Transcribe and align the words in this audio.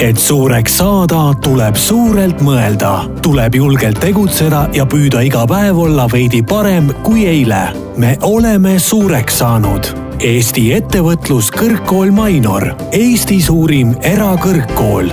et 0.00 0.18
suureks 0.18 0.78
saada, 0.80 1.34
tuleb 1.44 1.76
suurelt 1.76 2.40
mõelda, 2.40 3.04
tuleb 3.22 3.54
julgelt 3.58 4.00
tegutseda 4.00 4.62
ja 4.72 4.86
püüda 4.88 5.20
iga 5.26 5.44
päev 5.48 5.76
olla 5.84 6.06
veidi 6.08 6.40
parem 6.42 6.88
kui 7.04 7.26
eile. 7.28 7.68
me 7.96 8.16
oleme 8.22 8.78
suureks 8.78 9.38
saanud. 9.38 9.92
Eesti 10.20 10.72
Ettevõtlus 10.72 11.50
Kõrgkool 11.52 12.12
Mainor, 12.12 12.72
Eesti 12.92 13.40
suurim 13.40 13.94
erakõrgkool 14.02 15.12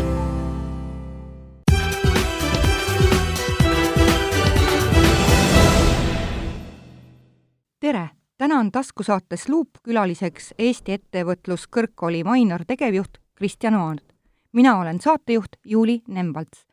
tere, 7.79 8.10
täna 8.38 8.60
on 8.60 8.72
taskusaates 8.72 9.49
Luup 9.49 9.79
külaliseks 9.83 10.54
Eesti 10.58 10.92
Ettevõtluskõrgkooli 10.92 12.24
Mainor 12.24 12.65
tegevjuht 12.67 13.17
Kristjan 13.35 13.76
Aart. 13.76 14.06
Mina 14.54 14.79
olen 14.79 15.02
saatejuht 15.02 15.60
Juuli 15.66 16.02
Nemvalts. 16.08 16.66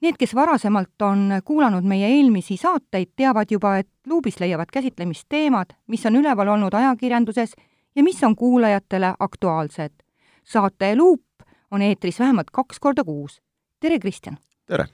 Need, 0.00 0.16
kes 0.18 0.34
varasemalt 0.34 1.02
on 1.02 1.40
kuulanud 1.44 1.84
meie 1.84 2.08
eelmisi 2.08 2.56
saateid, 2.56 3.12
teavad 3.16 3.50
juba, 3.50 3.76
et 3.76 3.88
Luubis 4.06 4.40
leiavad 4.40 4.70
käsitlemist 4.72 5.26
teemad, 5.28 5.74
mis 5.86 6.06
on 6.06 6.16
üleval 6.16 6.48
olnud 6.48 6.74
ajakirjanduses 6.74 7.52
ja 7.96 8.02
mis 8.02 8.24
on 8.24 8.36
kuulajatele 8.36 9.14
aktuaalsed. 9.18 9.92
saate 10.44 10.96
Luup 10.96 11.44
on 11.70 11.82
eetris 11.82 12.20
vähemalt 12.20 12.50
kaks 12.50 12.80
korda 12.80 13.04
kuus. 13.04 13.42
tere, 13.80 13.98
Kristjan! 13.98 14.38
tere! 14.66 14.86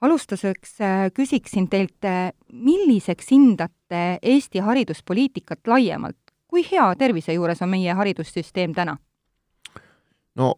alustuseks 0.00 0.80
äh, 0.80 1.10
küsiksin 1.14 1.68
teilt, 1.68 2.04
äh, 2.04 2.32
milliseks 2.52 3.30
hindate 3.30 4.18
Eesti 4.22 4.58
hariduspoliitikat 4.58 5.66
laiemalt? 5.66 6.16
kui 6.48 6.62
hea 6.70 6.94
tervise 6.94 7.32
juures 7.32 7.62
on 7.62 7.68
meie 7.68 7.92
haridussüsteem 7.92 8.74
täna? 8.74 8.96
no 10.34 10.54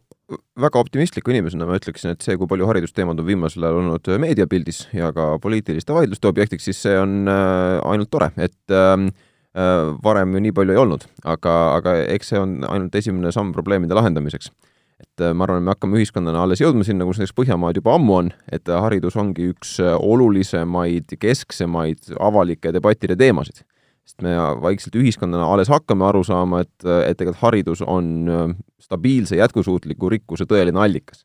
väga 0.59 0.81
optimistliku 0.83 1.31
inimesena 1.31 1.67
ma 1.69 1.79
ütleksin, 1.79 2.15
et 2.15 2.25
see, 2.25 2.37
kui 2.39 2.49
palju 2.51 2.67
haridusteemad 2.67 3.21
on 3.23 3.29
viimasel 3.29 3.67
ajal 3.67 3.81
olnud 3.83 4.09
meediapildis 4.23 4.87
ja 4.97 5.13
ka 5.15 5.37
poliitiliste 5.43 5.95
vaidluste 5.95 6.31
objektiks, 6.31 6.67
siis 6.67 6.81
see 6.83 6.97
on 6.99 7.31
äh, 7.31 7.79
ainult 7.87 8.11
tore, 8.11 8.33
et 8.35 8.75
ähm, 8.75 9.11
äh, 9.55 9.93
varem 10.03 10.35
ju 10.35 10.43
nii 10.43 10.55
palju 10.57 10.75
ei 10.75 10.81
olnud, 10.83 11.07
aga, 11.25 11.55
aga 11.77 11.99
eks 12.17 12.33
see 12.33 12.43
on 12.43 12.59
ainult 12.67 12.99
esimene 12.99 13.31
samm 13.35 13.55
probleemide 13.55 13.95
lahendamiseks. 13.99 14.51
et 14.97 15.23
äh, 15.23 15.35
ma 15.37 15.47
arvan, 15.47 15.63
me 15.63 15.75
hakkame 15.75 16.01
ühiskonnana 16.01 16.43
alles 16.43 16.65
jõudma 16.65 16.87
sinna, 16.89 17.07
kus 17.07 17.21
näiteks 17.21 17.37
Põhjamaad 17.37 17.79
juba 17.79 17.95
ammu 17.95 18.19
on, 18.19 18.35
et 18.51 18.67
haridus 18.67 19.17
ongi 19.21 19.53
üks 19.53 19.77
olulisemaid, 19.85 21.19
kesksemaid 21.23 22.17
avalike 22.19 22.75
debattide 22.75 23.19
teemasid 23.21 23.63
sest 24.07 24.23
me 24.23 24.37
vaikselt 24.63 24.95
ühiskonnana 25.01 25.49
alles 25.51 25.71
hakkame 25.73 26.07
aru 26.07 26.23
saama, 26.25 26.63
et, 26.63 26.87
et 26.87 27.19
tegelikult 27.19 27.43
haridus 27.43 27.83
on 27.83 28.55
stabiilse 28.81 29.41
jätkusuutliku 29.41 30.11
rikkuse 30.15 30.47
tõeline 30.47 30.79
allikas. 30.83 31.25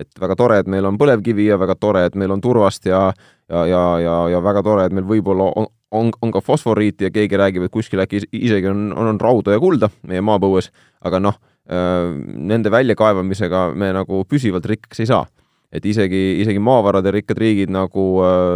et 0.00 0.08
väga 0.20 0.36
tore, 0.38 0.58
et 0.62 0.68
meil 0.70 0.86
on 0.86 0.96
põlevkivi 0.96 1.50
ja 1.50 1.58
väga 1.58 1.74
tore, 1.76 2.04
et 2.06 2.14
meil 2.14 2.30
on 2.30 2.40
turvast 2.40 2.86
ja 2.86 3.10
ja, 3.50 3.66
ja, 3.66 3.82
ja, 4.00 4.14
ja 4.30 4.42
väga 4.42 4.62
tore, 4.62 4.86
et 4.86 4.94
meil 4.94 5.04
võib-olla 5.04 5.50
on, 5.58 5.66
on, 5.90 6.12
on 6.22 6.32
ka 6.32 6.40
fosforiiti 6.40 7.08
ja 7.08 7.10
keegi 7.10 7.36
räägib, 7.36 7.66
et 7.66 7.74
kuskil 7.74 8.00
äkki 8.00 8.22
isegi 8.32 8.70
on, 8.70 8.92
on, 8.94 9.10
on 9.10 9.20
rauda 9.20 9.56
ja 9.56 9.60
kulda 9.60 9.90
meie 10.06 10.22
maapõues, 10.22 10.70
aga 11.02 11.20
noh, 11.20 11.36
nende 11.70 12.70
väljakaevamisega 12.70 13.70
me 13.78 13.90
nagu 13.94 14.24
püsivalt 14.30 14.66
rikkaks 14.70 15.02
ei 15.02 15.10
saa 15.10 15.26
et 15.70 15.84
isegi, 15.86 16.40
isegi 16.42 16.58
maavarade 16.58 17.12
rikkad 17.14 17.38
riigid 17.38 17.70
nagu, 17.70 18.04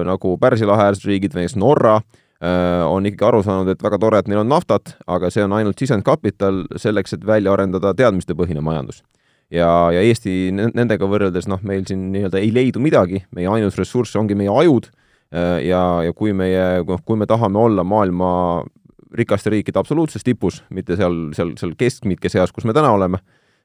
nagu 0.06 0.32
Pärsia 0.42 0.66
lahe 0.66 0.88
äärsed 0.88 1.04
riigid, 1.06 1.34
näiteks 1.36 1.54
Norra, 1.58 2.00
Äh, 2.00 2.23
on 2.42 3.06
ikkagi 3.06 3.26
aru 3.28 3.42
saanud, 3.44 3.70
et 3.70 3.82
väga 3.82 3.98
tore, 4.00 4.18
et 4.18 4.28
neil 4.28 4.42
on 4.42 4.50
naftat, 4.50 4.96
aga 5.06 5.30
see 5.30 5.44
on 5.44 5.54
ainult 5.56 5.78
sisendkapital 5.80 6.64
selleks, 6.80 7.14
et 7.16 7.26
välja 7.26 7.52
arendada 7.54 7.94
teadmistepõhine 7.94 8.60
majandus. 8.64 9.02
ja, 9.50 9.68
ja 9.92 10.00
Eesti 10.00 10.50
nendega 10.52 11.06
võrreldes, 11.06 11.46
noh, 11.48 11.60
meil 11.62 11.84
siin 11.86 12.10
nii-öelda 12.12 12.40
ei 12.40 12.50
leidu 12.52 12.80
midagi, 12.80 13.24
meie 13.36 13.48
ainus 13.48 13.78
ressurss 13.78 14.16
ongi 14.16 14.34
meie 14.34 14.50
ajud 14.50 14.88
äh, 14.90 15.62
ja, 15.68 16.02
ja 16.02 16.12
kui 16.12 16.32
meie, 16.32 16.82
noh, 16.88 17.00
kui 17.04 17.16
me 17.16 17.26
tahame 17.26 17.58
olla 17.58 17.84
maailma 17.84 18.64
rikaste 19.14 19.52
riikide 19.52 19.78
absoluutses 19.78 20.24
tipus, 20.26 20.64
mitte 20.74 20.96
seal, 20.98 21.30
seal, 21.36 21.54
seal 21.60 21.76
keskmike 21.78 22.28
seas, 22.28 22.50
kus 22.52 22.64
me 22.66 22.74
täna 22.74 22.90
oleme, 22.90 23.20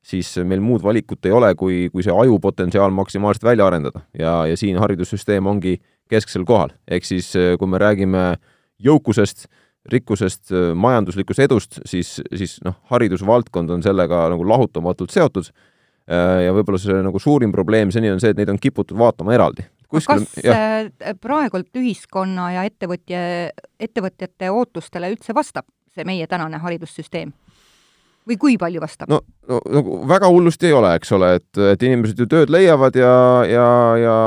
siis 0.06 0.30
meil 0.46 0.62
muud 0.62 0.84
valikut 0.84 1.26
ei 1.26 1.34
ole, 1.34 1.56
kui, 1.58 1.88
kui 1.90 2.06
see 2.06 2.14
ajupotentsiaal 2.14 2.94
maksimaalselt 2.94 3.48
välja 3.50 3.66
arendada 3.66 4.06
ja, 4.14 4.44
ja 4.46 4.60
siin 4.60 4.78
haridussüsteem 4.80 5.48
ongi 5.50 5.80
kesksel 6.10 6.46
kohal, 6.46 6.70
ehk 6.88 7.08
siis 7.08 7.34
kui 7.34 7.68
me 7.68 7.82
räägime 7.82 8.24
äh, 8.36 8.56
jõukusest, 8.84 9.48
rikkusest, 9.90 10.52
majanduslikust 10.76 11.42
edust, 11.44 11.80
siis, 11.88 12.18
siis 12.36 12.58
noh, 12.66 12.76
haridusvaldkond 12.92 13.72
on 13.78 13.84
sellega 13.84 14.28
nagu 14.34 14.46
lahutamatult 14.48 15.14
seotud 15.16 15.50
ja 16.10 16.54
võib-olla 16.56 16.80
see 16.82 17.02
nagu 17.06 17.22
suurim 17.22 17.52
probleem 17.54 17.92
seni 17.94 18.10
on 18.12 18.20
see, 18.22 18.34
et 18.34 18.40
neid 18.40 18.50
on 18.52 18.60
kiputud 18.62 18.98
vaatama 18.98 19.36
eraldi. 19.36 19.66
Kuskil, 19.90 20.24
kas 20.26 20.44
jah. 20.46 20.90
Praegult 21.22 21.74
ühiskonna 21.80 22.52
ja 22.54 22.66
ettevõtja, 22.68 23.20
ettevõtjate 23.82 24.52
ootustele 24.54 25.10
üldse 25.14 25.34
vastab 25.38 25.66
see 25.96 26.06
meie 26.06 26.28
tänane 26.30 26.60
haridussüsteem? 26.62 27.32
Või 28.28 28.38
kui 28.41 28.57
palju 28.62 28.81
vastab? 28.84 29.12
no, 29.12 29.22
no 29.50 29.59
nagu 29.80 30.00
väga 30.09 30.30
hullusti 30.31 30.69
ei 30.69 30.75
ole, 30.75 30.94
eks 31.00 31.12
ole, 31.16 31.34
et, 31.40 31.62
et 31.74 31.88
inimesed 31.88 32.19
ju 32.19 32.28
tööd 32.30 32.53
leiavad 32.53 32.97
ja, 33.00 33.16
ja, 33.50 33.68
ja, 34.02 34.18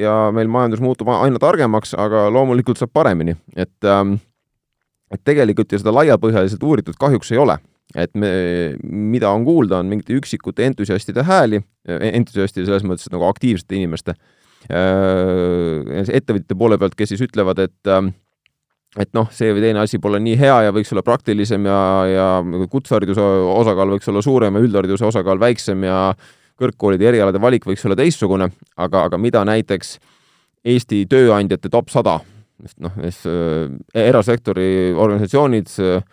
ja 0.00 0.14
meil 0.34 0.50
majandus 0.52 0.82
muutub 0.84 1.10
aina 1.14 1.40
targemaks, 1.42 1.94
aga 1.98 2.28
loomulikult 2.34 2.80
saab 2.80 2.94
paremini, 2.94 3.36
et 3.56 3.90
ähm, 3.90 4.18
et 5.14 5.22
tegelikult 5.22 5.70
ju 5.70 5.78
seda 5.78 5.92
laiapõhjaliselt 5.94 6.62
uuritud 6.66 6.98
kahjuks 6.98 7.30
ei 7.34 7.38
ole 7.38 7.58
et 7.94 8.10
me, 8.18 8.30
mida 8.82 9.30
on 9.30 9.44
kuulda, 9.46 9.78
on 9.78 9.90
mingite 9.90 10.16
üksikute 10.16 10.64
entusiastide 10.66 11.22
hääli, 11.26 11.60
entusiastide 11.86 12.66
selles 12.66 12.86
mõttes, 12.86 13.10
nagu 13.12 13.26
aktiivsete 13.28 13.76
inimeste 13.78 14.16
äh,, 14.72 16.02
ettevõtjate 16.08 16.58
poole 16.58 16.78
pealt, 16.80 16.96
kes 16.98 17.12
siis 17.12 17.22
ütlevad, 17.26 17.60
et 17.62 17.92
äh, 17.92 18.08
et 19.00 19.10
noh, 19.16 19.26
see 19.34 19.50
või 19.54 19.64
teine 19.64 19.82
asi 19.82 19.98
pole 20.02 20.20
nii 20.22 20.36
hea 20.38 20.56
ja 20.68 20.72
võiks 20.74 20.92
olla 20.94 21.02
praktilisem 21.06 21.66
ja, 21.66 21.78
ja 22.08 22.26
kutsehariduse 22.70 23.22
osakaal 23.54 23.94
võiks 23.96 24.10
olla 24.10 24.22
suurem 24.22 24.54
ja 24.54 24.64
üldhariduse 24.64 25.08
osakaal 25.08 25.40
väiksem 25.42 25.82
ja 25.86 25.98
kõrgkoolide 26.60 27.08
erialade 27.10 27.40
valik 27.42 27.66
võiks 27.66 27.82
olla 27.88 27.96
teistsugune, 27.98 28.50
aga, 28.76 29.06
aga 29.08 29.18
mida 29.18 29.42
näiteks 29.46 29.96
Eesti 30.64 31.02
tööandjate 31.10 31.68
top 31.68 31.90
sada, 31.92 32.14
noh, 32.80 32.94
äh, 33.04 33.66
erasektori 34.00 34.94
organisatsioonid, 34.96 35.74
äh, 35.84 36.06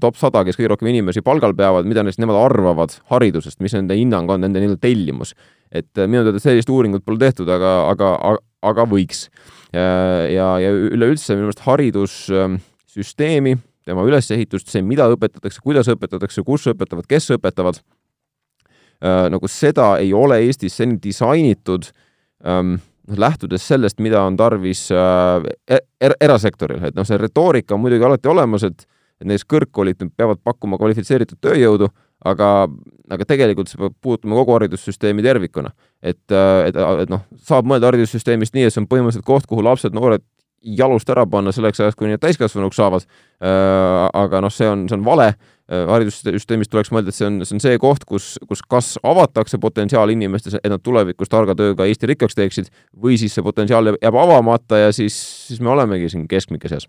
top 0.00 0.18
sada, 0.20 0.42
kes 0.44 0.58
kõige 0.58 0.74
rohkem 0.74 0.90
inimesi 0.90 1.22
palgal 1.24 1.54
peavad, 1.56 1.88
mida 1.88 2.04
neist 2.04 2.20
nemad 2.20 2.36
arvavad 2.36 2.92
haridusest, 3.12 3.60
mis 3.64 3.72
nende 3.78 3.96
hinnang 3.96 4.28
on, 4.32 4.44
nende 4.44 4.60
nii-öelda 4.60 4.80
tellimus. 4.82 5.34
et 5.72 5.88
äh, 5.96 6.04
minu 6.04 6.26
teada 6.26 6.40
sellist 6.42 6.68
uuringut 6.68 7.04
pole 7.04 7.16
tehtud, 7.22 7.48
aga, 7.48 7.88
aga, 7.88 8.36
aga 8.60 8.84
võiks 8.84 9.30
ja, 9.72 10.46
ja 10.60 10.70
üleüldse 10.72 11.34
minu 11.34 11.48
meelest 11.48 11.64
haridussüsteemi, 11.64 13.56
tema 13.86 14.04
ülesehitust, 14.06 14.70
see, 14.70 14.82
mida 14.86 15.08
õpetatakse, 15.12 15.62
kuidas 15.64 15.90
õpetatakse, 15.92 16.44
kus 16.46 16.68
õpetavad, 16.72 17.08
kes 17.10 17.30
õpetavad, 17.36 17.80
äh, 19.02 19.26
nagu 19.32 19.50
seda 19.50 19.96
ei 20.02 20.12
ole 20.16 20.42
Eestis 20.46 20.76
seni 20.78 20.98
disainitud 21.02 21.90
ähm, 22.46 22.76
noh, 23.08 23.20
lähtudes 23.26 23.66
sellest, 23.68 24.00
mida 24.02 24.22
on 24.26 24.38
tarvis 24.38 24.86
äh, 24.94 25.50
e-, 25.66 25.82
er, 26.00 26.16
erasektoril, 26.20 26.84
et 26.88 26.98
noh, 26.98 27.06
see 27.08 27.18
retoorika 27.20 27.76
on 27.76 27.82
muidugi 27.84 28.06
alati 28.06 28.30
olemas, 28.32 28.66
et 28.68 28.86
näiteks 29.22 29.46
kõrgkoolid 29.50 30.00
peavad 30.18 30.40
pakkuma 30.42 30.78
kvalifitseeritud 30.80 31.38
tööjõudu, 31.42 31.90
aga, 32.24 32.50
aga 33.10 33.26
tegelikult 33.28 33.70
see 33.70 33.80
peab 33.80 33.96
puutuma 34.02 34.38
kogu 34.40 34.56
haridussüsteemi 34.56 35.24
tervikuna. 35.24 35.72
et, 36.02 36.22
et, 36.30 36.76
et 36.76 37.10
noh, 37.10 37.24
saab 37.48 37.68
mõelda 37.68 37.90
haridussüsteemist 37.90 38.54
nii, 38.54 38.68
et 38.68 38.74
see 38.74 38.82
on 38.82 38.90
põhimõtteliselt 38.90 39.26
koht, 39.26 39.48
kuhu 39.50 39.64
lapsed, 39.66 39.94
noored 39.96 40.24
jalust 40.62 41.10
ära 41.10 41.24
panna 41.26 41.52
selleks 41.52 41.80
ajaks, 41.80 41.96
kuni 41.98 42.14
nad 42.14 42.22
täiskasvanuks 42.22 42.78
saavad. 42.78 43.06
aga 43.42 44.40
noh, 44.44 44.52
see 44.52 44.68
on, 44.68 44.86
see 44.88 44.98
on 44.98 45.04
vale. 45.06 45.32
haridussüsteemis 45.72 46.68
tuleks 46.68 46.90
mõelda, 46.92 47.08
et 47.08 47.16
see 47.16 47.26
on, 47.26 47.38
see 47.46 47.56
on 47.56 47.62
see 47.64 47.78
koht, 47.80 48.02
kus, 48.04 48.34
kus 48.48 48.60
kas 48.68 48.88
avatakse 49.08 49.56
potentsiaal 49.62 50.10
inimestes, 50.12 50.58
et 50.58 50.68
nad 50.68 50.82
tulevikus 50.84 51.30
targa 51.32 51.54
tööga 51.56 51.86
Eesti 51.88 52.10
rikkaks 52.10 52.36
teeksid, 52.36 52.68
või 52.92 53.16
siis 53.16 53.32
see 53.32 53.46
potentsiaal 53.46 53.94
jääb 53.94 54.18
avamata 54.20 54.82
ja 54.82 54.90
siis, 54.92 55.16
siis 55.48 55.62
me 55.64 55.72
olemegi 55.72 56.10
siin 56.12 56.26
keskmike 56.28 56.68
seas. 56.68 56.88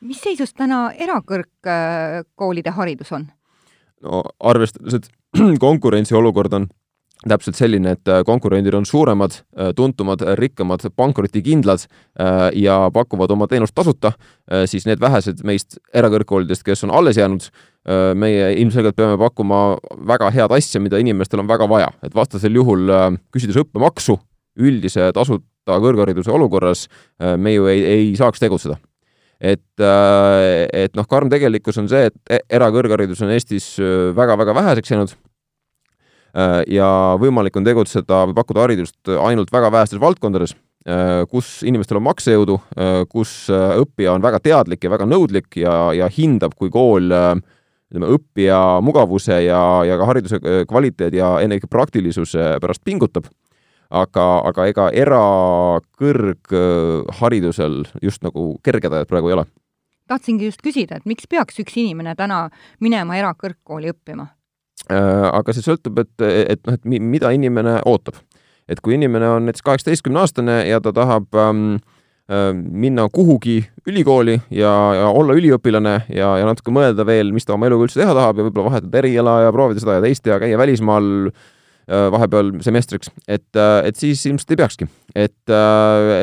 mis 0.00 0.20
seisus 0.22 0.54
täna 0.54 0.90
erakõrgkoolide 0.92 2.76
haridus 2.78 3.12
on? 3.12 3.26
No 4.04 4.24
arvestades, 4.40 4.94
et 4.94 5.08
konkurentsiolukord 5.66 6.58
on 6.58 6.68
täpselt 7.24 7.56
selline, 7.56 7.94
et 7.96 8.10
äh, 8.12 8.20
konkurendid 8.26 8.74
on 8.76 8.86
suuremad, 8.86 9.38
äh, 9.56 9.70
tuntumad, 9.76 10.22
rikkamad, 10.38 10.84
pankrotikindlad 10.96 11.86
äh, 11.86 12.50
ja 12.60 12.78
pakuvad 12.92 13.32
oma 13.32 13.48
teenust 13.50 13.74
tasuta, 13.74 14.12
siis 14.66 14.86
need 14.86 15.00
vähesed 15.02 15.40
meist 15.46 15.80
erakõrgkoolidest, 15.96 16.62
kes 16.66 16.84
on 16.86 16.92
alles 16.94 17.18
jäänud, 17.18 17.48
meie 18.18 18.52
ilmselgelt 18.60 18.96
peame 18.98 19.16
pakkuma 19.18 19.76
väga 20.06 20.28
head 20.34 20.54
asja, 20.54 20.80
mida 20.82 20.98
inimestel 21.02 21.42
on 21.42 21.48
väga 21.50 21.68
vaja, 21.70 21.88
et 22.02 22.14
vastasel 22.14 22.54
juhul 22.58 22.90
küsides 23.34 23.58
õppemaksu 23.62 24.16
üldise 24.62 25.08
tasuta 25.14 25.78
kõrghariduse 25.82 26.30
olukorras 26.34 26.86
me 27.38 27.54
ju 27.54 27.66
ei, 27.70 27.82
ei 27.86 28.08
saaks 28.18 28.42
tegutseda 28.42 28.78
et, 29.40 29.80
äh, 29.80 30.66
et 30.72 30.96
noh, 30.96 31.06
karm 31.08 31.30
tegelikkus 31.32 31.78
on 31.80 31.88
see, 31.90 32.08
et 32.10 32.16
e-, 32.30 32.42
erakõrgharidus 32.58 33.22
on 33.24 33.32
Eestis 33.34 33.74
väga-väga 34.16 34.54
äh, 34.54 34.60
väheseks 34.62 34.94
jäänud. 34.94 35.16
ja 36.68 36.86
võimalik 37.16 37.54
on 37.56 37.64
tegutseda 37.64 38.26
või 38.28 38.34
pakkuda 38.36 38.66
haridust 38.66 39.08
ainult 39.08 39.48
väga 39.48 39.70
vähestes 39.72 39.96
valdkondades, 39.96 40.50
kus 41.32 41.62
inimestel 41.64 41.96
on 41.96 42.04
maksejõudu, 42.04 42.58
kus 43.08 43.30
õppija 43.48 44.12
on 44.12 44.20
väga 44.20 44.42
teadlik 44.44 44.84
ja 44.84 44.90
väga 44.92 45.06
nõudlik 45.08 45.56
ja, 45.56 45.94
ja 45.96 46.10
hindab, 46.12 46.52
kui 46.52 46.68
kool 46.68 47.08
ütleme, 47.08 48.10
õppija 48.18 48.58
mugavuse 48.84 49.40
ja, 49.46 49.62
ja 49.88 49.96
ka 49.96 50.10
hariduse 50.10 50.42
kvaliteedi 50.68 51.22
ja 51.22 51.38
ennekõike 51.40 51.72
praktilisuse 51.72 52.58
pärast 52.60 52.84
pingutab 52.84 53.32
aga, 53.90 54.24
aga 54.50 54.66
ega 54.70 54.86
erakõrgharidusel 55.04 57.84
just 58.02 58.22
nagu 58.26 58.58
kerged 58.66 58.92
ajad 58.92 59.08
praegu 59.10 59.28
ei 59.30 59.34
ole. 59.38 59.44
tahtsingi 60.08 60.44
just 60.46 60.62
küsida, 60.62 60.96
et 60.96 61.06
miks 61.06 61.26
peaks 61.26 61.58
üks 61.62 61.76
inimene 61.82 62.14
täna 62.14 62.50
minema 62.80 63.16
erakõrgkooli 63.18 63.90
õppima? 63.94 64.26
Äh, 64.92 65.30
aga 65.32 65.52
see 65.52 65.62
sõltub, 65.66 65.98
et, 65.98 66.22
et 66.22 66.66
noh, 66.66 66.74
et 66.76 66.84
mida 66.86 67.30
inimene 67.34 67.80
ootab. 67.86 68.14
et 68.68 68.80
kui 68.82 68.94
inimene 68.94 69.28
on 69.30 69.44
näiteks 69.46 69.62
kaheksateistkümne 69.62 70.18
aastane 70.18 70.66
ja 70.66 70.80
ta 70.82 70.92
tahab 70.92 71.34
ähm, 71.38 71.76
äh, 72.30 72.52
minna 72.54 73.08
kuhugi 73.08 73.66
ülikooli 73.86 74.40
ja, 74.50 74.94
ja 74.94 75.08
olla 75.08 75.34
üliõpilane 75.38 76.00
ja, 76.10 76.38
ja 76.38 76.46
natuke 76.46 76.70
mõelda 76.74 77.06
veel, 77.06 77.32
mis 77.32 77.44
ta 77.46 77.54
oma 77.54 77.66
eluga 77.66 77.84
üldse 77.86 78.00
teha 78.00 78.14
tahab 78.14 78.38
ja 78.38 78.44
võib-olla 78.46 78.70
vahetada 78.70 78.98
eriala 78.98 79.40
ja 79.46 79.52
proovida 79.54 79.80
seda 79.82 79.92
ja 79.98 80.02
teist 80.02 80.26
ja 80.26 80.38
käia 80.42 80.58
välismaal 80.58 81.30
äh, 81.30 81.30
Äh, 81.30 81.55
vahepeal 81.86 82.48
semestriks, 82.66 83.12
et, 83.28 83.46
äh, 83.54 83.86
et 83.86 83.98
siis 83.98 84.24
ilmselt 84.26 84.50
ei 84.50 84.58
peakski. 84.58 84.88
äh, 85.14 85.26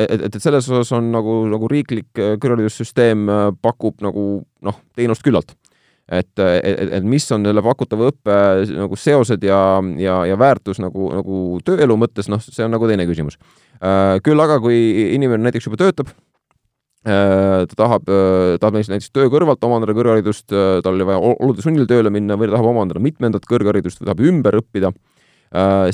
et, 0.04 0.10
et, 0.20 0.34
et 0.36 0.42
selles 0.42 0.66
osas 0.68 0.92
on 0.92 1.08
nagu, 1.12 1.38
nagu 1.48 1.68
riiklik 1.72 2.10
kõrgharidussüsteem 2.12 3.24
pakub 3.64 4.04
nagu 4.04 4.24
noh, 4.44 4.80
teenust 4.96 5.24
küllalt. 5.24 5.56
et, 6.04 6.36
et, 6.36 6.90
et 6.98 7.04
mis 7.08 7.24
on 7.32 7.46
selle 7.48 7.62
pakutava 7.64 8.10
õppe 8.10 8.34
nagu 8.76 8.96
seosed 8.96 9.44
ja, 9.46 9.80
ja, 9.96 10.18
ja 10.28 10.36
väärtus 10.36 10.82
nagu, 10.84 11.08
nagu 11.14 11.38
tööelu 11.64 11.96
mõttes, 11.96 12.28
noh, 12.28 12.42
see 12.44 12.66
on 12.66 12.76
nagu 12.76 12.84
teine 12.90 13.06
küsimus. 13.08 13.38
küll 14.20 14.44
aga, 14.44 14.60
kui 14.60 14.76
inimene 15.14 15.46
näiteks 15.46 15.70
juba 15.70 15.80
töötab, 15.80 16.12
ta 17.04 17.72
tahab, 17.72 18.04
tahab 18.60 18.76
näiteks 18.76 19.08
töö 19.16 19.32
kõrvalt 19.32 19.64
omandada 19.64 19.96
kõrgharidust, 19.96 20.52
tal 20.52 20.92
oli 20.92 21.08
vaja 21.08 21.24
olude 21.24 21.64
sunnil 21.64 21.88
tööle 21.88 22.12
minna 22.12 22.36
või 22.36 22.52
ta 22.52 22.58
tahab 22.58 22.70
omandada 22.74 23.00
mitmendat 23.00 23.48
kõrgharidust 23.48 24.04
või 24.04 24.12
tahab 24.12 24.24
ümber 24.28 24.60
õppida 24.60 24.92
Äh, 24.92 25.13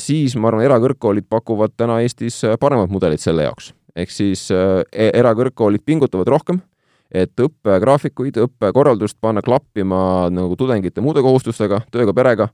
siis 0.00 0.36
ma 0.40 0.48
arvan, 0.48 0.64
erakõrgkoolid 0.64 1.28
pakuvad 1.28 1.74
täna 1.76 2.00
Eestis 2.04 2.40
äh, 2.46 2.56
paremat 2.60 2.90
mudelit 2.92 3.20
selle 3.20 3.44
jaoks. 3.48 3.74
ehk 3.96 4.10
siis 4.10 4.48
äh, 4.54 4.80
e-, 4.92 5.10
erakõrgkoolid 5.18 5.84
pingutavad 5.84 6.28
rohkem, 6.30 6.60
et 7.10 7.32
õppegraafikuid, 7.42 8.38
õppekorraldust 8.46 9.18
panna 9.20 9.42
klappima 9.42 10.30
nagu 10.30 10.56
tudengite 10.56 11.02
muude 11.02 11.22
kohustustega, 11.22 11.82
tööga, 11.90 12.14
perega, 12.14 12.46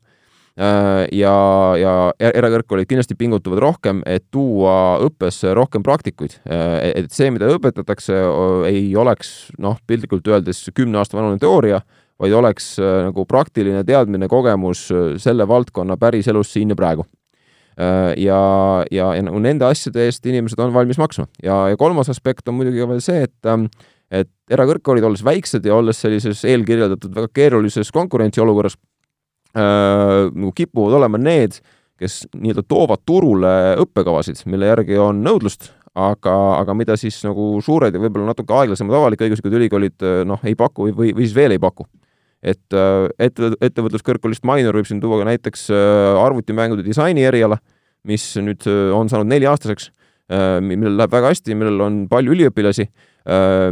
ja, 1.13 1.35
ja 1.77 1.91
e-, 2.17 2.31
erakõrgkoolid 2.41 2.89
kindlasti 2.89 3.19
pingutavad 3.21 3.61
rohkem, 3.61 4.01
et 4.09 4.25
tuua 4.33 4.97
õppesse 5.05 5.53
rohkem 5.55 5.85
praktikuid. 5.85 6.39
et 6.49 7.13
see, 7.13 7.29
mida 7.31 7.51
õpetatakse, 7.53 8.17
ei 8.71 8.89
oleks 8.97 9.53
noh, 9.61 9.77
piltlikult 9.87 10.33
öeldes 10.33 10.71
kümne 10.73 11.03
aasta 11.03 11.21
vanune 11.21 11.37
teooria, 11.39 11.83
vaid 12.21 12.33
oleks 12.37 12.77
äh, 12.81 13.03
nagu 13.09 13.27
praktiline 13.29 13.83
teadmine, 13.87 14.29
kogemus 14.33 14.87
äh, 14.93 15.15
selle 15.21 15.47
valdkonna 15.49 15.99
päriselus 16.01 16.53
siin 16.55 16.73
ja 16.73 16.79
praegu. 16.79 17.05
Äh, 17.77 18.15
ja, 18.23 18.41
ja, 18.91 19.11
ja 19.19 19.27
nagu 19.27 19.41
nende 19.43 19.69
asjade 19.69 20.07
eest 20.09 20.25
inimesed 20.27 20.61
on 20.65 20.73
valmis 20.75 21.01
maksma 21.01 21.27
ja, 21.45 21.67
ja 21.73 21.77
kolmas 21.77 22.09
aspekt 22.13 22.49
on 22.49 22.57
muidugi 22.57 22.87
veel 22.89 23.03
see, 23.05 23.27
et 23.29 23.51
ähm, 23.53 23.69
et 24.07 24.31
erakõrgkoolid, 24.55 25.03
olles 25.03 25.25
väiksed 25.27 25.65
ja 25.67 25.75
olles 25.75 25.99
sellises 25.99 26.45
eelkirjeldatud 26.47 27.11
väga 27.11 27.27
keerulises 27.35 27.89
konkurentsiolukorras 27.91 28.77
nagu 29.57 30.51
kipuvad 30.55 30.95
olema 30.99 31.19
need, 31.19 31.57
kes 31.99 32.21
nii-öelda 32.37 32.63
toovad 32.69 33.03
turule 33.09 33.51
õppekavasid, 33.83 34.45
mille 34.53 34.69
järgi 34.69 35.01
on 35.01 35.25
nõudlust, 35.25 35.73
aga, 35.97 36.37
aga 36.61 36.77
mida 36.79 36.95
siis 37.01 37.19
nagu 37.27 37.57
suured 37.65 37.97
ja 37.97 38.03
võib-olla 38.05 38.31
natuke 38.31 38.55
aeglasemad 38.55 38.95
avalik-õiguslikud 39.01 39.59
ülikoolid 39.59 40.07
noh, 40.29 40.45
ei 40.47 40.55
paku 40.55 40.93
või, 40.93 41.11
või 41.11 41.25
siis 41.25 41.35
veel 41.41 41.57
ei 41.57 41.63
paku 41.67 41.89
et 42.47 42.77
äh, 42.77 43.09
ette, 43.27 43.51
ettevõtluskõrgkoolist 43.65 44.47
Minor 44.47 44.79
võib 44.79 44.89
siin 44.89 45.03
tuua 45.03 45.21
ka 45.21 45.29
näiteks 45.31 45.69
äh, 45.75 46.21
arvutimängude 46.23 46.87
disaini 46.87 47.27
eriala, 47.27 47.59
mis 48.07 48.29
nüüd 48.39 48.67
äh, 48.71 48.89
on 48.95 49.11
saanud 49.13 49.33
nelja-aastaseks, 49.35 49.93
millel 50.27 50.97
läheb 50.99 51.13
väga 51.15 51.29
hästi, 51.31 51.55
millel 51.55 51.83
on 51.85 51.99
palju 52.11 52.33
üliõpilasi, 52.35 52.89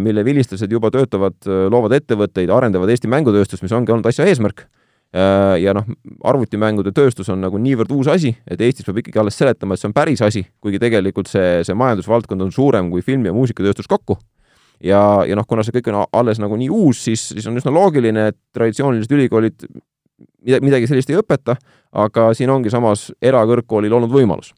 mille 0.06 0.23
vilistlased 0.23 0.71
juba 0.71 0.87
töötavad, 0.94 1.35
loovad 1.43 1.97
ettevõtteid, 1.97 2.53
arendavad 2.55 2.93
Eesti 2.94 3.11
mängutööstust, 3.11 3.65
mis 3.67 3.75
ongi 3.75 3.91
olnud 3.91 4.06
asja 4.06 4.23
eesmärk. 4.31 4.62
ja 5.59 5.75
noh, 5.75 5.88
arvutimängude 6.31 6.93
tööstus 6.94 7.32
on 7.35 7.43
nagu 7.43 7.59
niivõrd 7.59 7.91
uus 7.97 8.06
asi, 8.06 8.37
et 8.47 8.62
Eestis 8.62 8.87
peab 8.87 9.03
ikkagi 9.03 9.19
alles 9.19 9.35
seletama, 9.35 9.75
et 9.75 9.82
see 9.82 9.91
on 9.91 9.97
päris 9.99 10.23
asi, 10.23 10.44
kuigi 10.62 10.79
tegelikult 10.79 11.27
see, 11.27 11.65
see 11.67 11.75
majandusvaldkond 11.75 12.47
on 12.47 12.55
suurem 12.55 12.94
kui 12.94 13.03
film- 13.03 13.27
ja 13.27 13.35
muusikatööstus 13.35 13.91
kokku 13.91 14.20
ja, 14.81 15.25
ja 15.29 15.37
noh, 15.38 15.47
kuna 15.49 15.65
see 15.65 15.75
kõik 15.76 15.93
on 15.93 16.03
alles 16.12 16.41
nagu 16.43 16.56
nii 16.59 16.71
uus, 16.73 17.05
siis, 17.05 17.29
siis 17.35 17.47
on 17.50 17.61
üsna 17.61 17.73
loogiline, 17.75 18.29
et 18.32 18.38
traditsioonilised 18.56 19.15
ülikoolid 19.17 19.67
midagi 20.62 20.88
sellist 20.88 21.11
ei 21.11 21.19
õpeta, 21.19 21.56
aga 21.93 22.29
siin 22.37 22.53
ongi 22.53 22.73
samas 22.73 23.11
erakõrgkoolil 23.23 23.94
olnud 23.97 24.12
võimalus 24.12 24.53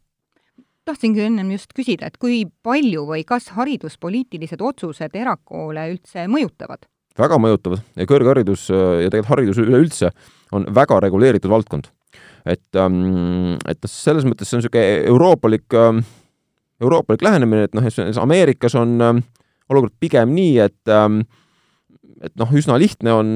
tahtsingi 0.86 1.24
ennem 1.26 1.48
just 1.50 1.72
küsida, 1.74 2.06
et 2.06 2.18
kui 2.22 2.44
palju 2.62 3.06
või 3.08 3.24
kas 3.26 3.48
hariduspoliitilised 3.56 4.60
otsused 4.62 5.16
erakoole 5.18 5.88
üldse 5.94 6.28
mõjutavad? 6.30 6.86
väga 7.16 7.38
mõjutavad 7.40 7.80
ja 7.96 8.04
kõrgharidus 8.08 8.66
ja 8.68 9.08
tegelikult 9.08 9.30
haridus 9.30 9.60
üleüldse 9.62 10.10
on 10.52 10.66
väga 10.76 10.98
reguleeritud 11.00 11.50
valdkond. 11.50 11.88
et, 12.44 12.76
ähm, 12.76 13.56
et 13.66 13.80
noh, 13.82 13.90
selles 13.90 14.24
mõttes 14.24 14.46
see 14.46 14.58
on 14.58 14.62
niisugune 14.62 15.08
euroopalik, 15.10 15.66
ähm, 15.74 16.04
euroopalik 16.80 17.22
lähenemine, 17.22 17.64
et 17.64 17.74
noh, 17.74 17.82
Ameerikas 18.22 18.74
on 18.74 19.00
ähm, 19.00 19.24
olukord 19.72 19.94
pigem 20.00 20.32
nii, 20.36 20.54
et 20.66 20.92
ähm, 20.92 21.22
et 22.24 22.32
noh, 22.40 22.52
üsna 22.56 22.78
lihtne 22.80 23.12
on, 23.12 23.30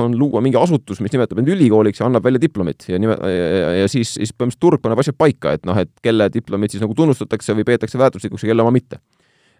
on 0.00 0.14
luua 0.16 0.40
mingi 0.44 0.58
asutus, 0.60 1.00
mis 1.04 1.12
nimetab 1.12 1.42
end 1.42 1.50
ülikooliks 1.52 2.00
ja 2.00 2.06
annab 2.08 2.24
välja 2.24 2.40
diplomit 2.40 2.86
ja 2.88 3.00
nime- 3.00 3.18
ja, 3.28 3.72
ja 3.82 3.88
siis, 3.90 4.14
siis 4.16 4.32
põhimõtteliselt 4.32 4.62
turg 4.64 4.82
paneb 4.84 5.02
asjad 5.02 5.18
paika, 5.18 5.52
et 5.56 5.66
noh, 5.68 5.76
et 5.78 5.92
kelle 6.04 6.28
diplomit 6.32 6.72
siis 6.72 6.82
nagu 6.84 6.96
tunnustatakse 6.96 7.56
või 7.58 7.66
peetakse 7.68 8.00
väärtuslikuks 8.00 8.46
ja 8.46 8.52
kelle 8.52 8.64
oma 8.64 8.72
mitte. 8.74 9.02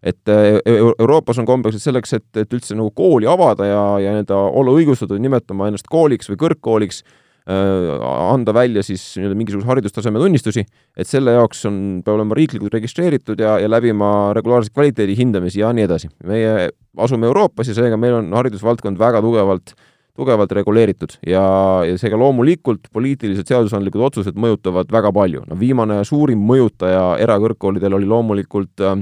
et 0.02 0.29
äh, 0.32 0.58
Euroopas 0.99 1.38
on 1.38 1.46
kombeks, 1.46 1.76
et 1.76 1.85
selleks, 1.85 2.17
et, 2.17 2.26
et 2.40 2.55
üldse 2.56 2.75
nagu 2.75 2.90
kooli 2.90 3.28
avada 3.31 3.69
ja, 3.69 3.82
ja 4.02 4.14
nii-öelda 4.17 4.35
olla 4.35 4.73
õigustatud 4.75 5.20
nimetama 5.23 5.69
ennast 5.70 5.87
kooliks 5.93 6.32
või 6.32 6.40
kõrgkooliks, 6.40 7.05
anda 7.47 8.55
välja 8.55 8.83
siis 8.87 9.03
nii-öelda 9.19 9.37
mingisuguse 9.39 9.67
haridustaseme 9.67 10.21
tunnistusi, 10.23 10.62
et 10.97 11.09
selle 11.11 11.35
jaoks 11.35 11.65
on, 11.67 11.79
peab 12.05 12.21
olema 12.21 12.37
riiklikult 12.39 12.75
registreeritud 12.76 13.40
ja, 13.43 13.57
ja 13.59 13.71
läbima 13.71 14.33
regulaarseid 14.38 14.75
kvaliteedi 14.75 15.16
hindamisi 15.19 15.61
ja 15.61 15.73
nii 15.75 15.88
edasi. 15.88 16.11
meie 16.25 16.71
asume 17.02 17.26
Euroopas 17.26 17.69
ja 17.69 17.75
seega 17.75 17.99
meil 17.99 18.21
on 18.21 18.31
haridusvaldkond 18.38 19.00
väga 19.00 19.23
tugevalt 19.25 19.75
tugevalt 20.16 20.52
reguleeritud 20.52 21.14
ja, 21.26 21.43
ja 21.88 21.97
seega 21.99 22.19
loomulikult 22.21 22.90
poliitilised 22.93 23.49
seadusandlikud 23.49 24.02
otsused 24.11 24.37
mõjutavad 24.37 24.93
väga 24.93 25.12
palju. 25.12 25.47
no 25.49 25.57
viimane 25.59 26.02
suurim 26.05 26.43
mõjutaja 26.47 27.16
erakõrgkoolidel 27.25 27.97
oli 27.97 28.11
loomulikult 28.11 28.85
äh, 28.85 29.00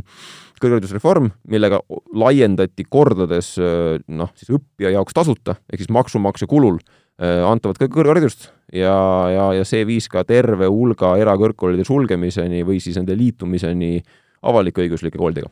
kõrgharidusreform, 0.60 1.30
millega 1.50 1.80
laiendati 2.14 2.86
kordades 2.88 3.56
äh, 3.58 3.98
noh, 4.06 4.32
siis 4.38 4.54
õppija 4.54 4.94
jaoks 4.96 5.18
tasuta 5.18 5.58
ehk 5.68 5.82
siis 5.82 5.92
maksumaksja 5.92 6.48
kulul 6.48 6.78
Äh, 6.78 6.99
antavat 7.20 7.76
ka 7.76 7.88
kõrgharidust 7.92 8.46
ja, 8.72 8.94
ja, 9.28 9.46
ja 9.58 9.64
see 9.68 9.84
viis 9.88 10.08
ka 10.08 10.22
terve 10.24 10.68
hulga 10.70 11.14
erakõrgkoolide 11.20 11.84
sulgemiseni 11.84 12.62
või 12.66 12.80
siis 12.80 12.96
nende 13.00 13.16
liitumiseni 13.18 13.98
avalik-õiguslike 14.46 15.18
koolidega. 15.20 15.50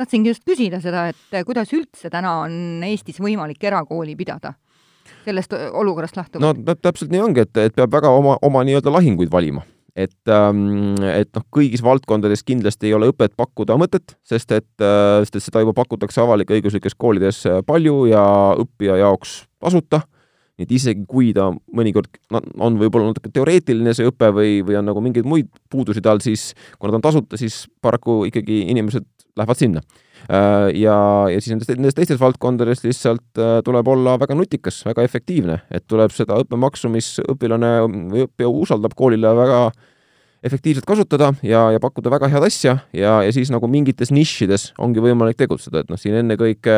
tahtsingi 0.00 0.32
just 0.32 0.46
küsida 0.48 0.80
seda, 0.80 1.08
et 1.12 1.44
kuidas 1.46 1.72
üldse 1.76 2.10
täna 2.10 2.38
on 2.46 2.84
Eestis 2.86 3.20
võimalik 3.20 3.62
erakooli 3.64 4.16
pidada? 4.16 4.54
sellest 5.24 5.52
olukorrast 5.52 6.16
lähtuvalt? 6.16 6.64
no 6.64 6.74
täpselt 6.80 7.12
nii 7.12 7.20
ongi, 7.20 7.44
et, 7.44 7.56
et 7.56 7.76
peab 7.76 7.92
väga 7.92 8.12
oma, 8.14 8.38
oma 8.42 8.64
nii-öelda 8.64 8.92
lahinguid 8.92 9.32
valima 9.32 9.64
et, 9.94 10.16
ähm, 10.32 10.96
et 11.06 11.30
noh, 11.36 11.44
kõigis 11.54 11.82
valdkondades 11.84 12.42
kindlasti 12.46 12.88
ei 12.88 12.96
ole 12.96 13.12
õpet 13.12 13.36
pakkuda 13.38 13.76
mõtet, 13.78 14.16
sest 14.26 14.50
et, 14.56 14.72
äh, 14.82 15.20
sest 15.22 15.38
et 15.38 15.46
seda 15.46 15.62
juba 15.62 15.76
pakutakse 15.76 16.22
avalik-õiguslikes 16.24 16.96
koolides 16.98 17.44
palju 17.66 18.06
ja 18.10 18.24
õppija 18.64 18.98
jaoks 19.04 19.44
tasuta 19.62 20.02
nii 20.54 20.66
et 20.68 20.74
isegi 20.76 21.04
kui 21.10 21.32
ta 21.34 21.48
mõnikord 21.74 22.20
on 22.62 22.78
võib-olla 22.78 23.10
natuke 23.10 23.32
teoreetiline 23.34 23.94
see 23.96 24.06
õpe 24.06 24.30
või, 24.34 24.52
või 24.66 24.78
on 24.78 24.86
nagu 24.86 25.02
mingeid 25.02 25.26
muid 25.26 25.50
puudusi 25.70 26.02
tal, 26.04 26.22
siis 26.22 26.52
kuna 26.78 26.94
ta 26.94 27.00
on 27.00 27.06
tasuta, 27.08 27.40
siis 27.40 27.64
paraku 27.82 28.22
ikkagi 28.30 28.62
inimesed 28.70 29.06
lähevad 29.34 29.58
sinna. 29.58 29.82
Äh, 30.30 30.68
ja, 30.78 30.94
ja 31.28 31.40
siis 31.40 31.52
nendes, 31.52 31.72
nendes 31.74 31.96
teistes 31.98 32.20
valdkondades 32.22 32.84
lihtsalt 32.84 33.40
äh, 33.42 33.56
tuleb 33.66 33.90
olla 33.90 34.14
väga 34.22 34.36
nutikas, 34.38 34.84
väga 34.86 35.02
efektiivne, 35.04 35.58
et 35.74 35.88
tuleb 35.90 36.14
seda 36.14 36.38
õppemaksu, 36.44 36.92
mis 36.92 37.16
õpilane 37.26 37.74
või 37.88 38.24
õppija 38.28 38.52
usaldab 38.62 38.94
koolile 38.96 39.34
väga 39.36 39.58
äh, 39.72 39.90
efektiivselt 40.44 40.84
kasutada 40.88 41.32
ja, 41.42 41.66
ja 41.72 41.80
pakkuda 41.80 42.12
väga 42.12 42.28
head 42.32 42.44
asja 42.46 42.76
ja, 42.92 43.16
ja 43.24 43.32
siis 43.32 43.50
nagu 43.52 43.68
mingites 43.70 44.12
nišides 44.14 44.72
ongi 44.82 45.02
võimalik 45.04 45.38
tegutseda, 45.40 45.82
et 45.82 45.92
noh, 45.92 46.00
siin 46.00 46.18
ennekõike 46.20 46.76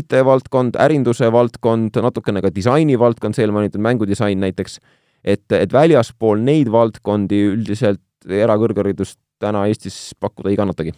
IT-valdkond, 0.00 0.78
ärinduse 0.82 1.30
valdkond, 1.34 2.00
natukene 2.02 2.42
ka 2.44 2.52
disaini 2.54 2.98
valdkond, 2.98 3.38
see 3.38 3.46
eelmainitud 3.46 3.82
mängudisain 3.84 4.42
näiteks, 4.42 4.80
et, 5.22 5.46
et 5.54 5.72
väljaspool 5.72 6.42
neid 6.42 6.72
valdkondi 6.74 7.42
üldiselt 7.52 8.02
erakõrgharidust 8.26 9.20
täna 9.38 9.68
Eestis 9.70 10.16
pakkuda 10.18 10.50
ei 10.50 10.58
kannatagi. 10.58 10.96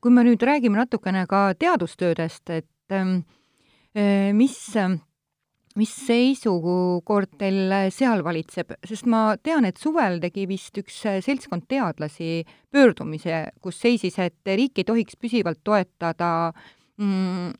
kui 0.00 0.12
me 0.14 0.22
nüüd 0.24 0.40
räägime 0.40 0.78
natukene 0.78 1.26
ka 1.28 1.50
teadustöödest, 1.58 2.48
et 2.50 2.94
ähm, 2.94 3.22
äh, 3.92 4.30
mis 5.78 5.90
seisukord 6.06 7.36
teil 7.38 7.72
seal 7.94 8.24
valitseb, 8.26 8.74
sest 8.86 9.06
ma 9.10 9.36
tean, 9.42 9.68
et 9.68 9.78
suvel 9.78 10.18
tegi 10.22 10.48
vist 10.50 10.76
üks 10.82 10.96
seltskond 11.22 11.68
teadlasi 11.70 12.42
pöördumise, 12.72 13.44
kus 13.62 13.78
seisis, 13.78 14.18
et 14.18 14.54
riik 14.56 14.82
ei 14.82 14.88
tohiks 14.88 15.18
püsivalt 15.20 15.62
toetada 15.64 16.50
mm, 16.98 17.52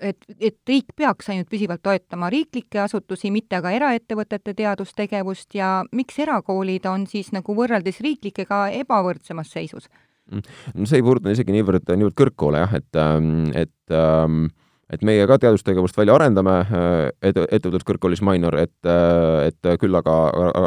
et, 0.00 0.28
et 0.40 0.58
riik 0.68 0.92
peaks 0.96 1.30
ainult 1.32 1.48
püsivalt 1.50 1.82
toetama 1.82 2.30
riiklikke 2.32 2.82
asutusi, 2.84 3.32
mitte 3.34 3.58
aga 3.58 3.72
eraettevõtete 3.76 4.54
teadustegevust. 4.58 5.50
Ja 5.58 5.82
miks 5.92 6.18
erakoolid 6.22 6.86
on 6.90 7.06
siis 7.10 7.32
nagu 7.34 7.56
võrreldes 7.56 8.02
riiklikega 8.04 8.68
ebavõrdsemas 8.82 9.52
seisus? 9.56 9.90
no 10.28 10.84
see 10.84 10.98
ei 10.98 11.04
puuduta 11.04 11.32
isegi 11.32 11.54
niivõrd, 11.54 11.86
niivõrd 11.88 12.14
kõrgkoole 12.20 12.58
jah, 12.60 12.72
et, 12.76 12.96
ähm, 13.00 13.46
et 13.56 13.94
ähm, 13.96 14.42
et 14.52 14.67
meie 15.04 15.26
ka 15.28 15.36
teadustegevust 15.40 15.96
välja 15.98 16.14
arendame 16.16 16.54
äh, 16.64 17.28
ettevõtluskõrgkoolis 17.28 18.22
Minor, 18.24 18.56
et, 18.60 18.76
äh, 18.88 19.48
et 19.50 19.70
küll 19.80 19.96
aga 19.98 20.14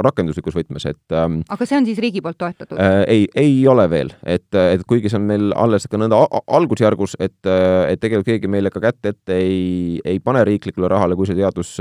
rakenduslikus 0.06 0.58
võtmes, 0.58 0.86
et 0.90 1.16
ähm, 1.18 1.40
aga 1.50 1.68
see 1.68 1.80
on 1.80 1.88
siis 1.90 2.02
riigi 2.04 2.22
poolt 2.24 2.38
toetatud 2.42 2.78
äh,? 2.78 3.02
ei, 3.10 3.28
ei 3.36 3.56
ole 3.68 3.88
veel, 3.92 4.14
et, 4.22 4.50
et 4.54 4.86
kuigi 4.88 5.10
see 5.10 5.20
on 5.20 5.30
meil 5.30 5.56
alles 5.58 5.88
ka 5.90 6.00
nõnda 6.02 6.22
algusjärgus, 6.46 7.18
et, 7.20 7.40
et 7.46 8.02
tegelikult 8.02 8.30
keegi 8.30 8.52
meile 8.52 8.74
ka 8.74 8.84
kätt 8.84 9.10
ette 9.14 9.40
ei, 9.42 9.98
ei 10.06 10.22
pane 10.24 10.44
riiklikule 10.48 10.92
rahale, 10.92 11.18
kui 11.18 11.30
see 11.30 11.40
teadus, 11.40 11.74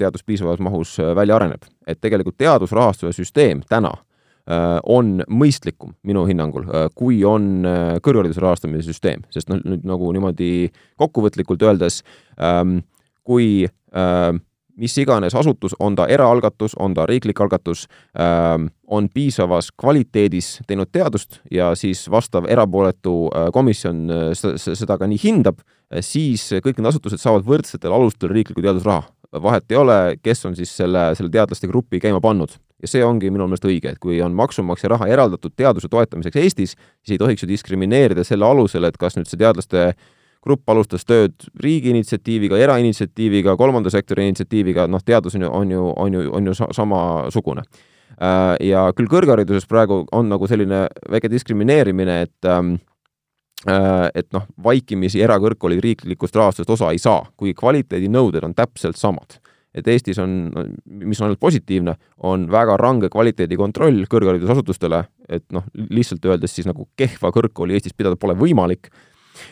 teadus 0.00 0.26
piisavas 0.26 0.62
mahus 0.64 0.96
välja 1.14 1.38
areneb. 1.38 1.62
et 1.86 2.00
tegelikult 2.00 2.38
teadusrahastuse 2.40 3.12
süsteem 3.12 3.62
täna 3.68 3.92
Äh, 3.92 4.13
on 4.46 5.22
mõistlikum 5.28 5.94
minu 6.04 6.26
hinnangul, 6.28 6.66
äh, 6.68 6.88
kui 6.94 7.22
on 7.24 7.64
äh, 7.64 7.96
kõrghariduse 8.04 8.42
rahastamise 8.44 8.90
süsteem, 8.92 9.24
sest 9.32 9.48
noh, 9.48 9.62
nüüd 9.64 9.86
nagu 9.88 10.10
niimoodi 10.12 10.68
kokkuvõtlikult 11.00 11.64
öeldes, 11.64 12.02
ähm, 12.36 12.82
kui 13.24 13.64
mis 14.74 14.96
iganes 14.98 15.36
asutus, 15.38 15.76
on 15.78 15.94
ta 15.94 16.08
eraalgatus, 16.10 16.72
on 16.82 16.96
ta 16.96 17.04
riiklik 17.06 17.38
algatus, 17.40 17.84
ähm, 18.18 18.66
on 18.90 19.06
piisavas 19.08 19.70
kvaliteedis 19.70 20.58
teinud 20.66 20.90
teadust 20.92 21.38
ja 21.50 21.70
siis 21.78 22.02
vastav 22.10 22.48
erapooletu 22.50 23.30
komisjon 23.54 24.34
seda 24.34 24.98
ka 24.98 25.06
nii 25.08 25.22
hindab, 25.22 25.62
siis 26.02 26.50
kõik 26.58 26.82
need 26.82 26.90
asutused 26.90 27.22
saavad 27.22 27.46
võrdsetel 27.46 27.94
alustel 27.94 28.34
riiklikku 28.34 28.66
teadusraha. 28.66 29.06
vahet 29.42 29.70
ei 29.70 29.78
ole, 29.78 30.16
kes 30.22 30.44
on 30.46 30.58
siis 30.58 30.76
selle, 30.76 31.14
selle 31.14 31.30
teadlaste 31.30 31.70
grupi 31.70 32.02
käima 32.02 32.20
pannud 32.20 32.58
ja 32.82 32.90
see 32.90 33.04
ongi 33.04 33.30
minu 33.32 33.46
meelest 33.48 33.64
õige, 33.68 33.94
et 33.94 34.00
kui 34.02 34.18
on 34.24 34.34
maksumaksja 34.36 34.90
raha 34.94 35.08
eraldatud 35.12 35.54
teaduse 35.56 35.88
toetamiseks 35.90 36.40
Eestis, 36.42 36.74
siis 36.74 37.14
ei 37.16 37.20
tohiks 37.22 37.44
ju 37.44 37.48
diskrimineerida 37.48 38.24
selle 38.26 38.46
alusel, 38.48 38.84
et 38.88 38.98
kas 39.00 39.18
nüüd 39.18 39.30
see 39.30 39.40
teadlaste 39.40 39.92
grupp 40.44 40.68
alustas 40.68 41.06
tööd 41.08 41.46
riigi 41.62 41.92
initsiatiiviga, 41.94 42.58
erainitsiatiiviga, 42.60 43.56
kolmanda 43.56 43.92
sektori 43.92 44.26
initsiatiiviga, 44.28 44.88
noh, 44.92 45.00
teadus 45.04 45.38
on 45.38 45.46
ju, 45.46 45.52
on 45.60 45.70
ju, 45.72 45.84
on 46.04 46.18
ju, 46.18 46.24
on 46.36 46.50
ju 46.50 46.56
samasugune. 46.76 47.64
Äh, 48.14 48.50
ja 48.68 48.84
küll 48.94 49.08
kõrghariduses 49.10 49.64
praegu 49.70 50.04
on 50.12 50.28
nagu 50.30 50.46
selline 50.50 50.84
väike 51.10 51.30
diskrimineerimine, 51.32 52.18
et 52.26 52.50
ähm, 52.50 52.76
äh, 53.64 54.10
et 54.12 54.28
noh, 54.36 54.44
vaikimisi 54.62 55.24
erakõrgkoolid 55.24 55.80
riiklikust 55.82 56.36
rahastusest 56.36 56.76
osa 56.76 56.92
ei 56.92 57.00
saa, 57.02 57.24
kuigi 57.36 57.56
kvaliteedinõuded 57.58 58.44
on 58.44 58.54
täpselt 58.54 59.00
samad 59.00 59.40
et 59.74 59.88
Eestis 59.90 60.20
on, 60.22 60.34
mis 60.86 61.20
on 61.20 61.28
ainult 61.28 61.42
positiivne, 61.42 61.96
on 62.26 62.46
väga 62.52 62.76
range 62.80 63.10
kvaliteedikontroll 63.12 64.04
kõrgharidusasutustele, 64.10 65.02
et 65.28 65.44
noh, 65.54 65.66
lihtsalt 65.74 66.24
öeldes 66.30 66.54
siis 66.54 66.68
nagu 66.70 66.88
kehva 66.98 67.32
kõrgkooli 67.34 67.76
Eestis 67.76 67.96
pidada 67.96 68.18
pole 68.20 68.36
võimalik, 68.38 68.92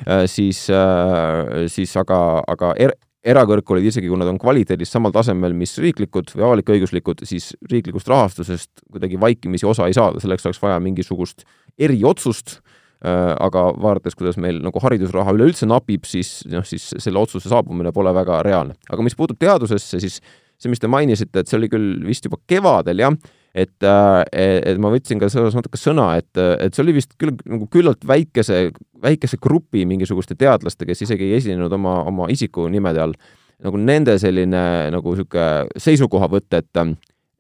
äh, 0.07 0.27
siis, 0.31 0.69
äh, 0.71 1.67
siis 1.73 1.97
aga, 2.01 2.21
aga 2.49 2.75
er, 2.79 2.95
erakõrgkoolid, 3.23 3.87
isegi 3.87 4.11
kui 4.11 4.19
nad 4.19 4.31
on 4.31 4.39
kvaliteedis 4.43 4.91
samal 4.91 5.15
tasemel, 5.15 5.55
mis 5.55 5.77
riiklikud 5.83 6.33
või 6.35 6.47
avalik-õiguslikud, 6.49 7.23
siis 7.29 7.53
riiklikust 7.71 8.11
rahastusest 8.11 8.87
kuidagi 8.91 9.21
vaikimisi 9.21 9.69
osa 9.69 9.87
ei 9.87 9.95
saada, 9.97 10.23
selleks 10.23 10.47
oleks 10.49 10.63
vaja 10.63 10.81
mingisugust 10.83 11.47
eriotsust 11.79 12.59
aga 13.03 13.65
vaadates, 13.83 14.15
kuidas 14.15 14.37
meil 14.39 14.61
nagu 14.63 14.79
haridusraha 14.79 15.35
üleüldse 15.35 15.67
napib, 15.67 16.05
siis 16.07 16.45
noh, 16.51 16.63
siis 16.67 16.93
selle 17.03 17.19
otsuse 17.19 17.51
saabumine 17.51 17.91
pole 17.95 18.13
väga 18.15 18.43
reaalne. 18.47 18.77
aga 18.91 19.03
mis 19.03 19.17
puutub 19.19 19.41
teadusesse, 19.43 19.99
siis 20.03 20.21
see, 20.63 20.71
mis 20.71 20.83
te 20.83 20.91
mainisite, 20.91 21.43
et 21.43 21.51
see 21.51 21.59
oli 21.59 21.71
küll 21.73 22.05
vist 22.07 22.29
juba 22.29 22.39
kevadel, 22.47 23.03
jah, 23.03 23.17
et, 23.53 23.75
äh, 23.85 24.23
et 24.33 24.81
ma 24.81 24.93
võtsin 24.93 25.21
ka 25.21 25.29
selles 25.33 25.57
natuke 25.59 25.81
sõna, 25.81 26.13
et, 26.21 26.31
et 26.39 26.75
see 26.75 26.85
oli 26.85 26.97
vist 26.97 27.17
küll 27.21 27.35
nagu 27.43 27.67
küllalt 27.73 28.07
väikese, 28.09 28.65
väikese 29.03 29.41
grupi 29.43 29.85
mingisuguste 29.89 30.39
teadlaste, 30.39 30.87
kes 30.89 31.05
isegi 31.09 31.29
ei 31.29 31.41
esinenud 31.41 31.73
oma, 31.75 31.99
oma 32.09 32.31
isikunimede 32.33 33.03
all, 33.03 33.17
nagu 33.63 33.79
nende 33.79 34.17
selline 34.19 34.63
nagu 34.95 35.17
niisugune 35.17 35.83
seisukohavõtt, 35.83 36.55
et 36.59 36.85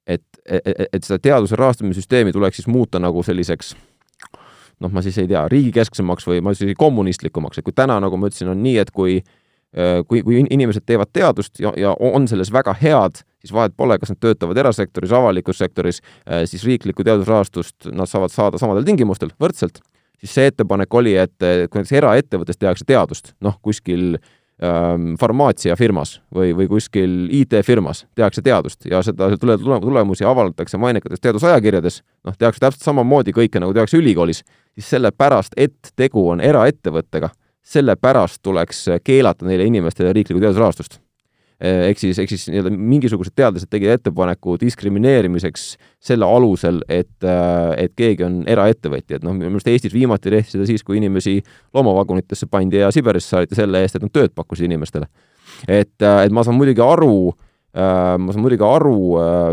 et, 0.03 0.25
et, 0.51 0.87
et 0.91 1.05
seda 1.07 1.21
teaduse 1.23 1.55
rahastamise 1.55 2.03
süsteemi 2.03 2.33
tuleks 2.35 2.59
siis 2.59 2.67
muuta 2.67 2.99
nagu 2.99 3.23
selliseks 3.23 3.77
noh, 4.83 4.93
ma 4.93 5.03
siis 5.05 5.19
ei 5.23 5.31
tea, 5.31 5.45
riigikesksemaks 5.53 6.27
või 6.29 6.43
ma 6.45 6.55
siis 6.57 6.75
kommunistlikumaks, 6.79 7.61
et 7.61 7.67
kui 7.67 7.77
täna, 7.77 8.01
nagu 8.03 8.19
ma 8.19 8.31
ütlesin, 8.31 8.51
on 8.53 8.61
nii, 8.65 8.77
et 8.83 8.91
kui 8.95 9.19
äh, 9.21 10.01
kui, 10.09 10.25
kui 10.27 10.43
inimesed 10.43 10.87
teevad 10.89 11.13
teadust 11.15 11.63
ja, 11.63 11.73
ja 11.79 11.95
on 11.99 12.29
selles 12.31 12.53
väga 12.55 12.75
head, 12.83 13.23
siis 13.43 13.55
vahet 13.55 13.77
pole, 13.77 13.99
kas 14.03 14.13
nad 14.15 14.21
töötavad 14.23 14.61
erasektoris, 14.65 15.15
avalikus 15.17 15.63
sektoris, 15.63 16.03
äh, 16.27 16.45
siis 16.51 16.67
riiklikku 16.69 17.07
teadusrahastust 17.07 17.91
nad 17.93 18.11
saavad 18.11 18.35
saada 18.35 18.61
samadel 18.63 18.87
tingimustel, 18.89 19.35
võrdselt. 19.41 19.83
siis 20.23 20.37
see 20.37 20.53
ettepanek 20.53 20.95
oli, 20.95 21.17
et 21.19 21.35
kui 21.41 21.81
näiteks 21.81 21.97
eraettevõttes 21.99 22.59
tehakse 22.61 22.87
teadust, 22.87 23.33
noh, 23.43 23.57
kuskil 23.63 24.15
äh, 24.19 24.31
farmaatsiafirmas 25.19 26.21
või, 26.35 26.53
või 26.55 26.69
kuskil 26.71 27.27
IT-firmas 27.35 28.05
tehakse 28.15 28.45
teadust 28.47 28.87
ja 28.87 29.03
seda 29.03 29.33
tule, 29.37 29.57
tulemusi 29.59 30.25
avaldatakse 30.25 30.79
mainekates 30.79 31.21
teadusajakirjades, 31.21 32.03
noh, 32.27 32.37
tehakse 32.39 32.63
täpselt 32.63 32.87
samamoodi 32.87 33.35
kõike, 33.35 33.59
nagu 33.63 33.75
tehakse 33.75 33.99
ülikoolis, 33.99 34.45
siis 34.79 34.93
sellepärast, 34.95 35.57
et 35.57 35.93
tegu 35.99 36.29
on 36.31 36.41
eraettevõttega, 36.41 37.33
sellepärast 37.75 38.43
tuleks 38.43 38.87
keelata 39.05 39.51
neile 39.51 39.67
inimestele 39.67 40.15
riiklikku 40.15 40.45
teadusrahastust 40.45 41.02
ehk 41.63 42.01
siis, 42.01 42.19
ehk 42.19 42.33
siis 42.33 42.49
nii-öelda 42.51 42.73
mingisugused 42.75 43.35
teadlased 43.39 43.71
tegid 43.71 43.93
ettepaneku 43.95 44.57
diskrimineerimiseks 44.61 45.67
selle 46.03 46.27
alusel, 46.27 46.81
et, 46.91 47.15
äh, 47.23 47.75
et 47.85 47.95
keegi 47.99 48.27
on 48.27 48.41
eraettevõtja, 48.51 49.21
et 49.21 49.27
noh, 49.27 49.37
minu 49.37 49.53
meelest 49.53 49.71
Eestis 49.71 49.95
viimati 49.95 50.33
tehti 50.33 50.57
seda 50.57 50.67
siis, 50.67 50.83
kui 50.83 50.99
inimesi 50.99 51.39
loomavagunitesse 51.75 52.51
pandi 52.51 52.83
ja 52.83 52.91
Siberisse 52.95 53.37
saadeti 53.37 53.61
selle 53.61 53.85
eest, 53.85 53.97
et 53.97 54.07
nad 54.07 54.15
tööd 54.15 54.35
pakkusid 54.35 54.67
inimestele. 54.67 55.07
et, 55.69 55.95
äh, 56.03 56.25
et 56.25 56.33
ma 56.35 56.43
saan 56.43 56.59
muidugi 56.59 56.83
aru 56.83 57.31
äh, 57.31 58.19
ma 58.19 58.35
saan 58.35 58.43
muidugi 58.43 58.67
aru 58.67 58.99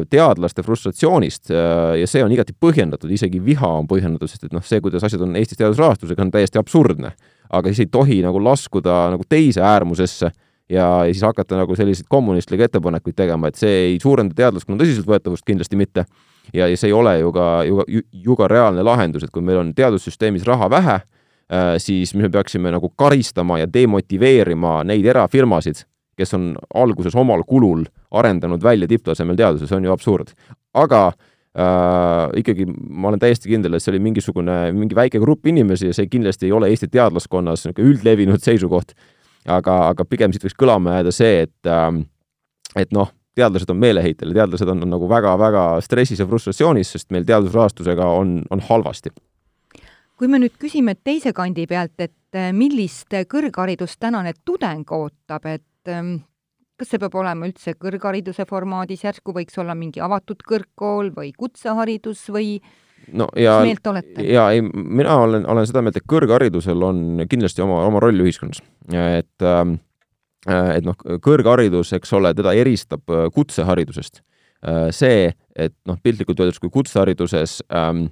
teadlaste 0.10 0.66
frustratsioonist 0.66 1.54
ja 1.54 2.08
see 2.10 2.24
on 2.26 2.32
igati 2.34 2.58
põhjendatud, 2.58 3.12
isegi 3.14 3.44
viha 3.44 3.70
on 3.84 3.88
põhjendatud, 3.88 4.32
sest 4.32 4.50
et 4.50 4.54
noh, 4.56 4.66
see, 4.66 4.82
kuidas 4.82 5.06
asjad 5.06 5.22
on 5.28 5.38
Eestis 5.38 5.62
teadusrahastusega, 5.62 6.26
on 6.26 6.34
täiesti 6.34 6.58
absurdne. 6.58 7.14
aga 7.50 7.70
siis 7.70 7.86
ei 7.86 7.92
tohi 7.92 8.22
nagu 8.22 8.42
laskuda 8.44 9.10
nagu 9.14 9.24
teise 9.30 9.62
äärmusesse 9.62 10.32
ja, 10.70 11.06
ja 11.06 11.14
siis 11.14 11.24
hakata 11.24 11.58
nagu 11.58 11.76
selliseid 11.76 12.08
kommunistlikke 12.10 12.70
ettepanekuid 12.70 13.16
tegema, 13.18 13.50
et 13.50 13.60
see 13.60 13.76
ei 13.86 14.00
suurenda 14.02 14.36
teadlaskonna 14.38 14.82
tõsiseltvõetavust 14.82 15.46
kindlasti 15.48 15.80
mitte. 15.80 16.06
ja, 16.54 16.68
ja 16.68 16.78
see 16.78 16.90
ei 16.90 16.94
ole 16.94 17.20
ju 17.20 17.32
ka, 17.34 17.48
ju, 17.68 17.84
ju, 17.88 18.02
ju 18.26 18.36
ka 18.36 18.48
reaalne 18.48 18.84
lahendus, 18.84 19.24
et 19.24 19.34
kui 19.34 19.42
meil 19.46 19.62
on 19.62 19.74
teadussüsteemis 19.76 20.46
raha 20.48 20.70
vähe 20.70 20.96
äh,, 21.00 21.78
siis 21.78 22.14
me 22.16 22.30
peaksime 22.30 22.72
nagu 22.72 22.90
karistama 22.96 23.60
ja 23.60 23.68
demotiveerima 23.74 24.84
neid 24.84 25.06
erafirmasid, 25.06 25.86
kes 26.18 26.34
on 26.34 26.54
alguses 26.76 27.16
omal 27.16 27.44
kulul 27.48 27.86
arendanud 28.12 28.64
välja 28.64 28.88
tipptasemel 28.88 29.38
teaduse, 29.38 29.68
see 29.68 29.78
on 29.78 29.86
ju 29.86 29.94
absurd. 29.94 30.34
aga 30.74 31.12
äh, 31.58 32.40
ikkagi 32.42 32.66
ma 32.90 33.08
olen 33.10 33.20
täiesti 33.20 33.50
kindel, 33.50 33.74
et 33.74 33.84
see 33.84 33.94
oli 33.94 34.00
mingisugune, 34.00 34.72
mingi 34.74 34.96
väike 34.96 35.20
grupp 35.20 35.48
inimesi 35.48 35.90
ja 35.90 35.94
see 35.94 36.10
kindlasti 36.10 36.50
ei 36.50 36.52
ole 36.52 36.70
Eesti 36.70 36.88
teadlaskonnas 36.88 37.66
niisugune 37.66 37.94
üldlevinud 37.94 38.42
seisukoht 38.42 38.94
aga, 39.50 39.80
aga 39.94 40.06
pigem 40.08 40.34
siit 40.34 40.46
võiks 40.46 40.58
kõlama 40.60 41.00
jääda 41.00 41.14
see, 41.16 41.46
et 41.48 41.70
ähm, 41.70 42.04
et 42.78 42.92
noh, 42.96 43.12
teadlased 43.38 43.72
on 43.74 43.80
meeleheitel 43.82 44.34
ja 44.34 44.44
teadlased 44.44 44.70
on, 44.70 44.84
on 44.86 44.94
nagu 44.94 45.10
väga-väga 45.10 45.66
stressis 45.86 46.22
ja 46.22 46.28
frustratsioonis, 46.30 46.94
sest 46.96 47.10
meil 47.16 47.26
teadusrahastusega 47.28 48.06
on, 48.20 48.40
on 48.50 48.64
halvasti. 48.70 49.14
kui 50.20 50.28
me 50.28 50.42
nüüd 50.42 50.58
küsime 50.60 50.98
teise 51.00 51.32
kandi 51.34 51.64
pealt, 51.68 51.96
et 51.98 52.36
äh, 52.36 52.52
millist 52.54 53.16
kõrgharidust 53.32 54.00
tänane 54.00 54.34
tudeng 54.46 54.92
ootab, 54.92 55.46
et 55.48 55.92
ähm, 55.92 56.18
kas 56.80 56.92
see 56.92 57.00
peab 57.00 57.16
olema 57.16 57.48
üldse 57.48 57.74
kõrghariduse 57.80 58.46
formaadis, 58.48 59.06
järsku 59.08 59.34
võiks 59.36 59.58
olla 59.60 59.76
mingi 59.76 60.04
avatud 60.04 60.44
kõrgkool 60.44 61.14
või 61.16 61.32
kutseharidus 61.38 62.28
või 62.36 62.60
äh, 62.60 62.76
no 63.14 63.28
ja, 63.40 63.58
ja 64.24 64.48
ei, 64.54 64.64
mina 64.64 65.16
olen, 65.24 65.46
olen 65.50 65.68
seda 65.70 65.84
meelt, 65.86 66.00
et 66.00 66.08
kõrgharidusel 66.10 66.84
on 66.86 67.24
kindlasti 67.30 67.64
oma, 67.66 67.82
oma 67.88 68.02
roll 68.04 68.24
ühiskonnas. 68.24 68.62
et, 68.94 69.46
ähm, 69.46 69.78
et 70.48 70.86
noh, 70.86 70.98
kõrgharidus, 71.24 71.94
eks 71.98 72.14
ole, 72.18 72.34
teda 72.38 72.54
eristab 72.58 73.04
äh, 73.12 73.28
kutseharidusest. 73.36 74.24
see, 74.92 75.30
et 75.56 75.74
noh, 75.88 75.96
piltlikult 76.04 76.42
öeldes, 76.44 76.58
kui 76.60 76.68
kutsehariduses 76.74 77.62
ähm, 77.72 78.10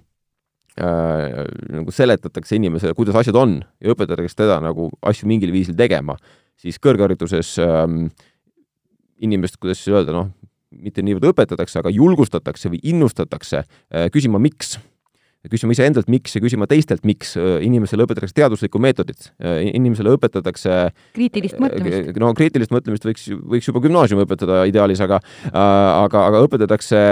äh, 0.80 1.44
nagu 1.74 1.92
seletatakse 1.92 2.56
inimesele, 2.56 2.96
kuidas 2.96 3.18
asjad 3.20 3.36
on 3.36 3.58
ja 3.84 3.92
õpetatakse 3.92 4.38
teda 4.46 4.62
nagu 4.64 4.88
asju 5.12 5.28
mingil 5.28 5.52
viisil 5.52 5.76
tegema, 5.76 6.16
siis 6.56 6.80
kõrghariduses 6.80 7.58
ähm, 7.64 8.08
inimest, 9.20 9.60
kuidas 9.60 9.82
siis 9.82 9.96
öelda, 9.96 10.16
noh, 10.16 10.32
mitte 10.72 11.06
niivõrd 11.06 11.32
õpetatakse, 11.32 11.80
aga 11.80 11.94
julgustatakse 11.94 12.72
või 12.74 12.82
innustatakse 12.84 13.64
äh, 13.64 14.08
küsima, 14.14 14.42
miks 14.42 14.78
küsima 15.52 15.74
iseendalt, 15.76 16.10
miks 16.12 16.36
ja 16.36 16.42
küsima 16.44 16.68
teistelt, 16.70 17.04
miks. 17.08 17.36
inimesele 17.38 18.06
õpetatakse 18.08 18.36
teaduslikku 18.36 18.80
meetodit, 18.82 19.30
inimesele 19.74 20.14
õpetatakse 20.16 20.78
kriitilist 21.16 21.60
mõtlemist. 21.62 22.18
no 22.22 22.32
kriitilist 22.38 22.74
mõtlemist 22.74 23.06
võiks, 23.08 23.28
võiks 23.54 23.70
juba 23.70 23.82
gümnaasiumi 23.84 24.26
õpetada 24.26 24.64
ideaalis, 24.70 25.02
aga 25.04 25.20
aga, 25.52 26.24
aga 26.32 26.42
õpetatakse 26.48 27.04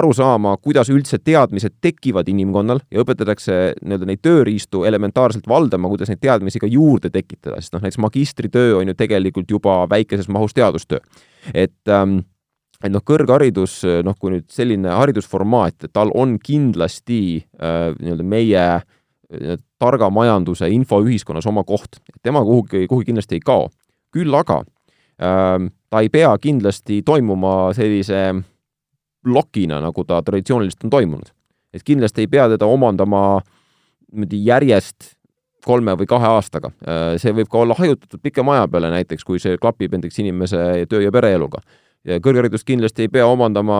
aru 0.00 0.14
saama, 0.16 0.56
kuidas 0.62 0.90
üldse 0.92 1.20
teadmised 1.22 1.78
tekivad 1.84 2.28
inimkonnal 2.30 2.82
ja 2.90 3.04
õpetatakse 3.04 3.58
nii-öelda 3.82 4.08
neid 4.10 4.24
tööriistu 4.24 4.84
elementaarselt 4.88 5.48
valdama, 5.48 5.90
kuidas 5.92 6.10
neid 6.12 6.22
teadmisi 6.24 6.62
ka 6.62 6.70
juurde 6.70 7.12
tekitada, 7.14 7.60
sest 7.60 7.76
noh, 7.76 7.84
näiteks 7.84 8.02
magistritöö 8.02 8.80
on 8.80 8.90
ju 8.92 8.98
tegelikult 8.98 9.50
juba 9.58 9.82
väikeses 9.90 10.28
mahus 10.32 10.56
teadustöö. 10.56 10.98
et 11.54 11.88
ähm, 11.88 12.20
et 12.84 12.92
noh, 12.94 13.02
kõrgharidus, 13.04 13.80
noh, 14.06 14.16
kui 14.18 14.36
nüüd 14.36 14.46
selline 14.54 14.92
haridusformaat, 14.94 15.88
tal 15.94 16.12
on 16.18 16.36
kindlasti 16.42 17.20
äh, 17.58 17.90
nii-öelda 17.98 18.26
meie 18.26 18.64
äh, 18.78 19.58
targa 19.82 20.10
majanduse 20.14 20.70
infoühiskonnas 20.74 21.48
oma 21.50 21.64
koht, 21.66 21.98
tema 22.22 22.44
kuhugi, 22.46 22.86
kuhugi 22.90 23.10
kindlasti 23.10 23.38
ei 23.38 23.44
kao. 23.44 23.68
küll 24.14 24.34
aga 24.34 24.62
äh, 24.62 25.66
ta 25.90 26.04
ei 26.04 26.08
pea 26.08 26.30
kindlasti 26.38 27.02
toimuma 27.02 27.74
sellise 27.76 28.22
plokina, 29.26 29.82
nagu 29.82 30.04
ta 30.06 30.22
traditsiooniliselt 30.22 30.86
on 30.86 30.90
toimunud. 30.94 31.34
et 31.74 31.82
kindlasti 31.82 32.24
ei 32.24 32.30
pea 32.30 32.48
teda 32.48 32.66
omandama 32.66 33.40
niimoodi 34.12 34.38
järjest 34.46 35.16
kolme 35.66 35.92
või 35.98 36.06
kahe 36.08 36.30
aastaga. 36.30 36.70
Äh, 36.86 37.18
see 37.18 37.34
võib 37.34 37.50
ka 37.50 37.58
olla 37.58 37.74
hajutatud 37.74 38.22
pikema 38.22 38.54
aja 38.54 38.70
peale 38.70 38.94
näiteks, 38.94 39.26
kui 39.26 39.42
see 39.42 39.58
klapib 39.58 39.92
näiteks 39.92 40.22
inimese 40.22 40.86
töö- 40.86 41.02
ja 41.02 41.12
pereeluga 41.12 41.58
kõrgharidust 42.06 42.66
kindlasti 42.66 43.06
ei 43.06 43.12
pea 43.12 43.26
omandama 43.26 43.78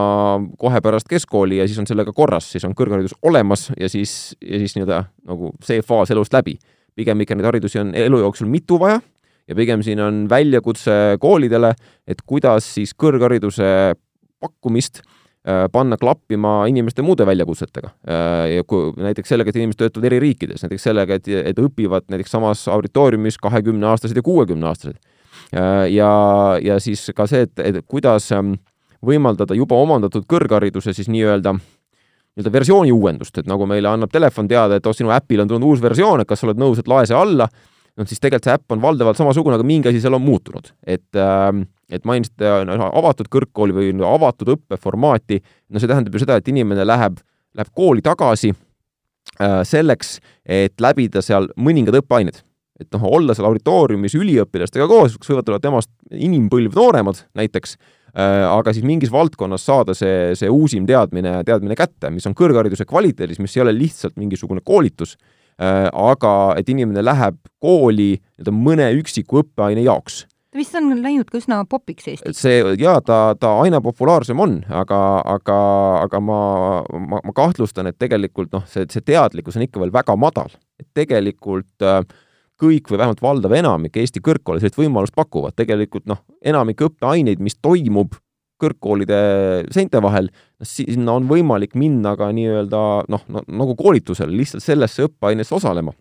kohe 0.58 0.80
pärast 0.84 1.08
keskkooli 1.10 1.60
ja 1.60 1.68
siis 1.68 1.78
on 1.78 1.86
sellega 1.88 2.12
korras, 2.12 2.50
siis 2.52 2.64
on 2.66 2.74
kõrgharidus 2.78 3.14
olemas 3.22 3.68
ja 3.78 3.88
siis, 3.88 4.34
ja 4.42 4.58
siis 4.58 4.74
nii-öelda 4.76 5.04
nagu 5.28 5.52
see 5.64 5.82
faas 5.86 6.10
elust 6.10 6.34
läbi. 6.34 6.58
pigem 6.98 7.20
ikka 7.20 7.34
neid 7.34 7.46
haridusi 7.46 7.78
on 7.78 7.94
elu 7.94 8.18
jooksul 8.18 8.48
mitu 8.50 8.78
vaja 8.78 9.00
ja 9.48 9.54
pigem 9.54 9.82
siin 9.82 10.00
on 10.00 10.26
väljakutse 10.30 11.16
koolidele, 11.20 11.74
et 12.06 12.22
kuidas 12.26 12.74
siis 12.74 12.92
kõrghariduse 12.94 13.94
pakkumist 14.40 15.00
äh, 15.00 15.66
panna 15.72 15.96
klappima 15.96 16.66
inimeste 16.68 17.02
muude 17.02 17.26
väljakutsetega. 17.26 17.92
Äh, 18.08 18.56
ja 18.56 18.64
kui 18.66 18.92
näiteks 18.96 19.28
sellega, 19.28 19.50
et 19.50 19.60
inimesed 19.60 19.78
töötavad 19.78 20.10
eri 20.10 20.20
riikides, 20.26 20.66
näiteks 20.66 20.88
sellega, 20.90 21.18
et, 21.18 21.28
et 21.28 21.62
õpivad 21.62 22.10
näiteks 22.10 22.34
samas 22.34 22.66
auditooriumis 22.68 23.38
kahekümneaastased 23.42 24.18
ja 24.18 24.26
kuuekümneaastased 24.26 24.98
ja, 25.52 26.10
ja 26.62 26.76
siis 26.80 27.06
ka 27.16 27.26
see, 27.30 27.46
et, 27.46 27.60
et 27.64 27.80
kuidas 27.88 28.30
ähm, 28.36 28.56
võimaldada 29.04 29.56
juba 29.56 29.78
omandatud 29.80 30.26
kõrghariduse 30.28 30.92
siis 30.96 31.08
nii-öelda 31.08 31.54
nii-öelda 31.58 32.52
versiooni 32.54 32.92
uuendust, 32.94 33.40
et 33.40 33.48
nagu 33.50 33.66
meile 33.66 33.90
annab 33.90 34.12
telefon 34.14 34.48
teada, 34.50 34.78
et 34.78 34.86
oh, 34.86 34.94
sinu 34.94 35.10
äpil 35.14 35.42
on 35.42 35.50
tulnud 35.50 35.72
uus 35.72 35.82
versioon, 35.82 36.22
et 36.22 36.28
kas 36.28 36.42
sa 36.42 36.46
oled 36.46 36.60
nõus, 36.60 36.78
et 36.78 36.90
lae 36.90 37.06
see 37.08 37.16
alla, 37.18 37.48
noh 37.98 38.06
siis 38.06 38.22
tegelikult 38.22 38.46
see 38.46 38.54
äpp 38.54 38.76
on 38.76 38.82
valdavalt 38.82 39.18
samasugune, 39.18 39.56
aga 39.58 39.66
mingi 39.66 39.90
asi 39.90 40.02
seal 40.04 40.14
on 40.14 40.22
muutunud. 40.22 40.70
et 40.86 41.18
äh, 41.18 41.50
et 41.88 42.04
mainisite 42.04 42.50
no, 42.68 42.90
avatud 43.00 43.30
kõrgkooli 43.32 43.74
või 43.74 43.92
avatud 44.04 44.52
õppeformaati, 44.54 45.40
no 45.72 45.80
see 45.80 45.88
tähendab 45.88 46.14
ju 46.14 46.20
seda, 46.20 46.36
et 46.36 46.48
inimene 46.52 46.84
läheb, 46.84 47.16
läheb 47.56 47.70
kooli 47.74 48.04
tagasi 48.04 48.52
äh, 48.52 49.62
selleks, 49.64 50.18
et 50.44 50.76
läbida 50.84 51.24
seal 51.24 51.48
mõningad 51.56 51.96
õppeained 52.02 52.42
et 52.78 52.88
noh, 52.94 53.06
olla 53.18 53.34
seal 53.34 53.48
auditooriumis 53.48 54.14
üliõpilastega 54.18 54.86
koos, 54.90 55.16
kes 55.18 55.32
võivad 55.32 55.50
olla 55.50 55.62
temast 55.62 55.90
inimpõlv 56.14 56.76
nooremad 56.78 57.24
näiteks 57.38 57.76
äh,, 57.78 58.44
aga 58.46 58.74
siis 58.74 58.86
mingis 58.86 59.12
valdkonnas 59.14 59.66
saada 59.66 59.96
see, 59.98 60.36
see 60.38 60.50
uusim 60.52 60.86
teadmine, 60.88 61.40
teadmine 61.48 61.78
kätte, 61.78 62.12
mis 62.14 62.26
on 62.30 62.36
kõrghariduse 62.38 62.86
kvaliteedis, 62.88 63.42
mis 63.42 63.56
ei 63.56 63.66
ole 63.66 63.74
lihtsalt 63.76 64.16
mingisugune 64.20 64.62
koolitus 64.64 65.16
äh,, 65.18 65.86
aga 65.90 66.34
et 66.60 66.70
inimene 66.70 67.04
läheb 67.04 67.40
kooli 67.58 68.14
nii-öelda 68.16 68.54
mõne 68.54 68.90
üksiku 69.00 69.42
õppeaine 69.42 69.86
jaoks 69.86 70.24
ta 70.48 70.56
vist 70.56 70.76
on 70.78 71.02
läinud 71.02 71.28
ka 71.28 71.38
üsna 71.40 71.58
popiks 71.68 72.06
Eestis. 72.08 72.38
see 72.40 72.62
jaa, 72.80 73.00
ta, 73.04 73.34
ta 73.40 73.52
aina 73.62 73.82
populaarsem 73.84 74.40
on, 74.40 74.56
aga, 74.72 75.00
aga, 75.36 75.58
aga 76.06 76.20
ma, 76.24 76.38
ma, 76.88 77.20
ma 77.20 77.34
kahtlustan, 77.36 77.90
et 77.90 77.98
tegelikult 78.00 78.54
noh, 78.56 78.64
see, 78.70 78.86
see 78.88 79.04
teadlikkus 79.04 79.58
on 79.58 79.66
ikka 79.66 79.82
veel 79.82 79.92
väga 79.92 80.16
madal. 80.16 80.54
et 80.80 80.88
tegelikult 80.96 81.84
äh, 81.84 82.00
kõik 82.58 82.90
või 82.90 83.00
vähemalt 83.00 83.22
valdav 83.22 83.54
enamik 83.54 83.96
Eesti 84.00 84.22
kõrgkoole 84.24 84.62
sellist 84.62 84.78
võimalust 84.78 85.14
pakuvad. 85.16 85.54
tegelikult 85.56 86.06
noh, 86.10 86.24
enamik 86.42 86.82
õppeaineid, 86.88 87.42
mis 87.42 87.58
toimub 87.62 88.16
kõrgkoolide 88.58 89.18
seinte 89.74 90.00
vahel, 90.02 90.30
noh, 90.32 90.68
sinna 90.68 91.14
on 91.18 91.28
võimalik 91.30 91.76
minna 91.78 92.16
ka 92.18 92.30
nii-öelda 92.34 92.82
noh 93.10 93.26
no,, 93.30 93.44
nagu 93.46 93.76
koolitusele, 93.78 94.34
lihtsalt 94.34 94.64
sellesse 94.64 95.06
õppeainesse 95.06 95.54
osalema. 95.54 95.94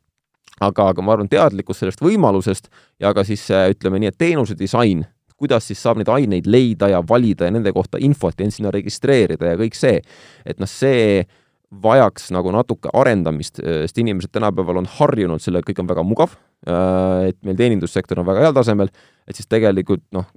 aga, 0.59 0.87
aga 0.89 1.03
ma 1.05 1.13
arvan, 1.13 1.27
teadlikkus 1.29 1.83
sellest 1.83 2.01
võimalusest 2.01 2.71
ja 2.99 3.13
ka 3.13 3.21
siis 3.23 3.43
ütleme 3.53 3.99
nii, 4.01 4.09
et 4.09 4.17
teenuse 4.17 4.55
disain, 4.57 5.03
kuidas 5.37 5.67
siis 5.69 5.81
saab 5.81 5.99
neid 6.01 6.09
aineid 6.09 6.47
leida 6.49 6.89
ja 6.89 7.03
valida 7.09 7.45
ja 7.45 7.53
nende 7.53 7.69
kohta 7.73 8.01
infot 8.01 8.33
ja 8.39 8.47
end 8.47 8.55
sinna 8.55 8.71
registreerida 8.73 9.53
ja 9.53 9.59
kõik 9.59 9.77
see, 9.77 9.99
et 10.45 10.57
noh, 10.57 10.69
see 10.69 11.27
vajaks 11.71 12.29
nagu 12.31 12.51
natuke 12.55 12.91
arendamist, 12.95 13.59
sest 13.59 13.97
inimesed 13.99 14.31
tänapäeval 14.31 14.81
on 14.81 14.89
harjunud 14.97 15.43
sellega, 15.43 15.67
kõik 15.67 15.81
on 15.83 15.89
väga 15.89 16.03
mugav, 16.07 16.35
äh, 16.67 17.29
et 17.31 17.37
meil 17.45 17.57
teenindussektor 17.59 18.21
on 18.21 18.27
väga 18.27 18.45
heal 18.45 18.55
tasemel, 18.55 18.91
et 19.27 19.35
siis 19.35 19.49
tegelikult 19.51 20.05
noh, 20.15 20.29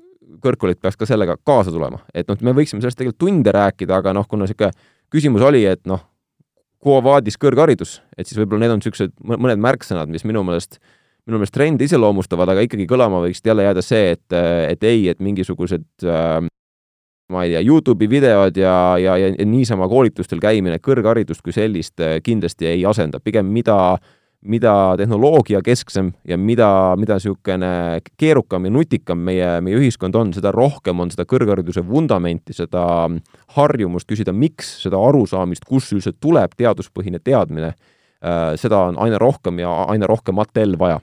kõrgkoolid 0.43 0.81
peaks 0.83 0.99
ka 0.99 1.07
sellega 1.07 1.37
kaasa 1.47 1.71
tulema, 1.75 2.03
et 2.15 2.29
noh, 2.31 2.39
me 2.47 2.55
võiksime 2.57 2.83
sellest 2.83 2.99
tegelikult 2.99 3.21
tunde 3.23 3.55
rääkida, 3.55 4.01
aga 4.03 4.15
noh, 4.17 4.27
kuna 4.31 4.49
niisugune 4.49 4.73
küsimus 5.11 5.45
oli, 5.47 5.63
et 5.71 5.85
noh, 5.91 6.03
quo 6.83 6.99
vadis 7.05 7.39
kõrgharidus, 7.39 8.01
et 8.17 8.27
siis 8.27 8.41
võib-olla 8.41 8.65
need 8.65 8.75
on 8.75 8.83
niisugused 8.83 9.15
mõned 9.23 9.63
märksõnad, 9.63 10.11
mis 10.11 10.27
minu 10.27 10.43
meelest 10.47 10.81
minu 11.29 11.37
meelest 11.39 11.55
trendi 11.55 11.87
iseloomustavad, 11.87 12.49
aga 12.49 12.65
ikkagi 12.65 12.87
kõlama 12.91 13.21
võiks 13.23 13.43
jälle 13.45 13.67
jääda 13.67 13.83
see, 13.85 14.15
et, 14.17 14.35
et 14.35 14.87
ei, 14.89 15.05
et 15.13 15.21
mingisugused 15.23 15.85
äh, 16.09 16.41
ma 17.31 17.45
ei 17.47 17.55
tea, 17.55 17.63
Youtube'i 17.65 18.09
videod 18.11 18.57
ja, 18.59 18.75
ja, 18.99 19.17
ja, 19.19 19.31
niisama 19.47 19.89
koolitustel 19.91 20.41
käimine 20.43 20.81
kõrgharidust 20.83 21.45
kui 21.45 21.55
sellist 21.55 22.01
äh, 22.03 22.19
kindlasti 22.25 22.69
ei 22.71 22.83
asenda, 22.89 23.21
pigem 23.23 23.51
mida, 23.55 23.77
mida 24.41 24.75
tehnoloogiakesksem 24.99 26.13
ja 26.29 26.39
mida, 26.41 26.71
mida 27.01 27.19
niisugune 27.21 28.01
keerukam 28.21 28.67
ja 28.67 28.75
nutikam 28.75 29.23
meie, 29.27 29.53
meie 29.65 29.79
ühiskond 29.79 30.17
on, 30.19 30.33
seda 30.37 30.53
rohkem 30.55 31.01
on 31.01 31.13
seda 31.13 31.27
kõrghariduse 31.31 31.85
vundamenti, 31.87 32.57
seda 32.57 32.83
harjumust 33.57 34.11
küsida, 34.11 34.35
miks, 34.35 34.79
seda 34.85 35.01
arusaamist, 35.01 35.69
kust 35.69 35.95
üldse 35.97 36.15
tuleb 36.19 36.57
teaduspõhine 36.59 37.23
teadmine, 37.23 37.75
äh, 38.25 38.43
seda 38.61 38.87
on 38.91 38.99
aina 39.07 39.23
rohkem 39.23 39.63
ja 39.63 39.85
aina 39.89 40.11
rohkem 40.11 40.41
matel 40.41 40.79
vaja 40.81 41.01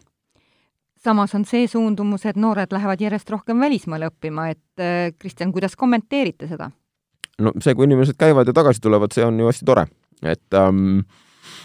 samas 1.04 1.36
on 1.36 1.46
see 1.48 1.68
suundumus, 1.70 2.26
et 2.26 2.40
noored 2.40 2.74
lähevad 2.74 3.02
järjest 3.02 3.30
rohkem 3.34 3.62
välismaale 3.62 4.10
õppima, 4.12 4.50
et 4.54 4.84
äh, 4.84 5.14
Kristjan, 5.20 5.54
kuidas 5.56 5.78
kommenteerite 5.80 6.50
seda? 6.50 6.72
no 7.42 7.54
see, 7.62 7.76
kui 7.78 7.86
inimesed 7.86 8.18
käivad 8.18 8.50
ja 8.50 8.56
tagasi 8.58 8.82
tulevad, 8.82 9.14
see 9.14 9.26
on 9.26 9.38
ju 9.40 9.50
hästi 9.50 9.66
tore, 9.68 9.86
et 10.26 10.58
ähm, 10.58 11.04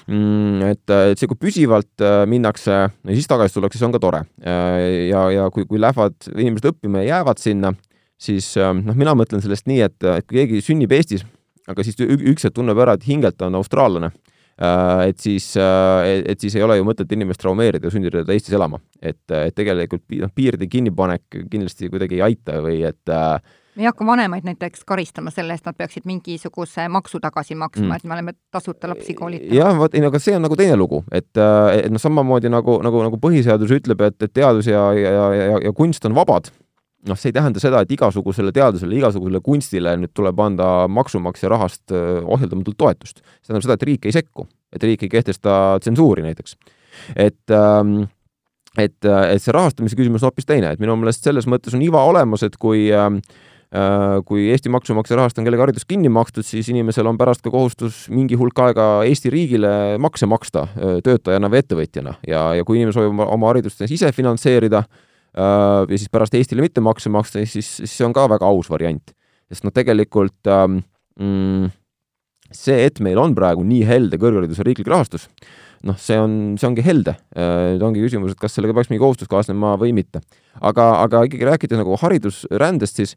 mm, 0.07 0.67
et, 0.69 0.95
et 1.13 1.21
see, 1.21 1.31
kui 1.31 1.41
püsivalt 1.47 2.05
äh, 2.05 2.25
minnakse 2.29 2.75
ja 2.75 3.15
siis 3.17 3.31
tagasi 3.31 3.57
tullakse, 3.57 3.81
see 3.81 3.89
on 3.89 3.95
ka 3.95 4.03
tore. 4.03 4.25
Äh, 4.45 5.09
ja, 5.09 5.25
ja 5.33 5.49
kui, 5.55 5.65
kui 5.69 5.81
lähevad 5.81 6.19
inimesed 6.35 6.75
õppima 6.75 7.01
ja 7.01 7.17
jäävad 7.17 7.41
sinna, 7.41 7.73
siis 8.21 8.53
ähm, 8.61 8.85
noh, 8.89 8.99
mina 8.99 9.17
mõtlen 9.19 9.45
sellest 9.45 9.71
nii, 9.71 9.81
et, 9.89 9.97
et 10.19 10.29
kui 10.29 10.43
keegi 10.43 10.61
sünnib 10.67 10.93
Eestis, 10.93 11.25
aga 11.71 11.87
siis 11.87 11.97
üks 12.03 12.45
hetk 12.45 12.59
tunneb 12.59 12.79
ära, 12.85 12.99
et 12.99 13.09
hingelt 13.09 13.41
on 13.47 13.57
austraallane 13.57 14.13
Äh, 14.13 14.32
et 15.09 15.19
siis, 15.23 15.53
äh, 15.57 16.23
et 16.33 16.41
siis 16.41 16.57
ei 16.57 16.63
ole 16.63 16.77
ju 16.79 16.87
mõtet 16.87 17.11
inimest 17.15 17.41
traumeerida 17.43 17.89
ja 17.89 17.95
sundida 17.95 18.23
teda 18.23 18.37
Eestis 18.37 18.55
elama. 18.59 18.81
et, 19.01 19.23
et 19.31 19.55
tegelikult 19.55 20.05
noh, 20.21 20.31
piiride 20.35 20.69
kinnipanek 20.71 21.43
kindlasti 21.51 21.91
kuidagi 21.93 22.21
ei 22.21 22.25
aita 22.31 22.61
või 22.65 22.83
et 22.89 23.13
äh, 23.13 23.41
me 23.77 23.83
ei 23.83 23.89
hakka 23.89 24.07
vanemaid 24.07 24.45
näiteks 24.45 24.85
karistama 24.85 25.33
selle 25.33 25.55
eest, 25.57 25.65
nad 25.67 25.77
peaksid 25.79 26.05
mingisuguse 26.09 26.85
maksu 26.93 27.21
tagasi 27.21 27.57
maksma 27.57 27.87
mm., 27.87 27.97
et 27.97 28.05
me 28.05 28.17
oleme 28.19 28.35
tasuta 28.53 28.91
lapsi 28.91 29.15
koolitanud. 29.17 29.55
jah, 29.57 29.73
vot 29.79 29.95
ei 29.95 30.05
no 30.05 30.11
aga 30.13 30.21
see 30.23 30.37
on 30.37 30.45
nagu 30.45 30.59
teine 30.61 30.77
lugu, 30.77 31.03
et, 31.13 31.31
et 31.33 31.89
noh, 31.93 32.03
samamoodi 32.03 32.53
nagu, 32.53 32.79
nagu, 32.85 33.07
nagu 33.09 33.21
põhiseadus 33.23 33.73
ütleb, 33.79 34.05
et, 34.09 34.19
et 34.23 34.35
teadus 34.35 34.69
ja, 34.69 34.85
ja, 34.99 35.15
ja, 35.33 35.49
ja 35.69 35.73
kunst 35.77 36.05
on 36.09 36.17
vabad, 36.19 36.53
noh, 37.09 37.19
see 37.19 37.33
ei 37.33 37.37
tähenda 37.37 37.63
seda, 37.63 37.83
et 37.83 37.93
igasugusele 37.95 38.53
teadusele, 38.55 38.97
igasugusele 39.01 39.43
kunstile 39.45 39.97
nüüd 40.01 40.13
tuleb 40.15 40.41
anda 40.45 40.71
maksumaksja 40.93 41.51
rahast 41.53 41.95
ohjeldamatult 41.95 42.79
toetust. 42.79 43.23
see 43.23 43.51
tähendab 43.51 43.67
seda, 43.67 43.79
et 43.79 43.87
riik 43.91 44.09
ei 44.09 44.17
sekku, 44.17 44.47
et 44.73 44.87
riik 44.87 45.07
ei 45.07 45.13
kehtesta 45.13 45.79
tsensuuri 45.83 46.27
näiteks. 46.27 46.57
et 47.17 47.57
ähm, 47.57 48.05
et, 48.79 49.05
et 49.05 49.43
see 49.43 49.53
rahastamise 49.53 49.97
küsimus 49.99 50.23
on 50.23 50.31
hoopis 50.31 50.49
teine, 50.49 50.73
et 50.73 50.81
minu 50.81 50.95
meelest 50.97 51.25
selles 51.27 51.49
mõttes 51.51 51.75
on 51.77 51.83
iva 51.85 52.05
olemas, 52.09 52.45
et 52.47 52.57
kui 52.61 52.87
ähm, 52.97 53.21
kui 54.29 54.51
Eesti 54.53 54.69
maksumaksja 54.69 55.17
rahast 55.17 55.39
on 55.41 55.47
kellegi 55.47 55.63
haridus 55.65 55.87
kinni 55.89 56.11
makstud, 56.13 56.45
siis 56.45 56.69
inimesel 56.69 57.09
on 57.09 57.17
pärast 57.17 57.41
ka 57.41 57.49
kohustus 57.51 58.03
mingi 58.13 58.37
hulk 58.37 58.59
aega 58.61 58.89
Eesti 59.09 59.33
riigile 59.33 59.71
makse 60.03 60.29
maksta 60.29 60.67
töötajana 61.05 61.49
või 61.49 61.63
ettevõtjana 61.63 62.19
ja, 62.29 62.43
ja 62.59 62.67
kui 62.69 62.77
inimene 62.77 62.93
soovib 62.93 63.23
oma 63.25 63.49
haridust 63.49 63.81
ise 63.89 64.13
finantseerida 64.13 64.83
ja 65.33 65.97
siis 65.97 66.11
pärast 66.13 66.35
Eestile 66.37 66.65
mitte 66.65 66.83
makse 66.85 67.13
maksta, 67.13 67.41
siis, 67.49 67.69
siis 67.81 67.93
see 67.97 68.07
on 68.07 68.13
ka 68.17 68.27
väga 68.29 68.49
aus 68.49 68.69
variant. 68.73 69.15
sest 69.53 69.65
noh, 69.65 69.73
tegelikult 69.75 70.49
ähm, 70.49 70.81
mm, 71.21 71.71
see, 72.53 72.79
et 72.87 73.01
meil 73.05 73.21
on 73.21 73.35
praegu 73.37 73.65
nii 73.67 73.83
helde 73.89 74.21
kõrghariduse 74.21 74.65
riiklik 74.67 74.89
rahastus, 74.93 75.29
noh, 75.89 75.99
see 76.01 76.19
on, 76.21 76.39
see 76.61 76.69
ongi 76.69 76.85
helde. 76.87 77.17
Nüüd 77.35 77.83
äh, 77.83 77.87
ongi 77.89 78.05
küsimus, 78.05 78.35
et 78.35 78.41
kas 78.41 78.57
sellega 78.57 78.77
peaks 78.77 78.93
mingi 78.93 79.03
kohustus 79.03 79.31
kaasnema 79.31 79.75
või 79.81 79.95
mitte. 79.97 80.23
aga, 80.61 80.89
aga 81.03 81.25
ikkagi 81.29 81.49
rääkides 81.49 81.81
nagu 81.81 81.97
haridusrändest, 82.01 83.01
siis 83.01 83.17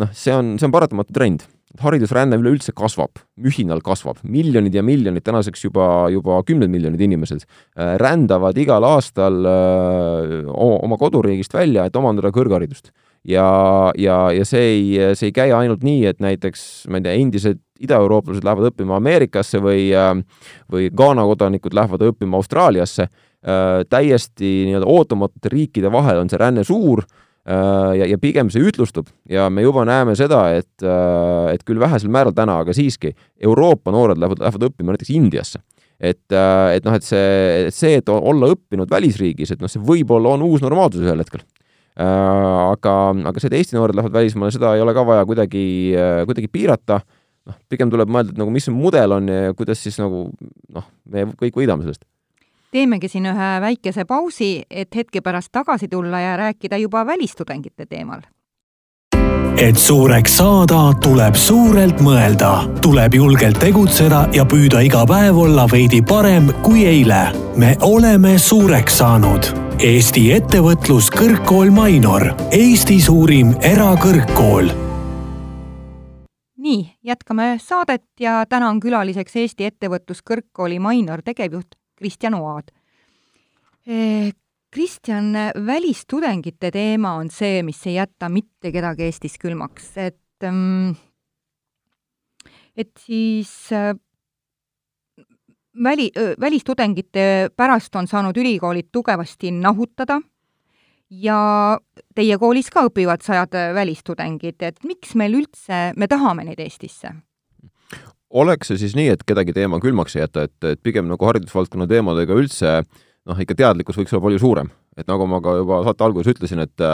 noh, 0.00 0.10
see 0.16 0.34
on, 0.34 0.56
see 0.58 0.68
on 0.68 0.74
paratamatu 0.74 1.14
trend. 1.16 1.46
Haridusränne 1.82 2.36
üleüldse 2.38 2.72
kasvab, 2.76 3.18
mühinal 3.40 3.80
kasvab, 3.84 4.20
miljonid 4.22 4.74
ja 4.74 4.82
miljonid, 4.86 5.24
tänaseks 5.26 5.64
juba, 5.66 6.06
juba 6.12 6.38
kümned 6.46 6.70
miljonid 6.70 7.02
inimesed 7.02 7.42
äh, 7.42 7.96
rändavad 8.00 8.58
igal 8.60 8.86
aastal 8.86 9.40
äh, 9.48 10.36
oma 10.54 10.98
koduriigist 11.00 11.54
välja, 11.54 11.88
et 11.88 11.98
omandada 11.98 12.30
kõrgharidust. 12.34 12.92
Ja, 13.24 13.46
ja, 13.96 14.18
ja 14.36 14.44
see 14.44 14.64
ei, 14.68 14.86
see 15.16 15.30
ei 15.30 15.34
käi 15.34 15.48
ainult 15.56 15.84
nii, 15.86 16.04
et 16.10 16.20
näiteks, 16.22 16.84
ma 16.92 17.00
ei 17.00 17.06
tea, 17.06 17.14
endised 17.24 17.60
idaeurooplased 17.84 18.44
lähevad 18.44 18.70
õppima 18.70 18.98
Ameerikasse 19.00 19.62
või, 19.64 19.88
äh, 19.96 20.12
või 20.70 20.90
Ghana 20.94 21.26
kodanikud 21.26 21.74
lähevad 21.74 22.10
õppima 22.10 22.40
Austraaliasse, 22.40 23.10
täiesti 23.92 24.50
nii-öelda 24.64 24.86
ootamatute 24.88 25.50
riikide 25.52 25.90
vahel 25.92 26.22
on 26.22 26.30
see 26.32 26.38
ränne 26.40 26.62
suur 26.64 27.02
ja, 27.44 28.08
ja 28.08 28.18
pigem 28.20 28.50
see 28.52 28.64
ütlustub. 28.64 29.10
Ja 29.30 29.50
me 29.52 29.64
juba 29.64 29.84
näeme 29.88 30.16
seda, 30.18 30.46
et, 30.56 30.84
et 31.52 31.64
küll 31.68 31.80
vähesel 31.82 32.12
määral 32.12 32.34
täna, 32.36 32.60
aga 32.64 32.74
siiski, 32.76 33.14
Euroopa 33.44 33.92
noored 33.94 34.20
lähevad, 34.20 34.42
lähevad 34.44 34.68
õppima 34.70 34.94
näiteks 34.94 35.12
Indiasse. 35.14 35.60
Et, 36.04 36.24
et 36.34 36.84
noh, 36.84 36.94
et 36.96 37.04
see, 37.06 37.66
see, 37.72 37.98
et 38.00 38.08
olla 38.10 38.48
õppinud 38.52 38.90
välisriigis, 38.90 39.54
et 39.54 39.60
noh, 39.62 39.70
see 39.70 39.82
võib-olla 39.84 40.34
on 40.34 40.42
uus 40.44 40.64
normaalsus 40.64 41.04
ühel 41.04 41.22
hetkel. 41.22 41.44
Aga, 41.94 42.94
aga 43.30 43.38
see, 43.38 43.52
et 43.52 43.60
Eesti 43.60 43.78
noored 43.78 43.94
lähevad 43.94 44.16
välismaale, 44.16 44.52
seda 44.54 44.72
ei 44.74 44.82
ole 44.82 44.94
ka 44.96 45.04
vaja 45.06 45.28
kuidagi, 45.28 45.62
kuidagi 46.26 46.50
piirata. 46.50 46.98
Noh, 47.44 47.56
pigem 47.68 47.90
tuleb 47.92 48.08
mõelda, 48.08 48.32
et 48.32 48.40
nagu 48.40 48.50
mis 48.50 48.64
see 48.64 48.72
mudel 48.72 49.12
on 49.18 49.28
ja 49.28 49.52
kuidas 49.56 49.82
siis 49.84 49.98
nagu 50.00 50.26
noh, 50.72 50.84
me 51.12 51.26
kõik 51.36 51.60
võidame 51.60 51.84
sellest. 51.84 52.06
Teemegi 52.74 53.08
siin 53.08 53.30
ühe 53.30 53.50
väikese 53.62 54.04
pausi, 54.04 54.64
et 54.70 54.94
hetke 54.96 55.22
pärast 55.22 55.52
tagasi 55.52 55.88
tulla 55.88 56.20
ja 56.20 56.36
rääkida 56.36 56.80
juba 56.82 57.06
välistudengite 57.06 57.86
teemal 57.86 58.24
et 59.54 59.78
suureks 59.78 60.32
saada, 60.40 60.78
tuleb 61.02 61.36
suurelt 61.38 62.00
mõelda, 62.02 62.64
tuleb 62.82 63.14
julgelt 63.14 63.60
tegutseda 63.62 64.24
ja 64.34 64.42
püüda 64.50 64.82
iga 64.82 65.04
päev 65.06 65.38
olla 65.44 65.68
veidi 65.70 66.02
parem 66.02 66.50
kui 66.62 66.82
eile. 66.86 67.30
me 67.56 67.76
oleme 67.80 68.38
suureks 68.38 68.98
saanud. 68.98 69.46
Eesti 69.78 70.32
Ettevõtlus 70.34 71.10
Kõrgkool 71.14 71.70
Mainor, 71.70 72.32
Eesti 72.50 73.00
suurim 73.00 73.54
erakõrgkool 73.62 74.74
nii, 76.64 76.84
jätkame 77.04 77.58
saadet 77.60 78.06
ja 78.20 78.42
täna 78.48 78.68
on 78.72 78.80
külaliseks 78.80 79.36
Eesti 79.36 79.66
Ettevõtluskõrgkooli 79.68 80.78
Mainor 80.80 81.22
tegevjuht 81.22 81.76
Kristjan 81.98 82.34
Oad. 82.38 82.72
Eh, 83.86 84.32
Kristjan, 84.74 85.32
välistudengite 85.66 86.70
teema 86.74 87.14
on 87.20 87.28
see, 87.30 87.62
mis 87.62 87.78
ei 87.86 87.94
jäta 88.00 88.28
mitte 88.28 88.72
kedagi 88.74 89.06
Eestis 89.06 89.36
külmaks, 89.38 89.92
et 90.02 90.48
mm, 90.48 90.96
et 92.76 92.90
siis 92.98 93.52
äh, 93.72 93.92
väli, 95.82 96.10
välistudengite 96.40 97.50
pärast 97.56 97.96
on 97.96 98.06
saanud 98.10 98.36
ülikoolid 98.36 98.90
tugevasti 98.92 99.52
nahutada 99.54 100.20
ja 101.10 101.78
teie 102.14 102.38
koolis 102.38 102.70
ka 102.74 102.86
õpivad 102.88 103.22
sajad 103.22 103.54
välistudengid, 103.74 104.62
et 104.62 104.82
miks 104.84 105.14
meil 105.14 105.38
üldse, 105.38 105.92
me 105.96 106.10
tahame 106.10 106.46
neid 106.48 106.60
Eestisse? 106.60 107.14
Oleks 108.34 108.70
see 108.70 108.80
siis 108.82 108.94
nii, 108.98 109.12
et 109.14 109.26
kedagi 109.26 109.54
teema 109.56 109.80
külmaks 109.82 110.16
ei 110.16 110.24
jäta, 110.24 110.48
et, 110.48 110.56
et 110.66 110.80
pigem 110.82 111.06
nagu 111.10 111.28
haridusvaldkonna 111.28 111.86
teemadega 111.90 112.36
üldse 112.38 112.80
noh, 112.82 113.38
ikka 113.40 113.56
teadlikkus 113.58 113.98
võiks 114.00 114.14
olla 114.14 114.26
palju 114.26 114.40
suurem, 114.42 114.72
et 114.98 115.06
nagu 115.10 115.28
ma 115.30 115.40
ka 115.44 115.58
juba 115.60 115.84
saate 115.86 116.06
alguses 116.06 116.34
ütlesin, 116.34 116.64
et 116.66 116.88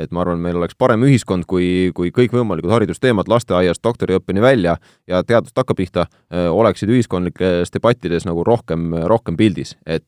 et 0.00 0.12
ma 0.14 0.22
arvan, 0.22 0.38
meil 0.38 0.54
oleks 0.56 0.76
parem 0.78 1.02
ühiskond, 1.02 1.44
kui, 1.50 1.90
kui 1.92 2.12
kõikvõimalikud 2.14 2.70
haridusteemad 2.70 3.28
lasteaiast 3.28 3.82
doktoriõppeni 3.84 4.40
välja 4.40 4.76
ja 5.10 5.18
teadust 5.26 5.52
takkapihta 5.58 6.06
oleksid 6.30 6.92
ühiskondlikes 6.94 7.74
debattides 7.74 8.24
nagu 8.24 8.44
rohkem, 8.46 8.94
rohkem 9.10 9.36
pildis, 9.36 9.74
et 9.84 10.06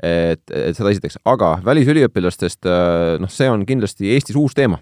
et, 0.00 0.44
et 0.54 0.78
seda 0.78 0.94
esiteks, 0.94 1.18
aga 1.28 1.56
välisüliõpilastest 1.66 2.70
noh, 3.20 3.28
see 3.28 3.50
on 3.50 3.66
kindlasti 3.68 4.14
Eestis 4.14 4.38
uus 4.38 4.54
teema, 4.56 4.78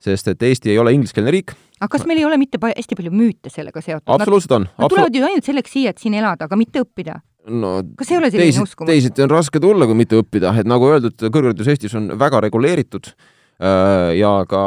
sest 0.00 0.30
et 0.32 0.42
Eesti 0.50 0.72
ei 0.72 0.78
ole 0.80 0.94
ingliskeelne 0.96 1.32
riik. 1.34 1.54
aga 1.80 1.90
kas 1.96 2.06
meil 2.08 2.22
ei 2.22 2.28
ole 2.28 2.38
mitte 2.40 2.60
pa 2.60 2.72
hästi 2.74 2.98
palju 2.98 3.12
müüte 3.14 3.52
sellega 3.52 3.82
seotud? 3.84 4.12
absoluutselt 4.14 4.56
on. 4.58 4.70
Nad 4.78 4.92
tulevad 4.92 5.16
ju 5.16 5.26
ainult 5.26 5.48
selleks 5.48 5.76
siia, 5.76 5.94
et 5.94 6.00
siin 6.02 6.16
elada, 6.16 6.48
aga 6.48 6.58
mitte 6.60 6.82
õppida 6.84 7.20
no 7.48 7.74
kas 7.98 8.10
ei 8.12 8.18
ole 8.20 8.30
selline 8.32 8.64
uskumus? 8.64 8.90
teisiti 8.90 9.24
on 9.24 9.32
raske 9.32 9.60
tulla, 9.62 9.88
kui 9.88 9.98
mitte 9.98 10.18
õppida, 10.20 10.52
et 10.60 10.68
nagu 10.68 10.88
öeldud, 10.90 11.16
kõrgharidus 11.28 11.70
Eestis 11.72 11.94
on 11.98 12.10
väga 12.20 12.42
reguleeritud 12.46 13.12
äh, 13.12 14.16
ja 14.18 14.32
ka, 14.50 14.64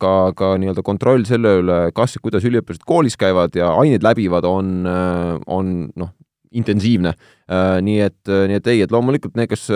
ka, 0.00 0.14
ka 0.38 0.52
nii-öelda 0.60 0.84
kontroll 0.86 1.26
selle 1.28 1.58
üle, 1.62 1.80
kas 1.96 2.16
ja 2.16 2.22
kuidas 2.24 2.46
üliõpilased 2.48 2.86
koolis 2.88 3.18
käivad 3.20 3.58
ja 3.58 3.72
aineid 3.80 4.06
läbivad, 4.06 4.48
on, 4.48 4.78
äh, 4.88 5.34
on 5.46 5.74
noh, 5.98 6.14
intensiivne. 6.48 7.12
Äh, 7.52 7.74
nii 7.84 7.98
et, 8.06 8.20
nii 8.24 8.56
et 8.56 8.72
ei, 8.72 8.80
et 8.84 8.94
loomulikult 8.94 9.36
need, 9.36 9.50
kes 9.50 9.68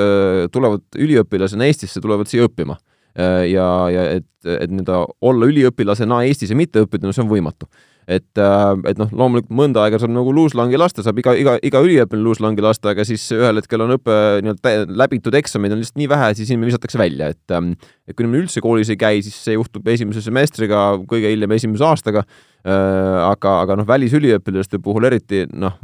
tulevad 0.55 0.85
üliõpilasena 0.96 1.68
Eestisse, 1.68 2.00
tulevad 2.00 2.31
siia 2.31 2.48
õppima. 2.48 2.78
Ja, 3.14 3.68
ja 3.92 4.05
et, 4.18 4.29
et 4.46 4.70
nii-öelda 4.72 5.05
olla 5.20 5.48
üliõpilasena 5.51 6.22
Eestis 6.27 6.53
ja 6.53 6.59
mitte 6.59 6.85
õppida, 6.87 7.07
no 7.07 7.14
see 7.14 7.25
on 7.25 7.33
võimatu. 7.33 7.68
Et, 8.11 8.27
et 8.35 8.98
noh, 8.98 9.11
loomulikult 9.14 9.55
mõnda 9.55 9.85
aega 9.85 10.01
saab 10.03 10.11
nagu 10.11 10.33
luuslangi 10.35 10.79
lasta, 10.81 11.05
saab 11.07 11.20
iga, 11.22 11.37
iga, 11.38 11.53
iga 11.62 11.83
üliõpilane 11.85 12.27
luuslangi 12.27 12.64
lasta, 12.64 12.90
aga 12.96 13.05
siis 13.07 13.29
ühel 13.37 13.61
hetkel 13.61 13.85
on 13.85 13.94
õpe 13.94 14.16
nii-öelda 14.42 14.96
läbitud 14.98 15.37
eksamid 15.38 15.75
on 15.75 15.79
lihtsalt 15.79 16.01
nii 16.01 16.09
vähe, 16.11 16.33
siis 16.35 16.51
inimene 16.51 16.72
visatakse 16.72 16.98
välja, 16.98 17.31
et 17.31 17.55
ähm, 17.55 17.77
et 18.09 18.16
kui 18.16 18.27
inimene 18.27 18.42
üldse 18.42 18.64
koolis 18.64 18.90
ei 18.90 18.98
käi, 18.98 19.22
siis 19.22 19.37
see 19.44 19.55
juhtub 19.55 19.87
esimese 19.92 20.25
semestriga, 20.25 20.83
kõige 21.07 21.31
hiljem 21.31 21.55
esimese 21.55 21.87
aastaga, 21.87 22.25
aga, 22.64 23.55
aga 23.61 23.79
noh, 23.79 23.87
välisüliõpilaste 23.87 24.83
puhul 24.83 25.07
eriti 25.07 25.44
noh, 25.55 25.79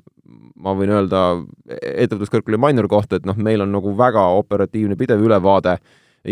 ma 0.59 0.75
võin 0.75 0.91
öelda 0.91 1.23
ettevõtluskõrgkooli 1.71 2.59
Mainor 2.61 2.91
kohta, 2.91 3.19
et 3.19 3.27
noh, 3.31 3.39
meil 3.39 3.63
on 3.63 3.71
nagu 3.75 3.95
väga 3.99 4.27
operatiivne 4.41 4.99
pidev 4.99 5.23
ülevaade 5.23 5.79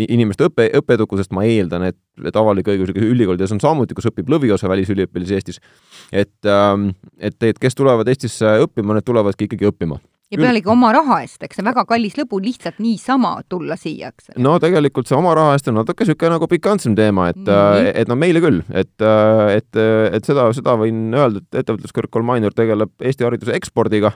inimeste 0.05 0.49
õppe, 0.49 0.67
õppeedukusest, 0.81 1.33
ma 1.35 1.45
eeldan, 1.47 1.87
et, 1.91 1.97
et 2.25 2.35
avalik-õiguslikes 2.35 3.07
ülikoolides 3.07 3.55
on 3.55 3.63
samuti, 3.63 3.97
kus 3.97 4.09
õpib 4.11 4.29
lõviosa 4.31 4.69
välisüliõpilasi 4.71 5.39
Eestis. 5.39 5.63
et, 6.11 6.37
ähm, 6.45 6.91
et, 7.17 7.41
et 7.43 7.59
kes 7.59 7.75
tulevad 7.75 8.07
Eestisse 8.07 8.57
õppima, 8.65 8.97
need 8.97 9.07
tulevadki 9.07 9.49
ikkagi 9.49 9.69
õppima 9.71 9.99
ja 10.31 10.39
pealegi 10.41 10.67
oma 10.71 10.89
raha 10.95 11.21
eest, 11.23 11.39
eks 11.45 11.59
see 11.59 11.65
väga 11.65 11.83
kallis 11.87 12.17
lõbu 12.19 12.39
lihtsalt 12.43 12.81
niisama 12.83 13.33
tulla 13.49 13.77
siia, 13.79 14.11
eks. 14.11 14.33
no 14.43 14.57
tegelikult 14.63 15.07
see 15.07 15.15
oma 15.17 15.33
raha 15.37 15.53
eest 15.55 15.69
on 15.71 15.79
natuke 15.79 16.03
niisugune 16.03 16.33
nagu 16.35 16.49
pikantsem 16.51 16.97
teema, 16.99 17.29
et 17.31 17.39
mm, 17.39 17.53
-hmm. 17.53 17.91
et 18.03 18.11
no 18.11 18.17
meile 18.19 18.41
küll, 18.43 18.59
et, 18.69 18.95
äh, 18.99 19.55
et, 19.55 19.79
et 20.11 20.27
seda, 20.27 20.49
seda 20.55 20.75
võin 20.79 21.07
öelda, 21.15 21.43
et 21.43 21.61
ettevõtluskõrgkool 21.63 22.27
Mainor 22.27 22.55
tegeleb 22.55 22.91
Eesti 22.99 23.23
hariduse 23.23 23.55
ekspordiga 23.55 24.11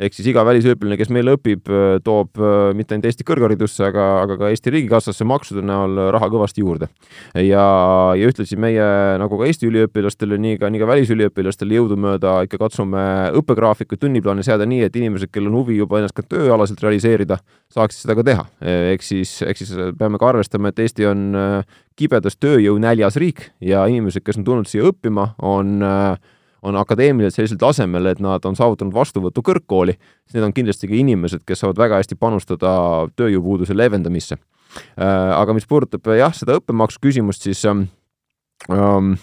ehk 0.00 0.16
siis 0.16 0.28
iga 0.32 0.44
välisüliõpilane, 0.46 0.98
kes 1.00 1.10
meil 1.14 1.32
õpib, 1.34 1.68
äh, 1.68 1.96
toob 2.04 2.40
äh, 2.40 2.70
mitte 2.76 2.96
ainult 2.96 3.08
Eesti 3.10 3.26
kõrgharidusse, 3.28 3.84
aga, 3.88 4.06
aga 4.24 4.38
ka 4.40 4.50
Eesti 4.52 4.72
riigikassasse 4.74 5.26
maksude 5.28 5.64
näol 5.66 5.98
raha 6.14 6.30
kõvasti 6.32 6.64
juurde. 6.64 6.88
ja, 7.34 7.66
ja 8.18 8.30
ühtlasi 8.30 8.58
meie 8.60 8.86
nagu 9.22 9.38
ka 9.38 9.48
Eesti 9.48 9.68
üliõpilastele, 9.68 10.38
nii 10.42 10.58
ka, 10.62 10.70
nii 10.72 10.82
ka 10.82 10.90
välisüliõpilastele 10.90 11.78
jõudumööda 11.80 12.38
ikka 12.46 12.60
katsume 12.62 13.04
õppegraafikuid, 13.40 14.00
tunniplaane 14.02 14.44
seada 14.46 14.66
nii, 14.68 14.82
et 14.88 14.96
inimesed, 14.96 15.32
kellel 15.32 15.52
on 15.52 15.60
huvi 15.62 15.78
juba 15.80 16.00
ennast 16.00 16.16
ka 16.16 16.24
tööalaselt 16.26 16.82
realiseerida, 16.82 17.40
saaksid 17.72 18.04
seda 18.04 18.16
ka 18.18 18.26
teha. 18.26 18.46
ehk 18.92 19.04
siis, 19.06 19.40
ehk 19.46 19.60
siis 19.60 19.72
peame 19.98 20.20
ka 20.20 20.32
arvestama, 20.32 20.72
et 20.72 20.82
Eesti 20.82 21.06
on 21.08 21.32
äh, 21.38 21.80
kibedas 21.98 22.38
tööjõunäljas 22.40 23.18
riik 23.20 23.50
ja 23.60 23.84
inimesed, 23.90 24.24
kes 24.24 24.40
on 24.40 24.46
tulnud 24.46 24.70
siia 24.70 24.86
õppima, 24.88 25.32
on 25.42 25.82
äh, 25.86 26.32
on 26.62 26.78
akadeemilised 26.78 27.36
sellisel 27.36 27.58
tasemel, 27.60 28.06
et 28.12 28.20
nad 28.22 28.44
on 28.46 28.56
saavutanud 28.58 28.94
vastuvõtu 28.94 29.42
kõrgkooli, 29.44 29.96
siis 30.26 30.36
need 30.36 30.46
on 30.46 30.54
kindlasti 30.56 30.90
ka 30.90 30.94
inimesed, 30.98 31.44
kes 31.46 31.64
saavad 31.64 31.80
väga 31.82 32.02
hästi 32.02 32.18
panustada 32.20 32.74
tööjõupuuduse 33.18 33.76
leevendamisse. 33.76 34.38
Äh, 34.96 35.32
aga 35.36 35.56
mis 35.56 35.66
puudutab 35.68 36.06
jah, 36.16 36.34
seda 36.36 36.56
õppemaksu 36.60 37.02
küsimust, 37.02 37.44
siis 37.44 37.64
ähm, 37.68 37.88
ähm, 38.70 39.16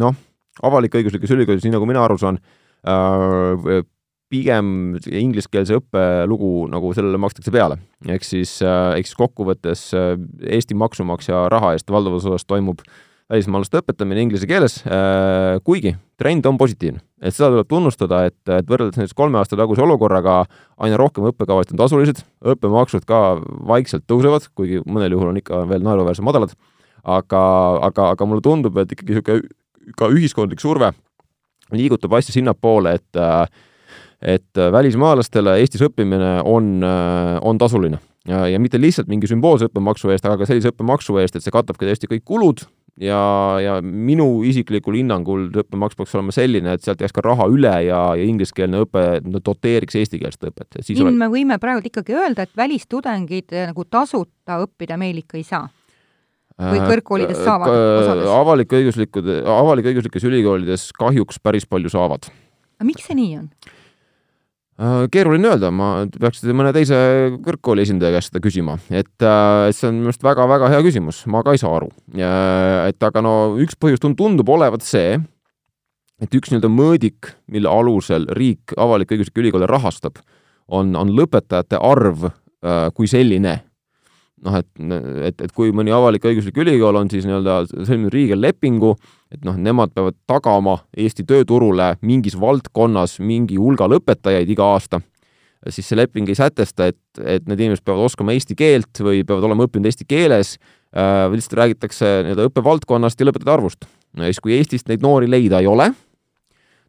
noh, 0.00 0.16
avalik-õiguslikes 0.64 1.36
ülikoolides, 1.36 1.66
nii 1.66 1.76
nagu 1.76 1.88
mina 1.88 2.02
aru 2.06 2.16
saan 2.20 2.40
äh,, 2.40 3.84
pigem 4.32 4.96
ingliskeelse 5.06 5.78
õppe 5.78 6.02
lugu 6.26 6.64
nagu 6.70 6.90
sellele 6.96 7.20
makstakse 7.22 7.52
peale. 7.54 7.78
ehk 8.08 8.24
siis 8.26 8.58
äh,, 8.64 8.96
ehk 8.98 9.06
siis 9.06 9.18
kokkuvõttes 9.20 9.88
äh, 9.94 10.14
Eesti 10.42 10.74
maksumaksja 10.74 11.46
raha 11.52 11.76
eest 11.76 11.92
valdavas 11.92 12.26
osas 12.26 12.48
toimub 12.48 12.82
välismaalaste 13.30 13.80
õpetamine 13.82 14.22
inglise 14.22 14.46
keeles, 14.46 14.78
kuigi 15.66 15.96
trend 16.18 16.46
on 16.46 16.58
positiivne. 16.58 17.00
et 17.20 17.34
seda 17.34 17.48
tuleb 17.50 17.68
tunnustada, 17.68 18.24
et, 18.28 18.38
et 18.52 18.68
võrreldes 18.68 19.00
näiteks 19.00 19.16
kolme 19.16 19.40
aasta 19.40 19.58
taguse 19.58 19.82
olukorraga 19.82 20.44
aina 20.78 20.98
rohkem 21.00 21.26
õppekavasid 21.32 21.74
on 21.74 21.80
tasulised, 21.80 22.22
õppemaksud 22.54 23.06
ka 23.08 23.20
vaikselt 23.66 24.06
tõusevad, 24.06 24.46
kuigi 24.54 24.82
mõnel 24.86 25.16
juhul 25.16 25.32
on 25.32 25.40
ikka 25.40 25.64
veel 25.70 25.82
naeruväärselt 25.86 26.26
madalad, 26.28 26.54
aga, 27.02 27.42
aga, 27.88 28.10
aga 28.14 28.28
mulle 28.28 28.44
tundub, 28.44 28.78
et 28.82 28.94
ikkagi 28.94 29.16
niisugune 29.16 29.94
ka 29.96 30.10
ühiskondlik 30.10 30.62
surve 30.62 30.92
liigutab 31.74 32.14
asja 32.18 32.36
sinnapoole, 32.36 32.98
et 33.00 33.24
et 34.26 34.58
välismaalastele 34.72 35.58
Eestis 35.60 35.82
õppimine 35.84 36.38
on, 36.48 36.78
on 37.44 37.58
tasuline 37.60 37.98
ja, 38.26 38.46
ja 38.48 38.60
mitte 38.62 38.80
lihtsalt 38.80 39.10
mingi 39.12 39.28
sümboolse 39.28 39.68
õppemaksu 39.68 40.10
eest, 40.14 40.24
aga 40.24 40.40
ka 40.40 40.48
sellise 40.48 40.72
õppemaksu 40.72 41.18
eest, 41.20 41.36
et 41.36 41.44
see 41.44 41.54
katabki 41.54 41.84
tõesti 41.84 42.08
kõik 42.10 42.24
kulud 42.24 42.64
ja, 43.00 43.20
ja 43.62 43.76
minu 43.82 44.42
isiklikul 44.46 44.98
hinnangul 44.98 45.48
õppemaks 45.62 45.98
peaks 45.98 46.14
olema 46.16 46.34
selline, 46.34 46.76
et 46.76 46.84
sealt 46.84 47.02
jääks 47.02 47.14
ka 47.16 47.24
raha 47.24 47.48
üle 47.52 47.72
ja, 47.86 48.00
ja 48.16 48.26
ingliskeelne 48.26 48.84
õpe 48.86 49.06
no, 49.26 49.42
doteeriks 49.44 49.98
eestikeelset 50.00 50.50
õpet. 50.50 50.80
siin 50.80 51.02
ole... 51.04 51.14
me 51.16 51.30
võime 51.32 51.60
praegu 51.62 51.84
ikkagi 51.90 52.16
öelda, 52.16 52.46
et 52.46 52.54
välistudengid 52.56 53.56
nagu 53.72 53.88
tasuta 53.90 54.60
õppida 54.64 54.98
meil 55.00 55.20
ikka 55.24 55.40
ei 55.40 55.46
saa 55.46 55.66
või 56.56 56.80
äh, 56.80 56.88
kõrgkoolides 56.88 57.40
saavad 57.44 57.72
osades? 58.00 58.28
avalik-õiguslikud, 58.32 59.26
avalik-õiguslikes 59.52 60.24
ülikoolides 60.28 60.88
kahjuks 60.96 61.40
päris 61.42 61.68
palju 61.68 61.92
saavad. 61.92 62.30
aga 62.80 62.88
miks 62.88 63.08
see 63.08 63.18
nii 63.18 63.34
on? 63.42 63.50
Äh, 64.76 65.06
keeruline 65.08 65.48
öelda, 65.48 65.70
ma 65.72 65.86
peaks 66.20 66.42
mõne 66.52 66.68
teise 66.76 66.96
kõrgkooli 67.46 67.86
esindaja 67.86 68.18
käest 68.18 68.28
seda 68.28 68.42
küsima, 68.44 68.74
et, 68.90 69.14
äh, 69.24 69.70
see 69.72 69.88
on 69.88 70.02
minu 70.02 70.10
arust 70.10 70.26
väga-väga 70.26 70.68
hea 70.68 70.82
küsimus, 70.84 71.22
ma 71.32 71.40
ka 71.46 71.54
ei 71.56 71.62
saa 71.62 71.78
aru. 71.78 71.88
et 72.12 73.02
aga 73.08 73.22
no 73.24 73.56
üks 73.56 73.78
põhjus 73.80 74.04
tundub 74.04 74.48
olevat 74.48 74.84
see, 74.84 75.16
et 76.20 76.28
üks 76.28 76.52
nii-öelda 76.52 76.68
mõõdik, 76.68 77.32
mille 77.48 77.72
alusel 77.72 78.28
riik 78.36 78.76
avalik-õiguslikke 78.76 79.40
ülikoole 79.40 79.66
rahastab, 79.66 80.20
on, 80.68 80.92
on 80.96 81.08
lõpetajate 81.08 81.80
arv 81.80 82.28
kui 82.92 83.06
selline 83.08 83.62
noh, 84.44 84.58
et, 84.60 84.68
et, 85.30 85.44
et 85.46 85.52
kui 85.56 85.72
mõni 85.74 85.92
avalik-õiguslik 85.94 86.58
ülikool 86.60 86.98
on 87.00 87.10
siis 87.12 87.26
nii-öelda 87.28 87.58
sõlminud 87.72 88.12
riigiga 88.12 88.38
lepingu, 88.38 88.94
et 89.32 89.44
noh, 89.46 89.56
nemad 89.56 89.94
peavad 89.96 90.16
tagama 90.28 90.78
Eesti 90.96 91.26
tööturule 91.28 91.94
mingis 92.06 92.36
valdkonnas 92.40 93.18
mingi 93.24 93.58
hulga 93.60 93.88
lõpetajaid 93.90 94.50
iga 94.52 94.70
aasta, 94.76 95.00
siis 95.72 95.88
see 95.88 95.98
leping 95.98 96.28
ei 96.30 96.38
sätesta, 96.38 96.90
et, 96.92 97.00
et 97.24 97.46
need 97.48 97.64
inimesed 97.64 97.84
peavad 97.86 98.06
oskama 98.06 98.36
eesti 98.36 98.56
keelt 98.58 99.02
või 99.02 99.24
peavad 99.26 99.48
olema 99.48 99.66
õppinud 99.66 99.88
eesti 99.88 100.06
keeles 100.08 100.56
äh,, 100.58 101.26
lihtsalt 101.32 101.60
räägitakse 101.62 102.10
nii-öelda 102.26 102.50
õppevaldkonnast 102.50 103.20
ja 103.20 103.30
lõpetajate 103.30 103.54
arvust. 103.56 103.88
ja 104.16 104.28
siis, 104.28 104.42
kui 104.44 104.58
Eestist 104.58 104.92
neid 104.92 105.04
noori 105.04 105.30
leida 105.30 105.62
ei 105.64 105.70
ole, 105.70 105.88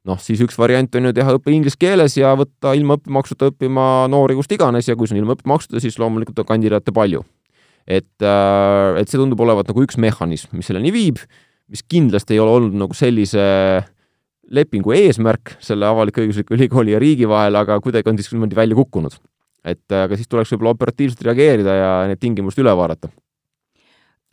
noh, 0.08 0.20
siis 0.22 0.44
üks 0.44 0.60
variant 0.60 0.94
on 1.00 1.10
ju 1.10 1.16
teha 1.16 1.40
õpe 1.40 1.56
inglise 1.56 1.80
keeles 1.80 2.20
ja 2.20 2.36
võtta 2.38 2.76
ilma 2.78 3.00
õppemaksuta 3.00 3.50
õppima 3.54 3.88
noori 4.12 4.38
kust 4.38 4.52
iganes 4.54 4.92
ja 4.92 5.00
kui 5.00 5.08
see 5.10 5.18
on 5.18 5.24
ilma 5.24 5.40
õppemaksuta, 5.40 5.82
siis 5.84 5.98
loomulikult 6.00 6.44
on 6.44 6.52
kandidaate 6.54 6.94
palju 6.96 7.24
et, 7.88 8.16
äh, 8.22 9.00
et 9.00 9.10
see 9.10 9.20
tundub 9.20 9.40
olevat 9.44 9.70
nagu 9.72 9.84
üks 9.86 9.98
mehhanism, 10.02 10.58
mis 10.60 10.68
selleni 10.68 10.92
viib, 10.94 11.22
mis 11.72 11.84
kindlasti 11.88 12.36
ei 12.36 12.42
ole 12.44 12.58
olnud 12.60 12.76
nagu 12.84 12.96
sellise 12.96 13.46
lepingu 14.48 14.94
eesmärk 14.96 15.58
selle 15.64 15.88
avalik-õigusliku 15.90 16.56
ülikooli 16.56 16.94
ja 16.94 17.00
riigi 17.04 17.28
vahel, 17.28 17.58
aga 17.60 17.80
kuidagi 17.84 18.12
on 18.12 18.20
siis 18.20 18.32
niimoodi 18.32 18.56
välja 18.56 18.78
kukkunud. 18.80 19.18
et 19.68 19.92
äh, 19.92 20.04
aga 20.06 20.16
siis 20.16 20.28
tuleks 20.28 20.52
võib-olla 20.54 20.76
operatiivselt 20.76 21.24
reageerida 21.28 21.74
ja 21.76 21.94
need 22.08 22.20
tingimused 22.20 22.60
üle 22.64 22.76
vaadata. 22.76 23.10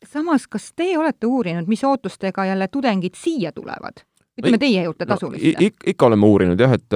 samas, 0.05 0.47
kas 0.47 0.73
teie 0.77 0.99
olete 0.99 1.27
uurinud, 1.27 1.67
mis 1.71 1.85
ootustega 1.85 2.45
jälle 2.51 2.69
tudengid 2.69 3.15
siia 3.19 3.53
tulevad? 3.53 4.05
Ütleme 4.41 4.59
teie 4.59 4.83
juurde 4.87 5.07
tasulisse 5.09 5.53
no,. 5.55 5.67
Ik 5.67 5.87
ikka 5.95 6.09
oleme 6.09 6.27
uurinud 6.27 6.61
jah, 6.61 6.73
et, 6.75 6.87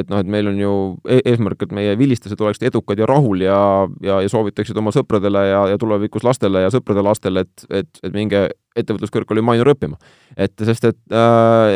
et 0.00 0.08
noh, 0.10 0.22
et 0.22 0.30
meil 0.30 0.48
on 0.50 0.60
ju 0.60 0.74
e-, 1.08 1.20
eesmärk, 1.32 1.66
et 1.66 1.74
meie 1.76 1.96
vilistajad 2.00 2.40
oleksid 2.44 2.68
edukad 2.70 3.00
ja 3.00 3.08
rahul 3.08 3.44
ja, 3.44 3.58
ja, 4.04 4.20
ja 4.24 4.32
soovitaksid 4.32 4.78
oma 4.80 4.92
sõpradele 4.94 5.44
ja, 5.50 5.62
ja 5.74 5.80
tulevikus 5.80 6.24
lastele 6.26 6.64
ja 6.64 6.72
sõprade 6.72 7.04
lastele, 7.04 7.44
et, 7.44 7.66
et, 7.82 7.90
et 8.02 8.14
minge 8.16 8.46
ettevõtluskõrgkooli 8.78 9.44
Mainor 9.44 9.72
õppima. 9.74 9.98
et 10.36 10.54
sest, 10.64 10.88
et, 10.88 11.00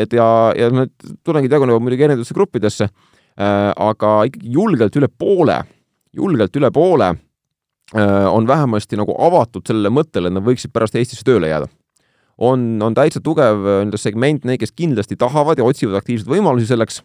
et 0.00 0.16
ja, 0.16 0.28
ja 0.56 0.70
need 0.72 0.94
tudengid 1.26 1.52
jagunevad 1.52 1.84
muidugi 1.84 2.06
erinevatesse 2.06 2.36
gruppidesse, 2.38 2.88
aga 3.36 4.14
ikkagi 4.28 4.56
julgelt 4.56 4.96
üle 5.00 5.08
poole, 5.08 5.60
julgelt 6.16 6.56
üle 6.56 6.72
poole 6.72 7.12
on 7.92 8.46
vähemasti 8.48 8.96
nagu 8.96 9.12
avatud 9.20 9.66
sellele 9.68 9.92
mõttele, 9.92 10.30
et 10.30 10.36
nad 10.38 10.44
võiksid 10.46 10.72
pärast 10.72 10.96
Eestisse 10.96 11.26
tööle 11.28 11.50
jääda 11.50 11.68
on, 12.42 12.82
on 12.82 12.94
täitsa 12.96 13.22
tugev 13.24 13.62
äh, 13.62 13.80
nii-öelda 13.82 14.00
segment, 14.00 14.46
neid, 14.48 14.60
kes 14.62 14.74
kindlasti 14.76 15.18
tahavad 15.20 15.60
ja 15.60 15.66
otsivad 15.66 16.00
aktiivselt 16.00 16.30
võimalusi 16.32 16.68
selleks. 16.70 17.02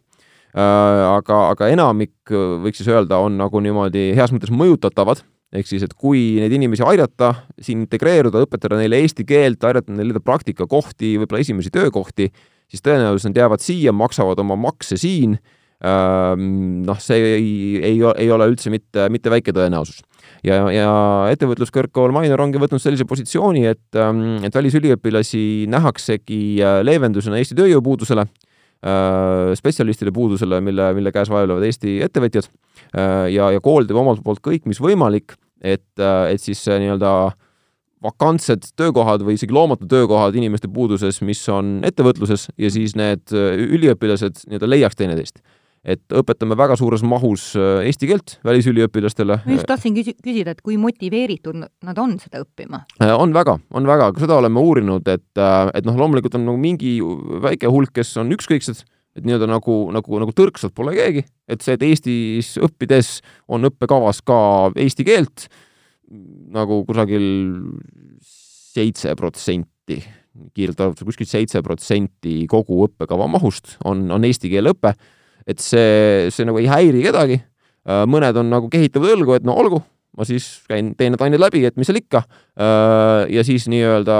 Äh,, 0.58 1.02
aga, 1.12 1.42
aga 1.54 1.72
enamik, 1.74 2.16
äh, 2.32 2.54
võiks 2.64 2.82
siis 2.82 2.90
öelda, 2.92 3.20
on 3.24 3.38
nagu 3.40 3.62
niimoodi 3.64 4.10
heas 4.18 4.34
mõttes 4.34 4.54
mõjutatavad, 4.54 5.22
ehk 5.58 5.70
siis, 5.70 5.86
et 5.86 5.94
kui 5.96 6.40
neid 6.42 6.56
inimesi 6.58 6.86
aidata 6.88 7.34
siin 7.64 7.86
integreeruda, 7.86 8.42
õpetada 8.48 8.80
neile 8.80 9.00
eesti 9.04 9.28
keelt, 9.28 9.62
aidata 9.68 9.94
neil 9.94 10.12
leida 10.12 10.24
praktikakohti, 10.24 11.16
võib-olla 11.22 11.44
esimesi 11.44 11.72
töökohti, 11.74 12.32
siis 12.68 12.84
tõenäoliselt 12.84 13.36
nad 13.36 13.44
jäävad 13.44 13.64
siia, 13.64 13.94
maksavad 13.96 14.42
oma 14.44 14.58
makse 14.60 15.00
siin. 15.00 15.38
Noh, 15.78 16.98
see 16.98 17.26
ei, 17.36 17.50
ei, 17.86 18.00
ei 18.02 18.30
ole 18.34 18.48
üldse 18.50 18.72
mitte, 18.74 19.06
mitte 19.14 19.30
väike 19.30 19.54
tõenäosus 19.54 20.02
ja, 20.48 20.58
ja 20.74 20.90
Ettevõtluskõrgkool 21.34 22.14
Mainor 22.16 22.42
ongi 22.44 22.62
võtnud 22.62 22.82
sellise 22.82 23.08
positsiooni, 23.10 23.66
et, 23.70 23.88
ähm, 24.00 24.40
et 24.48 24.56
välisüliõpilasi 24.56 25.42
nähaksegi 25.72 26.42
äh, 26.64 26.80
leevendusena 26.88 27.40
Eesti 27.42 27.58
tööjõupuudusele, 27.58 28.28
äh, 28.28 29.56
spetsialistide 29.60 30.14
puudusele, 30.16 30.62
mille, 30.64 30.92
mille 30.98 31.14
käes 31.16 31.32
vaevlevad 31.34 31.66
Eesti 31.68 32.00
ettevõtjad. 32.08 32.48
Äh, 32.94 33.28
ja, 33.36 33.52
ja 33.56 33.64
kool 33.64 33.90
teeb 33.90 34.00
omalt 34.00 34.24
poolt 34.26 34.44
kõik, 34.46 34.68
mis 34.70 34.82
võimalik, 34.84 35.36
et, 35.58 35.88
et 35.98 36.42
siis 36.42 36.60
nii-öelda 36.70 37.12
vakantsed 38.06 38.68
töökohad 38.78 39.24
või 39.26 39.40
isegi 39.40 39.56
loomatu 39.56 39.88
töökohad 39.90 40.36
inimeste 40.38 40.70
puuduses, 40.70 41.18
mis 41.26 41.42
on 41.50 41.80
ettevõtluses 41.88 42.52
ja 42.62 42.70
siis 42.70 42.94
need 42.96 43.34
üliõpilased 43.34 44.44
nii-öelda 44.46 44.70
leiaks 44.70 45.00
teineteist 45.00 45.42
et 45.88 46.16
õpetame 46.20 46.58
väga 46.60 46.76
suures 46.80 47.04
mahus 47.08 47.50
äh, 47.56 47.86
eesti 47.88 48.10
keelt 48.10 48.36
välisüliõpilastele. 48.48 49.40
ma 49.46 49.56
just 49.56 49.70
tahtsin 49.70 49.96
küsi-, 49.96 50.16
küsida, 50.24 50.54
et 50.54 50.62
kui 50.66 50.76
motiveeritud 50.82 51.62
nad 51.64 52.02
on 52.04 52.18
seda 52.22 52.44
õppima? 52.44 52.84
Äh, 53.00 53.14
on 53.16 53.34
väga, 53.36 53.58
on 53.72 53.88
väga, 53.88 54.12
seda 54.20 54.38
oleme 54.42 54.64
uurinud, 54.64 55.08
et, 55.08 55.30
äh, 55.40 55.72
et 55.78 55.88
noh, 55.88 55.98
loomulikult 56.00 56.36
on 56.40 56.46
nagu 56.50 56.62
mingi 56.62 56.98
väike 57.48 57.72
hulk, 57.72 57.96
kes 57.96 58.14
on 58.22 58.36
ükskõiksed, 58.36 58.84
et 59.18 59.26
nii-öelda 59.26 59.48
nagu, 59.50 59.80
nagu, 59.96 60.20
nagu 60.22 60.36
tõrksad 60.36 60.76
pole 60.78 60.94
keegi, 60.98 61.24
et 61.50 61.64
see, 61.64 61.78
et 61.78 61.88
Eestis 61.88 62.54
õppides 62.62 63.18
on 63.48 63.72
õppekavas 63.72 64.22
ka 64.28 64.40
eesti 64.76 65.08
keelt 65.08 65.48
nagu 66.54 66.84
kusagil 66.88 67.26
seitse 68.24 69.16
protsenti, 69.20 69.98
kiirelt 70.54 70.80
arvates 70.84 71.08
kuskil 71.08 71.28
seitse 71.28 71.64
protsenti 71.66 72.44
kogu 72.50 72.84
õppekava 72.86 73.26
mahust 73.32 73.80
on, 73.90 74.06
on 74.14 74.28
eesti 74.28 74.52
keele 74.52 74.76
õpe 74.76 74.94
et 75.48 75.64
see, 75.64 76.28
see 76.34 76.48
nagu 76.48 76.60
ei 76.62 76.68
häiri 76.72 77.06
kedagi. 77.08 77.42
Äh, 77.88 78.04
mõned 78.10 78.36
on 78.42 78.50
nagu 78.52 78.68
kehitavad 78.72 79.16
õlgu, 79.16 79.38
et 79.38 79.46
no 79.48 79.56
olgu, 79.56 79.80
ma 80.18 80.26
siis 80.28 80.46
käin, 80.68 80.90
teen 80.98 81.14
need 81.14 81.22
ained 81.24 81.40
läbi, 81.40 81.62
et 81.68 81.78
mis 81.80 81.88
seal 81.88 82.00
ikka. 82.02 82.24
Äh, 82.60 83.28
ja 83.32 83.44
siis 83.48 83.68
nii-öelda 83.72 84.18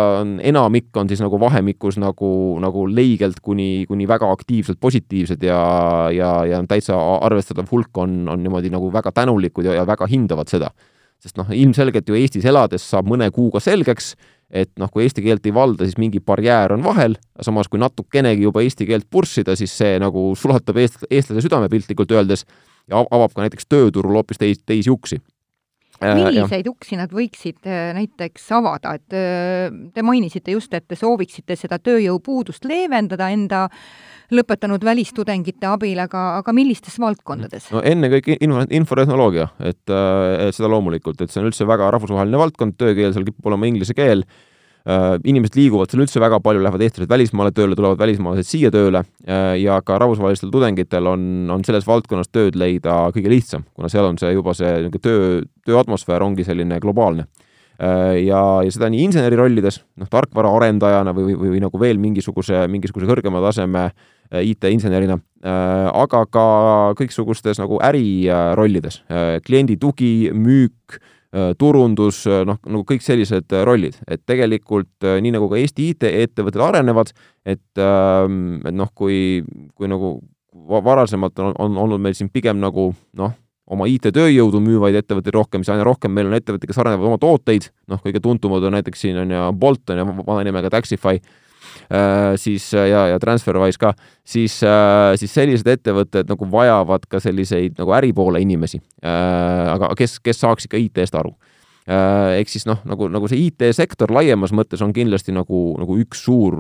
enamik 0.48 0.96
on 1.00 1.10
siis 1.10 1.24
nagu 1.24 1.40
vahemikus 1.42 1.98
nagu, 2.00 2.30
nagu 2.64 2.86
leigelt 2.88 3.42
kuni, 3.44 3.86
kuni 3.90 4.08
väga 4.10 4.30
aktiivselt 4.32 4.80
positiivsed 4.84 5.44
ja, 5.44 5.60
ja, 6.14 6.32
ja 6.48 6.62
täitsa 6.70 6.96
arvestatav 7.28 7.68
hulk 7.72 8.04
on, 8.04 8.22
on 8.32 8.46
niimoodi 8.46 8.72
nagu 8.74 8.92
väga 8.94 9.12
tänulikud 9.16 9.68
ja, 9.68 9.82
ja 9.82 9.88
väga 9.90 10.08
hindavad 10.08 10.54
seda. 10.54 10.72
sest 11.18 11.40
noh, 11.40 11.48
ilmselgelt 11.50 12.06
ju 12.08 12.14
Eestis 12.14 12.46
elades 12.46 12.84
saab 12.86 13.08
mõne 13.10 13.32
kuuga 13.34 13.58
selgeks, 13.60 14.12
et 14.50 14.72
noh, 14.80 14.90
kui 14.92 15.04
eesti 15.04 15.24
keelt 15.26 15.46
ei 15.46 15.54
valda, 15.56 15.86
siis 15.86 15.98
mingi 16.00 16.22
barjäär 16.24 16.74
on 16.78 16.84
vahel, 16.86 17.18
samas 17.44 17.68
kui 17.68 17.82
natukenegi 17.82 18.48
juba 18.48 18.64
eesti 18.64 18.88
keelt 18.88 19.08
purssida, 19.12 19.58
siis 19.60 19.74
see 19.76 19.98
nagu 20.00 20.30
sulatab 20.40 20.80
eest-, 20.80 21.04
eestlase 21.10 21.44
südame 21.44 21.68
piltlikult 21.72 22.14
öeldes 22.16 22.46
ja 22.88 23.04
avab 23.04 23.36
ka 23.36 23.44
näiteks 23.44 23.68
tööturul 23.68 24.20
hoopis 24.20 24.40
teis, 24.40 24.62
teisi 24.66 24.94
uksi. 24.94 25.20
Äh, 25.98 26.14
milliseid 26.14 26.68
uksi 26.70 26.98
nad 27.00 27.14
võiksid 27.14 27.66
äh, 27.66 27.90
näiteks 27.98 28.44
avada, 28.54 28.94
et 29.00 29.16
äh, 29.18 29.74
te 29.94 30.04
mainisite 30.06 30.54
just, 30.54 30.74
et 30.78 30.86
te 30.86 30.96
sooviksite 30.96 31.58
seda 31.58 31.80
tööjõupuudust 31.82 32.68
leevendada 32.70 33.32
enda 33.34 33.64
lõpetanud 34.34 34.84
välistudengite 34.84 35.70
abil, 35.70 36.00
aga, 36.04 36.26
aga 36.42 36.56
millistes 36.56 37.00
valdkondades? 37.00 37.70
no 37.76 37.84
ennekõike 37.86 38.40
info, 38.42 38.66
infotehnoloogia, 38.82 39.48
et, 39.60 39.84
et 39.88 40.56
seda 40.58 40.72
loomulikult, 40.72 41.22
et 41.22 41.32
see 41.32 41.42
on 41.44 41.50
üldse 41.52 41.68
väga 41.68 41.90
rahvusvaheline 41.96 42.44
valdkond, 42.44 42.78
töökeel 42.80 43.16
seal 43.16 43.28
kipub 43.28 43.52
olema 43.52 43.70
inglise 43.70 43.96
keel 43.98 44.26
Äh, 44.88 45.18
inimesed 45.28 45.58
liiguvad 45.58 45.92
seal 45.92 46.00
üldse 46.06 46.22
väga 46.24 46.38
palju, 46.40 46.62
lähevad 46.64 46.80
eestlased 46.86 47.10
välismaale 47.12 47.52
tööle, 47.52 47.76
tulevad 47.76 48.00
välismaalased 48.00 48.48
siia 48.48 48.70
tööle 48.72 49.02
äh, 49.28 49.58
ja 49.60 49.82
ka 49.84 49.98
rahvusvahelistel 50.00 50.52
tudengitel 50.54 51.10
on, 51.12 51.26
on 51.52 51.66
selles 51.68 51.84
valdkonnas 51.90 52.32
tööd 52.32 52.56
leida 52.56 52.96
kõige 53.12 53.34
lihtsam, 53.34 53.66
kuna 53.76 53.92
seal 53.92 54.08
on 54.08 54.20
see 54.22 54.32
juba 54.32 54.54
see 54.56 54.70
niisugune 54.86 55.04
töö, 55.04 55.42
tööatmosfäär 55.68 56.24
ongi 56.24 56.48
selline 56.48 56.80
globaalne. 56.84 57.28
ja, 57.78 58.40
ja 58.66 58.72
seda 58.74 58.88
nii 58.90 59.04
inseneri 59.06 59.38
rollides, 59.38 59.82
noh, 60.02 60.08
tarkvaraarendajana 60.10 61.12
või, 61.14 61.36
või, 61.36 61.52
või 61.52 61.60
nagu 61.62 61.78
veel 61.78 62.00
mingisuguse, 62.02 62.64
mingisuguse 62.72 63.06
kõrgema 63.06 63.44
taseme 63.44 63.84
IT-insenerina, 64.32 65.20
aga 65.44 66.24
ka 66.32 66.48
kõiksugustes 67.00 67.62
nagu 67.62 67.78
ärirollides, 67.86 69.02
kliendi 69.46 69.78
tugi, 69.80 70.32
müük 70.36 71.00
Äh, 71.38 71.54
turundus, 71.60 72.22
äh, 72.24 72.46
noh, 72.48 72.56
nagu 72.64 72.86
kõik 72.88 73.04
sellised 73.04 73.52
äh, 73.52 73.66
rollid, 73.68 73.98
et 74.08 74.22
tegelikult 74.24 75.04
nii 75.04 75.34
nagu 75.36 75.50
ka 75.52 75.58
Eesti 75.60 75.90
IT-ettevõtted 75.92 76.62
arenevad, 76.64 77.12
et, 77.44 77.82
ähm, 77.84 78.62
et 78.64 78.72
noh, 78.72 78.88
kui, 78.96 79.42
kui 79.76 79.90
nagu 79.92 80.14
varasemalt 80.72 81.42
on, 81.44 81.52
on 81.60 81.76
olnud 81.84 82.00
meil 82.00 82.16
siin 82.16 82.32
pigem 82.32 82.62
nagu 82.64 82.94
noh, 83.20 83.36
oma 83.68 83.90
IT-tööjõudu 83.92 84.62
müüvaid 84.64 84.96
ettevõtteid 85.02 85.36
rohkem, 85.36 85.66
siis 85.68 85.76
aina 85.76 85.84
rohkem 85.86 86.16
meil 86.16 86.32
on 86.32 86.38
ettevõtteid, 86.40 86.72
kes 86.72 86.80
arendavad 86.80 87.12
oma 87.12 87.20
tooteid, 87.20 87.68
noh, 87.92 88.00
kõige 88.08 88.24
tuntumad 88.24 88.64
on 88.64 88.78
näiteks 88.80 89.04
siin 89.04 89.20
on 89.20 89.36
ju 89.36 89.44
Bolt 89.60 89.92
on 89.92 90.00
ju 90.00 90.08
vana 90.22 90.48
nimega 90.48 90.72
Taxify. 90.72 91.20
Äh, 91.20 91.47
siis 92.40 92.70
äh, 92.74 92.90
ja, 92.92 93.04
ja 93.14 93.20
TransferWise 93.20 93.82
ka, 93.82 93.94
siis, 94.28 94.60
äh, 94.66 95.16
siis 95.20 95.34
sellised 95.34 95.68
ettevõtted 95.72 96.30
nagu 96.30 96.48
vajavad 96.52 97.06
ka 97.10 97.22
selliseid 97.24 97.78
nagu 97.80 97.94
äripoole 97.98 98.42
inimesi. 98.44 98.82
aga 99.04 99.94
kes, 99.98 100.18
kes 100.24 100.42
saaks 100.44 100.68
ikka 100.68 100.80
IT-st 100.82 101.20
aru? 101.20 101.36
Ehk 101.88 102.50
siis 102.52 102.66
noh, 102.68 102.82
nagu, 102.84 103.08
nagu 103.08 103.30
see 103.32 103.46
IT-sektor 103.48 104.12
laiemas 104.12 104.52
mõttes 104.52 104.82
on 104.84 104.92
kindlasti 104.92 105.32
nagu, 105.32 105.70
nagu 105.80 105.96
üks 106.02 106.26
suur 106.26 106.58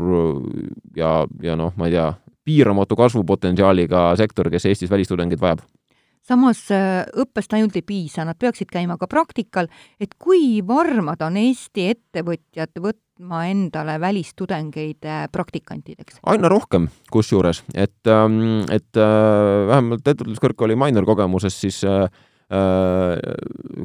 ja, 0.95 1.25
ja 1.43 1.57
noh, 1.59 1.73
ma 1.75 1.89
ei 1.89 1.97
tea, 1.97 2.13
piiramatu 2.47 2.95
kasvupotentsiaaliga 2.95 4.13
sektor, 4.15 4.47
kes 4.53 4.69
Eestis 4.69 4.91
välistudengeid 4.91 5.41
vajab. 5.41 5.65
Samas 6.27 6.61
õppest 6.71 7.53
ainult 7.55 7.75
ei 7.75 7.83
piisa, 7.87 8.23
nad 8.27 8.39
peaksid 8.39 8.71
käima 8.71 8.95
ka 8.99 9.07
praktikal, 9.11 9.67
et 9.99 10.15
kui 10.19 10.61
varmad 10.63 11.21
on 11.27 11.39
Eesti 11.39 11.89
ettevõtjad 11.91 12.79
võt-, 12.83 13.06
võtma 13.17 13.47
endale 13.49 13.97
välistudengeid 13.99 15.05
äh, 15.05 15.25
praktikantideks? 15.31 16.21
aina 16.29 16.49
rohkem, 16.49 16.87
kusjuures, 17.11 17.63
et, 17.73 18.05
ähm, 18.05 18.65
et 18.69 18.95
äh, 18.95 19.67
vähemalt 19.67 20.05
ettevõtluskõrgkooli 20.05 20.77
minor 20.77 21.05
kogemuses 21.05 21.57
siis 21.57 21.83
äh, 21.83 22.07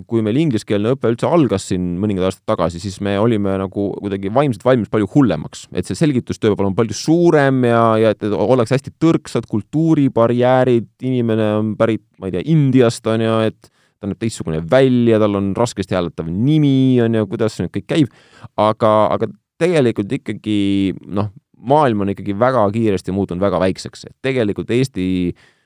kui 0.07 0.23
meil 0.23 0.37
ingliskeelne 0.39 0.93
õpe 0.95 1.11
üldse 1.11 1.27
algas 1.27 1.65
siin 1.73 1.97
mõningad 1.99 2.29
aastad 2.29 2.45
tagasi, 2.53 2.79
siis 2.79 3.01
me 3.03 3.17
olime 3.19 3.57
nagu 3.59 3.89
kuidagi 3.99 4.31
vaimselt 4.31 4.63
valmis 4.65 4.93
palju 4.93 5.09
hullemaks, 5.17 5.67
et 5.75 5.89
see 5.89 5.99
selgitustöö 5.99 6.53
peab 6.53 6.63
olema 6.63 6.79
palju 6.79 6.95
suurem 6.95 7.65
ja, 7.67 7.83
ja 7.99 8.13
et 8.15 8.23
oleks 8.31 8.77
hästi 8.77 8.95
tõrksad 9.03 9.49
kultuuribarjäärid, 9.51 10.93
inimene 11.03 11.49
on 11.57 11.75
pärit, 11.81 12.05
ma 12.21 12.31
ei 12.31 12.37
tea, 12.37 12.47
Indiast 12.53 13.09
on 13.11 13.27
ju, 13.27 13.41
et 13.49 13.72
ta 14.03 14.11
näeb 14.11 14.19
teistsugune 14.23 14.59
välja, 14.71 15.21
tal 15.23 15.39
on 15.39 15.53
raskesti 15.57 15.97
hääldatav 15.97 16.29
nimi, 16.33 16.99
on 17.05 17.21
ju, 17.21 17.29
kuidas 17.31 17.57
see 17.57 17.67
nüüd 17.67 17.77
kõik 17.79 17.89
käib, 17.95 18.19
aga, 18.61 18.93
aga 19.15 19.31
tegelikult 19.63 20.13
ikkagi 20.19 20.59
noh, 21.07 21.31
maailm 21.63 22.03
on 22.03 22.13
ikkagi 22.13 22.35
väga 22.39 22.67
kiiresti 22.75 23.15
muutunud 23.15 23.43
väga 23.43 23.63
väikseks, 23.63 24.09
et 24.11 24.17
tegelikult 24.27 24.71
Eesti 24.75 25.07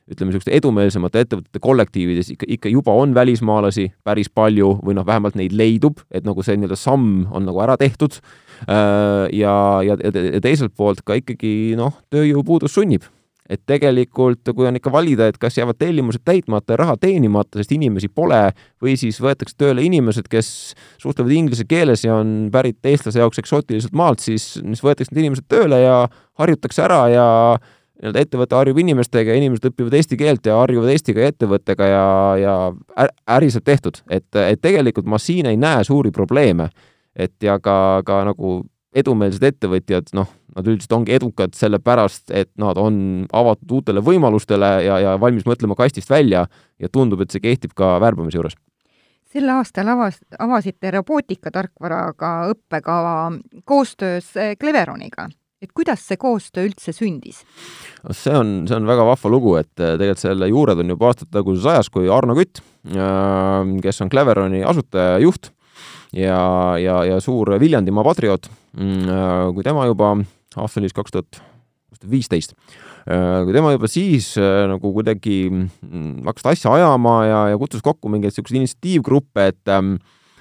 ütleme, 0.07 0.31
niisuguste 0.31 0.55
edumeelsemate 0.55 1.25
ettevõtete 1.25 1.61
kollektiivides 1.63 2.29
ikka, 2.37 2.47
ikka 2.57 2.71
juba 2.71 2.95
on 2.95 3.15
välismaalasi 3.17 3.89
päris 4.07 4.31
palju 4.31 4.77
või 4.85 4.95
noh, 4.95 5.07
vähemalt 5.07 5.35
neid 5.39 5.57
leidub, 5.57 5.99
et 6.15 6.27
nagu 6.27 6.45
see 6.47 6.55
nii-öelda 6.59 6.79
samm 6.79 7.25
on 7.35 7.49
nagu 7.49 7.59
ära 7.65 7.75
tehtud. 7.81 8.21
Äh, 8.71 9.27
ja, 9.35 9.57
ja, 9.83 9.99
ja 9.99 10.41
teiselt 10.45 10.77
poolt 10.79 11.03
ka 11.07 11.19
ikkagi 11.19 11.75
noh, 11.79 11.97
tööjõupuudus 12.15 12.77
sunnib 12.79 13.09
et 13.49 13.63
tegelikult, 13.67 14.43
kui 14.57 14.67
on 14.67 14.79
ikka 14.79 14.93
valida, 14.93 15.29
et 15.31 15.39
kas 15.39 15.59
jäävad 15.59 15.79
tellimused 15.79 16.25
täitmata 16.27 16.75
ja 16.75 16.81
raha 16.83 16.97
teenimata, 17.01 17.61
sest 17.61 17.73
inimesi 17.77 18.09
pole, 18.09 18.43
või 18.83 18.97
siis 18.99 19.21
võetakse 19.23 19.57
tööle 19.59 19.85
inimesed, 19.87 20.29
kes 20.31 20.75
suhtlevad 21.03 21.33
inglise 21.37 21.67
keeles 21.69 22.05
ja 22.05 22.19
on 22.21 22.51
pärit 22.53 22.85
eestlase 22.87 23.23
jaoks 23.23 23.43
eksootiliselt 23.43 23.97
maalt, 23.97 24.25
siis, 24.25 24.57
siis 24.59 24.85
võetakse 24.85 25.15
need 25.15 25.25
inimesed 25.25 25.49
tööle 25.49 25.81
ja 25.85 26.05
harjutakse 26.41 26.85
ära 26.85 27.01
ja 27.13 27.27
nii-öelda 27.97 28.23
ettevõte 28.27 28.57
harjub 28.59 28.79
inimestega 28.83 29.33
ja 29.33 29.41
inimesed 29.41 29.71
õpivad 29.71 29.95
eesti 29.97 30.19
keelt 30.21 30.47
ja 30.47 30.59
harjuvad 30.61 30.93
Eestiga 30.93 31.23
ja 31.23 31.33
ettevõttega 31.33 31.89
ja, 31.89 32.09
ja 32.43 32.57
äri 33.37 33.49
saab 33.53 33.65
tehtud. 33.65 34.03
et, 34.11 34.29
et 34.37 34.61
tegelikult 34.61 35.09
ma 35.09 35.19
siin 35.19 35.47
ei 35.49 35.57
näe 35.57 35.85
suuri 35.85 36.11
probleeme. 36.11 36.69
et 37.17 37.43
ja 37.43 37.59
ka, 37.59 38.03
ka 38.05 38.25
nagu 38.29 38.67
edumeelsed 38.97 39.45
ettevõtjad, 39.45 40.13
noh, 40.17 40.31
nad 40.57 40.69
üldiselt 40.69 40.95
ongi 40.97 41.17
edukad 41.17 41.57
sellepärast, 41.57 42.31
et 42.35 42.51
nad 42.61 42.79
on 42.81 43.27
avatud 43.37 43.79
uutele 43.79 44.03
võimalustele 44.05 44.71
ja, 44.87 45.01
ja 45.05 45.17
valmis 45.21 45.47
mõtlema 45.49 45.77
kastist 45.79 46.11
välja 46.11 46.47
ja 46.81 46.93
tundub, 46.93 47.23
et 47.23 47.35
see 47.35 47.45
kehtib 47.45 47.77
ka 47.77 47.97
värbamise 48.03 48.41
juures. 48.41 48.57
sel 49.33 49.51
aastal 49.53 49.89
avas, 49.93 50.21
avasite 50.39 50.91
robootikatarkvaraga 50.95 52.37
õppekava 52.55 53.17
koostöös 53.65 54.33
Cleveroniga 54.61 55.29
et 55.63 55.73
kuidas 55.73 56.03
see 56.05 56.19
koostöö 56.21 56.69
üldse 56.69 56.93
sündis? 56.95 57.43
see 58.13 58.35
on, 58.37 58.67
see 58.69 58.77
on 58.77 58.87
väga 58.89 59.07
vahva 59.09 59.33
lugu, 59.33 59.57
et 59.61 59.73
tegelikult 59.77 60.23
selle 60.23 60.49
juured 60.51 60.83
on 60.83 60.95
juba 60.95 61.11
aastataguses 61.11 61.69
ajas, 61.73 61.91
kui 61.93 62.11
Arno 62.13 62.37
Kütt, 62.39 62.61
äh, 62.93 63.77
kes 63.83 64.03
on 64.05 64.13
Cleveroni 64.13 64.63
asutajajuht, 64.69 65.51
ja, 65.51 65.56
ja, 66.15 66.97
ja 67.07 67.21
suur 67.21 67.51
Viljandimaa 67.61 68.05
patrioot, 68.07 68.49
mm, 68.77 69.07
äh, 69.11 69.55
kui 69.55 69.65
tema 69.67 69.87
juba, 69.89 70.15
aasta 70.57 70.81
oli 70.81 70.91
siis 70.91 70.97
kaks 70.97 71.15
tuhat 71.15 71.41
viisteist, 72.11 72.55
äh, 73.09 73.43
kui 73.47 73.55
tema 73.57 73.73
juba 73.75 73.91
siis 73.91 74.35
äh, 74.41 74.65
nagu 74.71 74.93
kuidagi 74.95 75.39
mm, 75.51 76.27
hakkas 76.29 76.53
asja 76.55 76.75
ajama 76.77 77.17
ja, 77.27 77.41
ja 77.53 77.59
kutsus 77.61 77.85
kokku 77.85 78.13
mingeid 78.13 78.33
niisuguseid 78.33 78.63
initsiatiivgruppe, 78.63 79.51
et 79.55 79.73
ähm, 79.73 79.97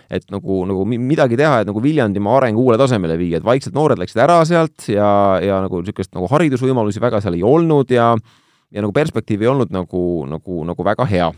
et 0.05 0.27
nagu, 0.29 0.59
nagu 0.69 0.83
midagi 0.85 1.33
teha, 1.39 1.63
et 1.63 1.69
nagu 1.69 1.81
Viljandimaa 1.81 2.35
areng 2.37 2.59
uuele 2.61 2.77
tasemele 2.77 3.15
viia, 3.17 3.39
et 3.39 3.45
vaikselt 3.45 3.73
noored 3.73 3.97
läksid 3.97 4.19
ära 4.21 4.35
sealt 4.45 4.85
ja, 4.85 5.07
ja 5.41 5.57
nagu 5.63 5.79
niisugust 5.81 6.11
nagu 6.13 6.29
haridusvõimalusi 6.29 7.01
väga 7.01 7.23
seal 7.25 7.39
ei 7.39 7.41
olnud 7.45 7.89
ja 7.89 8.11
ja 8.75 8.83
nagu 8.83 8.93
perspektiiv 8.93 9.41
ei 9.41 9.49
olnud 9.49 9.73
nagu, 9.73 10.03
nagu, 10.29 10.61
nagu 10.67 10.85
väga 10.85 11.07
hea. 11.09 11.31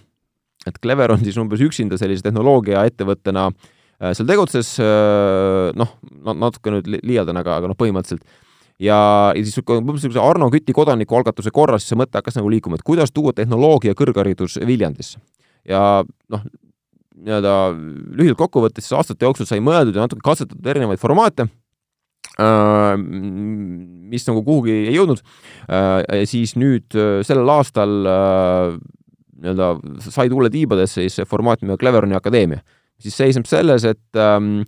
et 0.67 0.81
Clever 0.83 1.13
on 1.15 1.23
siis 1.23 1.37
umbes 1.39 1.63
üksinda 1.63 1.95
sellise 1.99 2.25
tehnoloogiaettevõttena 2.27 3.47
Äh, 3.47 3.76
seal 3.97 4.27
tegutses, 4.29 4.75
äh, 4.81 5.71
noh, 5.77 5.95
natuke 6.37 6.73
nüüd 6.73 6.89
liialdan, 7.01 7.39
aga, 7.41 7.57
aga 7.61 7.71
noh, 7.71 7.77
põhimõtteliselt. 7.79 8.25
ja, 8.77 8.99
ja 9.33 9.41
siis 9.41 9.57
niisuguse 9.57 10.21
Arno 10.21 10.51
Küti 10.53 10.75
kodanikualgatuse 10.77 11.53
korras 11.53 11.87
see 11.87 11.97
mõte 11.97 12.19
hakkas 12.19 12.37
nagu 12.37 12.51
liikuma, 12.53 12.77
et 12.77 12.85
kuidas 12.85 13.13
tuua 13.13 13.33
tehnoloogia 13.33 13.97
kõrgharidus 13.97 14.59
Viljandisse. 14.61 15.21
ja 15.65 16.03
noh, 16.05 16.43
nii-öelda 17.17 17.53
lühidalt 17.73 18.37
kokkuvõttes 18.37 18.85
siis 18.85 18.97
aastate 18.99 19.25
jooksul 19.25 19.49
sai 19.49 19.63
mõeldud 19.65 19.97
ja 19.97 20.05
natuke 20.05 20.21
katsetatud 20.21 20.69
erinevaid 20.69 21.01
formaate, 21.01 21.47
äh, 22.37 22.93
mis 23.01 24.29
nagu 24.29 24.45
kuhugi 24.45 24.75
ei 24.85 24.93
jõudnud, 24.93 25.25
siis 26.29 26.53
nüüd 26.55 26.93
sellel 27.25 27.49
aastal 27.49 27.97
nii-öelda 29.41 29.73
sai 30.05 30.29
tuule 30.29 30.53
tiibadesse 30.53 31.01
siis 31.01 31.17
see 31.17 31.25
formaat 31.29 31.65
nimega 31.65 31.81
Cleveroni 31.81 32.15
Akadeemia 32.17 32.61
siis 33.01 33.17
seisneb 33.17 33.47
selles, 33.49 33.85
et 33.87 34.19
ähm, 34.19 34.61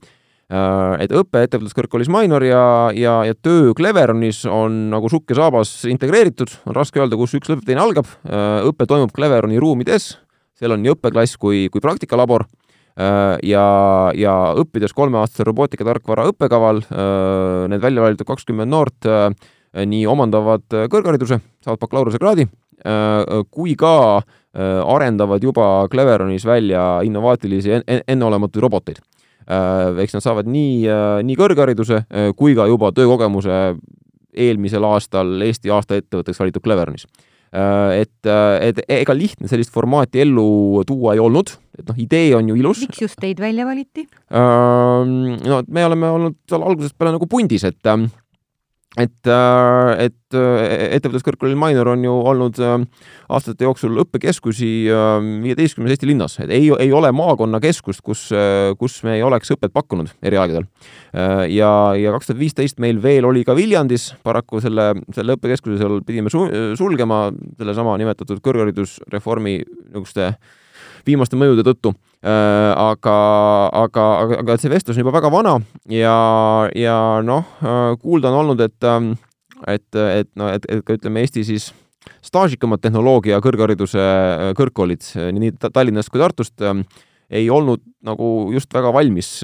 äh, 0.51 0.95
et 1.05 1.13
õpe 1.15 1.43
ettevõtluskõrgkoolis 1.45 2.11
Mainor 2.13 2.45
ja, 2.45 2.63
ja, 2.95 3.19
ja 3.27 3.35
töö 3.37 3.73
Cleveronis 3.77 4.43
on 4.49 4.87
nagu 4.93 5.11
sukk 5.11 5.33
ja 5.33 5.41
saabas 5.43 5.73
integreeritud, 5.89 6.53
on 6.69 6.77
raske 6.77 7.01
öelda, 7.01 7.19
kus 7.19 7.35
üks 7.39 7.51
lõpeb, 7.51 7.65
teine 7.67 7.83
algab. 7.83 8.09
Äh, 8.27 8.63
õpe 8.69 8.87
toimub 8.89 9.13
Cleveroni 9.15 9.61
ruumides, 9.61 10.15
seal 10.59 10.75
on 10.75 10.83
nii 10.83 10.95
õppeklass 10.95 11.39
kui, 11.41 11.67
kui 11.73 11.83
praktikalabor. 11.83 12.47
Äh, 12.99 13.35
ja, 13.49 13.67
ja 14.17 14.35
õppides 14.59 14.95
kolmeaastase 14.97 15.47
robootikatarkvara 15.49 16.27
õppekaval, 16.33 16.83
need 17.71 17.81
välja 17.81 18.03
valitud 18.03 18.27
kakskümmend 18.27 18.69
noort 18.69 19.07
nii 19.69 20.01
omandavad 20.09 20.65
kõrghariduse, 20.89 21.37
saavad 21.61 21.79
bakalaureusekraadi, 21.83 22.47
kui 23.53 23.75
ka 23.77 23.91
Äh, 24.17 24.38
arendavad 24.55 25.43
juba 25.43 25.87
Cleveronis 25.91 26.45
välja 26.45 27.01
innovaatilisi 27.05 27.75
en 27.77 28.01
enneolematuid 28.07 28.63
roboteid. 28.63 29.01
Äh, 29.49 29.97
eks 30.03 30.13
nad 30.13 30.21
saavad 30.21 30.49
nii, 30.49 30.83
äh, 30.85 31.21
nii 31.25 31.37
kõrghariduse 31.37 32.03
kui 32.37 32.53
ka 32.57 32.67
juba 32.69 32.91
töökogemuse 32.93 33.57
eelmisel 34.29 34.85
aastal 34.85 35.39
Eesti 35.41 35.71
aasta 35.73 35.97
ettevõtteks 35.97 36.37
valitud 36.39 36.63
Cleveronis. 36.65 37.07
Et, 37.49 38.27
et 38.29 38.79
ega 38.93 39.13
lihtne 39.17 39.49
sellist 39.49 39.71
formaati 39.73 40.21
ellu 40.21 40.83
tuua 40.85 41.15
ei 41.15 41.21
olnud, 41.23 41.49
et 41.79 41.87
noh, 41.89 41.97
idee 41.97 42.35
on 42.37 42.51
ju 42.51 42.57
ilus. 42.59 42.83
miks 42.85 43.01
just 43.01 43.17
teid 43.17 43.41
välja 43.41 43.65
valiti? 43.65 44.03
No 44.29 45.57
me 45.65 45.85
oleme 45.87 46.11
olnud 46.13 46.37
seal 46.45 46.61
algusest 46.61 46.93
peale 46.93 47.15
nagu 47.15 47.25
pundis, 47.25 47.65
et 47.65 47.89
et, 48.97 49.27
äh, 49.29 50.05
et 50.07 50.33
äh, 50.33 50.95
ettevõtluskõrgkoolil 50.97 51.57
Mainor 51.59 51.91
on 51.91 52.03
ju 52.03 52.13
olnud 52.31 52.57
äh, 52.63 52.75
aastate 53.29 53.67
jooksul 53.67 53.99
õppekeskusi 54.01 54.69
viieteistkümnes 55.43 55.93
Eesti 55.93 56.09
linnas, 56.09 56.39
et 56.41 56.49
ei, 56.53 56.71
ei 56.81 56.93
ole 56.95 57.11
maakonnakeskust, 57.13 58.01
kus, 58.01 58.23
kus 58.81 58.95
me 59.05 59.19
ei 59.19 59.23
oleks 59.25 59.53
õpet 59.53 59.73
pakkunud 59.75 60.09
eri 60.25 60.39
aegadel. 60.41 60.65
ja, 61.53 61.69
ja 61.97 62.13
kaks 62.15 62.31
tuhat 62.31 62.39
viisteist 62.39 62.81
meil 62.81 63.01
veel 63.03 63.27
oli 63.29 63.43
ka 63.45 63.53
Viljandis, 63.57 64.09
paraku 64.25 64.61
selle, 64.63 64.91
selle 65.13 65.37
õppekeskuse 65.37 65.77
seal 65.77 66.01
pidime 66.07 66.33
su 66.33 66.47
sulgema 66.79 67.27
sellesama 67.59 67.97
nimetatud 68.01 68.41
kõrgharidusreformi 68.45 69.59
niisuguste 69.59 70.31
viimaste 71.07 71.39
mõjude 71.39 71.65
tõttu 71.67 71.93
äh,. 71.93 72.71
aga, 72.75 73.17
aga, 73.85 74.05
aga, 74.39 74.57
see 74.61 74.71
vestlus 74.71 74.97
on 74.97 75.05
juba 75.05 75.15
väga 75.19 75.31
vana 75.33 75.57
ja, 75.91 76.15
ja 76.75 76.97
noh, 77.25 77.57
kuulda 78.01 78.31
on 78.31 78.41
olnud, 78.43 78.63
et, 78.65 78.89
et, 79.67 80.01
et 80.03 80.31
no, 80.39 80.49
et, 80.53 80.65
et 80.69 80.83
ka 80.85 80.97
ütleme, 80.99 81.23
Eesti 81.25 81.45
siis 81.47 81.71
staažikamad 82.25 82.81
tehnoloogia 82.83 83.39
kõrghariduse 83.43 84.03
kõrgkoolid 84.57 85.05
nii 85.35 85.55
Tallinnast 85.69 86.11
kui 86.11 86.21
Tartust 86.21 86.63
ei 87.29 87.45
olnud 87.53 87.83
nagu 88.05 88.49
just 88.53 88.71
väga 88.73 88.91
valmis 88.93 89.35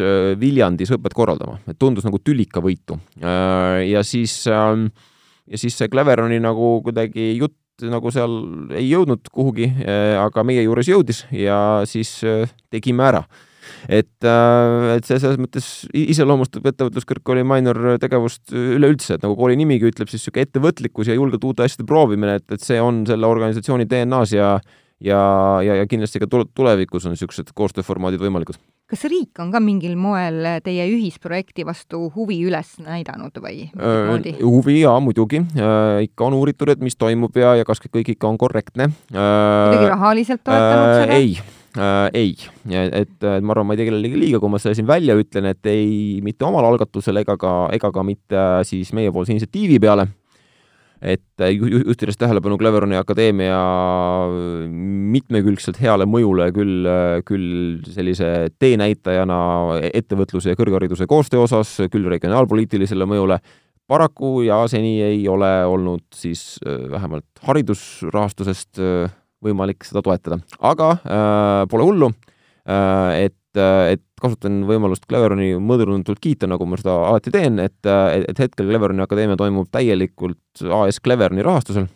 Viljandis 0.41 0.93
õpet 0.95 1.13
korraldama, 1.13 1.59
et 1.69 1.77
tundus 1.79 2.05
nagu 2.07 2.17
tülikavõitu. 2.17 2.97
ja 3.21 4.01
siis, 4.03 4.39
ja 4.47 5.59
siis 5.59 5.77
see 5.77 5.91
Cleveroni 5.91 6.39
nagu 6.41 6.79
kuidagi 6.85 7.35
jutt 7.37 7.57
nagu 7.83 8.11
seal 8.13 8.37
ei 8.75 8.87
jõudnud 8.87 9.27
kuhugi, 9.33 9.67
aga 10.21 10.45
meie 10.47 10.63
juures 10.63 10.87
jõudis 10.87 11.25
ja 11.35 11.57
siis 11.89 12.21
tegime 12.71 13.09
ära 13.09 13.25
et, 13.89 14.27
et 14.95 15.07
see 15.07 15.19
selles 15.19 15.39
mõttes 15.41 15.67
iseloomustab 15.95 16.65
ettevõtluskõrgkooli 16.71 17.45
Minor 17.47 17.97
tegevust 18.01 18.53
üleüldse, 18.55 19.17
et 19.17 19.25
nagu 19.25 19.37
kooli 19.37 19.57
nimigi 19.59 19.89
ütleb, 19.89 20.09
siis 20.11 20.23
niisugune 20.23 20.47
ettevõtlikkus 20.47 21.11
ja 21.11 21.17
julgelt 21.17 21.45
uute 21.47 21.65
asjade 21.65 21.87
proovimine, 21.89 22.39
et, 22.39 22.47
et 22.55 22.63
see 22.63 22.79
on 22.81 23.03
selle 23.09 23.29
organisatsiooni 23.29 23.87
DNA-s 23.89 24.35
ja 24.37 24.55
ja, 25.03 25.19
ja, 25.65 25.75
ja 25.81 25.87
kindlasti 25.89 26.21
ka 26.23 26.29
tulevikus 26.29 27.05
on 27.05 27.15
niisugused 27.15 27.51
koostööformaadid 27.57 28.21
võimalikud. 28.23 28.59
Kas 28.85 29.05
riik 29.09 29.39
on 29.41 29.49
ka 29.53 29.59
mingil 29.63 29.95
moel 29.97 30.43
teie 30.65 30.85
ühisprojekti 30.93 31.65
vastu 31.65 32.03
huvi 32.13 32.37
üles 32.45 32.75
näidanud 32.85 33.33
või 33.41 33.65
äh,? 33.73 34.35
huvi 34.43 34.79
jaa, 34.83 34.99
muidugi 35.01 35.41
äh,. 35.41 36.05
ikka 36.05 36.27
on 36.27 36.37
uuritud, 36.37 36.69
et 36.69 36.83
mis 36.85 36.97
toimub 36.99 37.33
ja, 37.41 37.55
ja 37.57 37.65
kas 37.65 37.81
kõik 37.81 38.13
ikka 38.13 38.29
on 38.29 38.37
korrektne 38.41 38.91
äh,. 38.91 39.15
kuidagi 39.15 39.89
rahaliselt 39.89 40.43
toetanud 40.45 40.91
seda? 40.99 41.17
ei 41.17 41.33
äh,. 41.33 42.11
ei, 42.13 42.35
et 43.01 43.25
ma 43.41 43.55
arvan, 43.55 43.71
ma 43.71 43.73
ei 43.73 43.81
tee 43.81 43.89
kellelegi 43.89 44.21
liiga, 44.21 44.43
kui 44.43 44.53
ma 44.53 44.61
selle 44.61 44.77
siin 44.77 44.89
välja 44.89 45.17
ütlen, 45.17 45.49
et 45.49 45.71
ei 45.71 46.21
mitte 46.25 46.45
omal 46.45 46.69
algatusel 46.69 47.23
ega 47.23 47.39
ka, 47.41 47.55
ega 47.73 47.89
ka 47.95 48.05
mitte 48.05 48.45
siis 48.69 48.93
meiepoolse 48.93 49.33
initsiatiivi 49.33 49.81
peale 49.81 50.05
et 51.01 51.43
äh, 51.43 51.51
juhtides 51.55 52.17
tähelepanu 52.17 52.57
Cleveroni 52.61 52.97
Akadeemia 52.99 53.59
mitmekülgselt 55.15 55.81
heale 55.81 56.07
mõjule 56.09 56.51
küll, 56.55 56.87
küll 57.27 57.83
sellise 57.91 58.31
teenäitajana 58.59 59.37
ettevõtluse 59.91 60.53
ja 60.53 60.59
kõrghariduse 60.59 61.07
koostöö 61.09 61.45
osas, 61.45 61.77
küll 61.91 62.07
regionaalpoliitilisele 62.11 63.07
mõjule, 63.09 63.39
paraku 63.87 64.41
ja 64.45 64.63
seni 64.71 64.97
ei 65.03 65.27
ole 65.29 65.51
olnud 65.69 66.05
siis 66.15 66.57
äh, 66.65 66.85
vähemalt 66.91 67.43
haridusrahastusest 67.45 68.81
äh, 68.81 69.13
võimalik 69.45 69.85
seda 69.85 70.01
toetada. 70.05 70.39
aga 70.59 70.91
äh, 70.97 71.63
pole 71.69 71.87
hullu 71.89 72.11
äh,, 72.11 73.25
et, 73.27 73.37
et 73.57 74.03
kasutan 74.21 74.63
võimalust 74.69 75.05
Cleveroni 75.09 75.53
mõõdurundult 75.61 76.21
kiita, 76.23 76.49
nagu 76.49 76.67
ma 76.69 76.79
seda 76.79 76.95
alati 77.09 77.33
teen, 77.33 77.59
et, 77.63 77.77
et 77.85 78.41
hetkel 78.41 78.69
Cleveroni 78.69 79.03
Akadeemia 79.05 79.37
toimub 79.39 79.69
täielikult 79.73 80.65
AS 80.81 81.01
Cleveroni 81.03 81.45
rahastusel. 81.45 81.87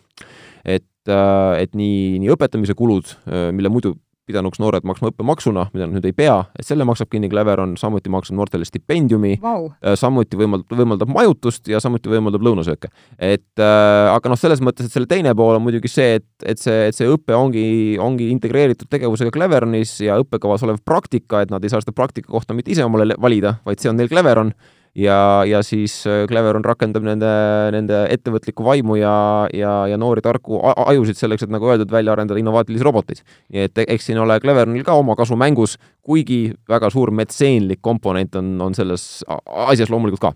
et, 0.64 0.86
et 1.08 1.74
nii, 1.74 2.20
nii 2.20 2.32
õpetamise 2.36 2.76
kulud, 2.78 3.14
mille 3.56 3.72
muidu 3.72 3.94
pidanuks 4.30 4.60
noored 4.62 4.86
maksma 4.86 5.10
õppemaksuna, 5.12 5.66
mida 5.74 5.86
nad 5.86 5.98
nüüd 5.98 6.08
ei 6.08 6.16
pea, 6.16 6.38
et 6.58 6.66
selle 6.66 6.86
maksab 6.88 7.10
kinni 7.12 7.30
Cleveron, 7.32 7.76
samuti 7.80 8.12
maksab 8.12 8.38
noortele 8.38 8.66
stipendiumi 8.68 9.36
wow., 9.42 9.68
äh, 9.82 9.96
samuti 9.98 10.38
võimaldab, 10.40 10.74
võimaldab 10.80 11.12
majutust 11.12 11.68
ja 11.70 11.82
samuti 11.82 12.12
võimaldab 12.12 12.44
lõunasööke. 12.46 12.90
et 13.18 13.62
äh, 13.62 14.08
aga 14.14 14.32
noh, 14.32 14.40
selles 14.40 14.62
mõttes, 14.64 14.88
et 14.88 14.96
selle 14.96 15.10
teine 15.10 15.34
pool 15.38 15.58
on 15.58 15.64
muidugi 15.66 15.90
see, 15.90 16.18
et, 16.20 16.28
et 16.46 16.62
see, 16.62 16.88
et 16.90 16.96
see 16.96 17.08
õpe 17.10 17.36
ongi, 17.36 17.98
ongi 18.00 18.30
integreeritud 18.32 18.90
tegevusega 18.90 19.34
Cleveronis 19.34 19.96
ja 20.06 20.18
õppekavas 20.22 20.66
olev 20.66 20.82
praktika, 20.84 21.44
et 21.44 21.52
nad 21.52 21.64
ei 21.64 21.72
saa 21.72 21.82
seda 21.84 21.96
praktika 21.96 22.32
kohta 22.32 22.56
mitte 22.56 22.72
ise 22.74 22.86
omale 22.86 23.16
valida, 23.20 23.58
vaid 23.66 23.82
see 23.82 23.90
on 23.92 23.98
neil 24.00 24.10
Cleveron 24.10 24.54
ja, 24.94 25.44
ja 25.46 25.62
siis 25.62 25.94
äh, 26.06 26.24
Cleveron 26.28 26.64
rakendab 26.64 27.04
nende, 27.06 27.30
nende 27.74 28.02
ettevõtlikku 28.14 28.64
vaimu 28.66 28.98
ja, 29.00 29.14
ja, 29.54 29.74
ja 29.90 29.98
noori 30.00 30.24
tarku 30.24 30.60
ajusid 30.86 31.18
selleks, 31.18 31.46
et 31.46 31.54
nagu 31.54 31.70
öeldud, 31.70 31.90
välja 31.92 32.14
arendada 32.14 32.40
innovaatilisi 32.40 32.86
roboteid. 32.86 33.24
nii 33.52 33.68
et 33.68 33.82
eks 33.86 34.10
siin 34.10 34.20
ole 34.22 34.40
Cleveronil 34.42 34.84
ka 34.86 34.98
oma 34.98 35.16
kasu 35.18 35.38
mängus, 35.38 35.78
kuigi 36.02 36.50
väga 36.68 36.90
suur 36.90 37.14
metseenlik 37.14 37.82
komponent 37.82 38.36
on, 38.40 38.54
on 38.60 38.74
selles 38.74 39.24
asjas 39.68 39.90
loomulikult 39.90 40.28
ka 40.28 40.34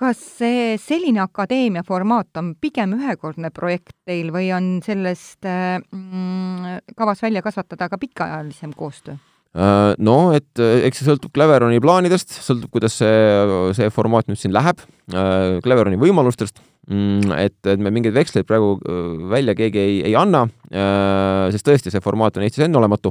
kas 0.00 0.20
see 0.40 0.76
selline 0.80 1.20
akadeemia 1.20 1.82
formaat 1.84 2.38
on 2.40 2.54
pigem 2.60 2.94
ühekordne 2.96 3.50
projekt 3.52 3.92
teil 4.08 4.30
või 4.32 4.48
on 4.56 4.78
sellest 4.84 5.44
äh, 5.44 5.76
mm, 5.92 6.94
kavas 6.96 7.20
välja 7.20 7.44
kasvatada 7.44 7.90
ka 7.92 8.00
pikaajalisem 8.00 8.72
koostöö? 8.76 9.20
Äh, 9.50 9.96
no 9.98 10.30
et 10.30 10.60
äh, 10.62 10.84
eks 10.86 11.00
see 11.00 11.08
sõltub 11.08 11.32
Cleveroni 11.34 11.80
plaanidest, 11.82 12.36
sõltub, 12.38 12.70
kuidas 12.76 12.94
see, 13.00 13.14
see 13.74 13.88
formaat 13.90 14.28
nüüd 14.30 14.38
siin 14.38 14.54
läheb, 14.54 14.84
äh, 15.10 15.56
Cleveroni 15.64 15.98
võimalustest, 15.98 16.60
mm, 16.86 17.32
et, 17.34 17.56
et 17.66 17.82
me 17.82 17.90
mingeid 17.90 18.14
veksleid 18.14 18.46
praegu 18.46 18.76
välja 19.32 19.56
keegi 19.58 19.82
ei, 19.82 19.98
ei 20.12 20.14
anna, 20.18 20.44
sest 21.50 21.66
tõesti, 21.66 21.90
see 21.90 22.04
formaat 22.04 22.38
on 22.38 22.46
Eestis 22.46 22.68
enneolematu 22.68 23.10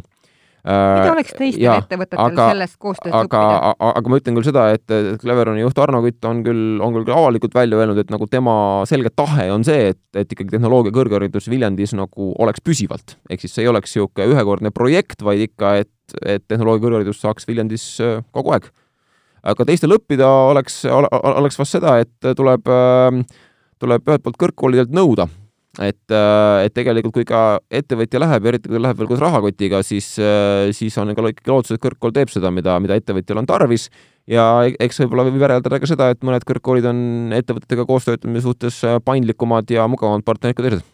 mida 0.59 1.13
oleks 1.13 1.31
teistel 1.37 1.63
ja, 1.63 1.77
ettevõtetel 1.79 2.19
aga, 2.19 2.47
sellest 2.51 2.75
koostööst 2.83 3.15
aga, 3.15 3.43
õppida? 3.47 3.91
aga 3.95 4.11
ma 4.11 4.17
ütlen 4.19 4.35
küll 4.35 4.47
seda, 4.49 4.65
et 4.75 4.95
Cleveroni 5.21 5.63
juht 5.63 5.79
Arno 5.79 6.01
Kütt 6.03 6.27
on 6.27 6.41
küll, 6.43 6.81
on 6.83 6.97
küll 6.97 7.13
avalikult 7.15 7.55
välja 7.55 7.79
öelnud, 7.79 7.99
et 7.99 8.11
nagu 8.11 8.27
tema 8.31 8.55
selge 8.87 9.11
tahe 9.15 9.47
on 9.55 9.63
see, 9.67 9.93
et, 9.93 10.01
et 10.19 10.35
ikkagi 10.35 10.57
tehnoloogia 10.57 10.95
kõrgharidus 10.95 11.47
Viljandis 11.51 11.95
nagu 11.95 12.33
oleks 12.43 12.63
püsivalt. 12.63 13.15
ehk 13.31 13.43
siis 13.43 13.55
see 13.55 13.63
ei 13.63 13.71
oleks 13.71 13.95
niisugune 13.95 14.27
ühekordne 14.35 14.75
projekt, 14.75 15.23
vaid 15.23 15.47
ikka, 15.47 15.77
et 15.85 15.91
et 16.25 16.45
tehnoloogia 16.47 16.85
kõrgharidus 16.85 17.21
saaks 17.23 17.47
Viljandis 17.49 17.85
äh, 18.03 18.19
kogu 18.35 18.53
aeg. 18.55 18.69
aga 19.49 19.65
teistel 19.65 19.95
õppida 19.95 20.27
oleks, 20.51 20.81
oleks 20.85 21.59
vast 21.59 21.77
seda, 21.77 21.99
et 22.03 22.31
tuleb, 22.35 22.67
äh, 22.67 23.21
tuleb 23.79 24.09
ühelt 24.09 24.25
poolt 24.25 24.39
kõrgkoolidelt 24.41 24.91
nõuda, 24.95 25.29
et, 25.79 26.03
äh, 26.11 26.65
et 26.65 26.75
tegelikult 26.75 27.15
kui 27.15 27.27
ka 27.27 27.61
ettevõtja 27.71 28.19
läheb, 28.19 28.51
eriti 28.51 28.67
kui 28.67 28.77
ta 28.77 28.83
läheb 28.89 28.99
veel 28.99 29.11
koos 29.11 29.23
rahakotiga, 29.23 29.81
siis, 29.85 30.11
siis 30.75 30.99
on 30.99 31.15
ka 31.15 31.31
ikkagi 31.31 31.53
lootus, 31.53 31.75
et 31.75 31.83
kõrgkool 31.83 32.15
teeb 32.15 32.33
seda, 32.33 32.51
mida, 32.51 32.75
mida 32.83 32.99
ettevõtjal 32.99 33.43
on 33.43 33.49
tarvis 33.49 33.89
ja 34.27 34.51
e-, 34.67 34.75
eks 34.79 35.03
võib-olla 35.05 35.29
võib 35.29 35.41
järeldada 35.47 35.79
ka 35.79 35.89
seda, 35.89 36.11
et 36.13 36.23
mõned 36.25 36.45
kõrgkoolid 36.47 36.91
on 36.91 37.01
ettevõtetega 37.39 37.87
koostöötamise 37.89 38.49
suhtes 38.49 38.83
paindlikumad 39.07 39.71
ja 39.71 39.87
mugavamad 39.87 40.27
partnerid 40.27 40.59
kui 40.59 40.67
teised 40.67 40.87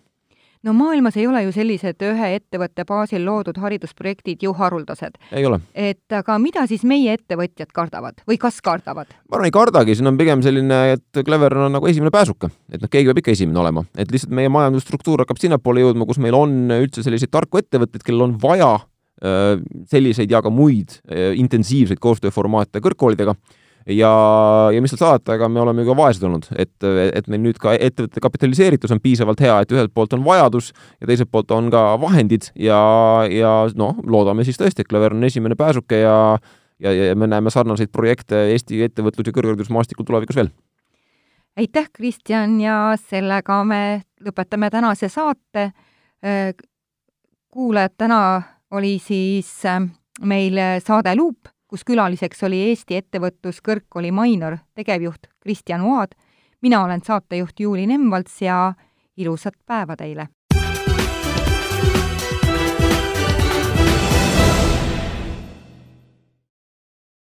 no 0.65 0.73
maailmas 0.73 1.17
ei 1.17 1.27
ole 1.29 1.43
ju 1.45 1.53
sellised 1.55 2.01
ühe 2.07 2.29
ettevõtte 2.39 2.85
baasil 2.89 3.23
loodud 3.25 3.57
haridusprojektid 3.61 4.43
ju 4.45 4.53
haruldased. 4.57 5.19
ei 5.31 5.45
ole. 5.45 5.59
et 5.73 6.17
aga 6.17 6.37
mida 6.41 6.65
siis 6.69 6.83
meie 6.87 7.13
ettevõtjad 7.17 7.71
kardavad 7.75 8.23
või 8.29 8.39
kas 8.41 8.57
kardavad? 8.65 9.11
ma 9.29 9.37
arvan, 9.37 9.49
ei 9.49 9.55
kardagi, 9.55 9.97
siin 9.97 10.09
on 10.11 10.17
pigem 10.17 10.41
selline, 10.45 10.79
et 10.97 11.21
Clever 11.25 11.57
on 11.67 11.77
nagu 11.77 11.89
esimene 11.91 12.13
pääsuke, 12.13 12.49
et 12.71 12.81
noh, 12.81 12.91
keegi 12.91 13.11
peab 13.11 13.21
ikka 13.21 13.35
esimene 13.35 13.61
olema, 13.61 13.85
et 13.97 14.11
lihtsalt 14.11 14.33
meie 14.35 14.51
majandusstruktuur 14.53 15.25
hakkab 15.25 15.41
sinnapoole 15.41 15.85
jõudma, 15.85 16.09
kus 16.09 16.21
meil 16.23 16.37
on 16.37 16.57
üldse 16.79 17.05
selliseid 17.05 17.33
tarku 17.33 17.61
ettevõtteid, 17.61 18.05
kellel 18.05 18.29
on 18.29 18.39
vaja 18.41 18.71
äh, 18.79 19.61
selliseid 19.91 20.33
ja 20.33 20.41
ka 20.45 20.53
muid 20.53 20.97
äh, 21.05 21.35
intensiivseid 21.37 22.01
koostööformaate 22.01 22.81
kõrgkoolidega 22.81 23.37
ja, 23.85 24.11
ja 24.73 24.81
mis 24.81 24.93
seal 24.93 25.01
salata, 25.01 25.35
ega 25.37 25.49
me 25.51 25.61
oleme 25.61 25.83
ju 25.83 25.91
ka 25.91 25.97
vaesed 25.99 26.25
olnud, 26.25 26.47
et, 26.57 26.73
et 27.05 27.29
meil 27.31 27.43
nüüd 27.43 27.59
ka 27.61 27.75
ettevõtete 27.75 28.23
kapitaliseeritus 28.23 28.93
on 28.95 29.01
piisavalt 29.03 29.41
hea, 29.45 29.59
et 29.61 29.73
ühelt 29.75 29.93
poolt 29.93 30.15
on 30.17 30.25
vajadus 30.25 30.71
ja 30.99 31.09
teiselt 31.09 31.31
poolt 31.31 31.53
on 31.53 31.69
ka 31.73 31.87
vahendid 32.01 32.49
ja, 32.57 32.79
ja 33.29 33.55
noh, 33.77 33.99
loodame 34.03 34.45
siis 34.47 34.59
tõesti, 34.61 34.81
et 34.81 34.89
Clever 34.89 35.13
on 35.13 35.27
esimene 35.27 35.57
pääsuke 35.59 36.01
ja 36.01 36.15
ja, 36.79 36.91
ja 36.91 37.15
me 37.15 37.27
näeme 37.27 37.49
sarnaseid 37.53 37.91
projekte 37.91 38.49
Eesti 38.51 38.81
ettevõtlus- 38.83 39.29
ja 39.29 39.35
kõrgharidusmaastikul 39.35 40.05
tulevikus 40.05 40.35
veel. 40.35 40.49
aitäh, 41.55 41.87
Kristjan, 41.93 42.59
ja 42.61 42.97
sellega 42.99 43.63
me 43.63 44.01
lõpetame 44.19 44.69
tänase 44.69 45.09
saate. 45.09 45.71
kuulajad, 47.49 47.93
täna 47.97 48.41
oli 48.71 48.99
siis 48.99 49.63
meil 50.21 50.57
saade 50.83 51.15
Luup 51.15 51.54
kus 51.67 51.83
külaliseks 51.83 52.43
oli 52.43 52.61
Eesti 52.69 52.99
Ettevõtluskõrgkooli 52.99 54.11
Mainor 54.11 54.57
tegevjuht 54.75 55.27
Kristjan 55.39 55.81
Oad. 55.81 56.15
mina 56.61 56.83
olen 56.83 57.01
saatejuht 57.01 57.59
Juuli 57.59 57.87
Nemvalts 57.87 58.41
ja 58.41 58.73
ilusat 59.17 59.55
päeva 59.65 59.95
teile! 59.95 60.34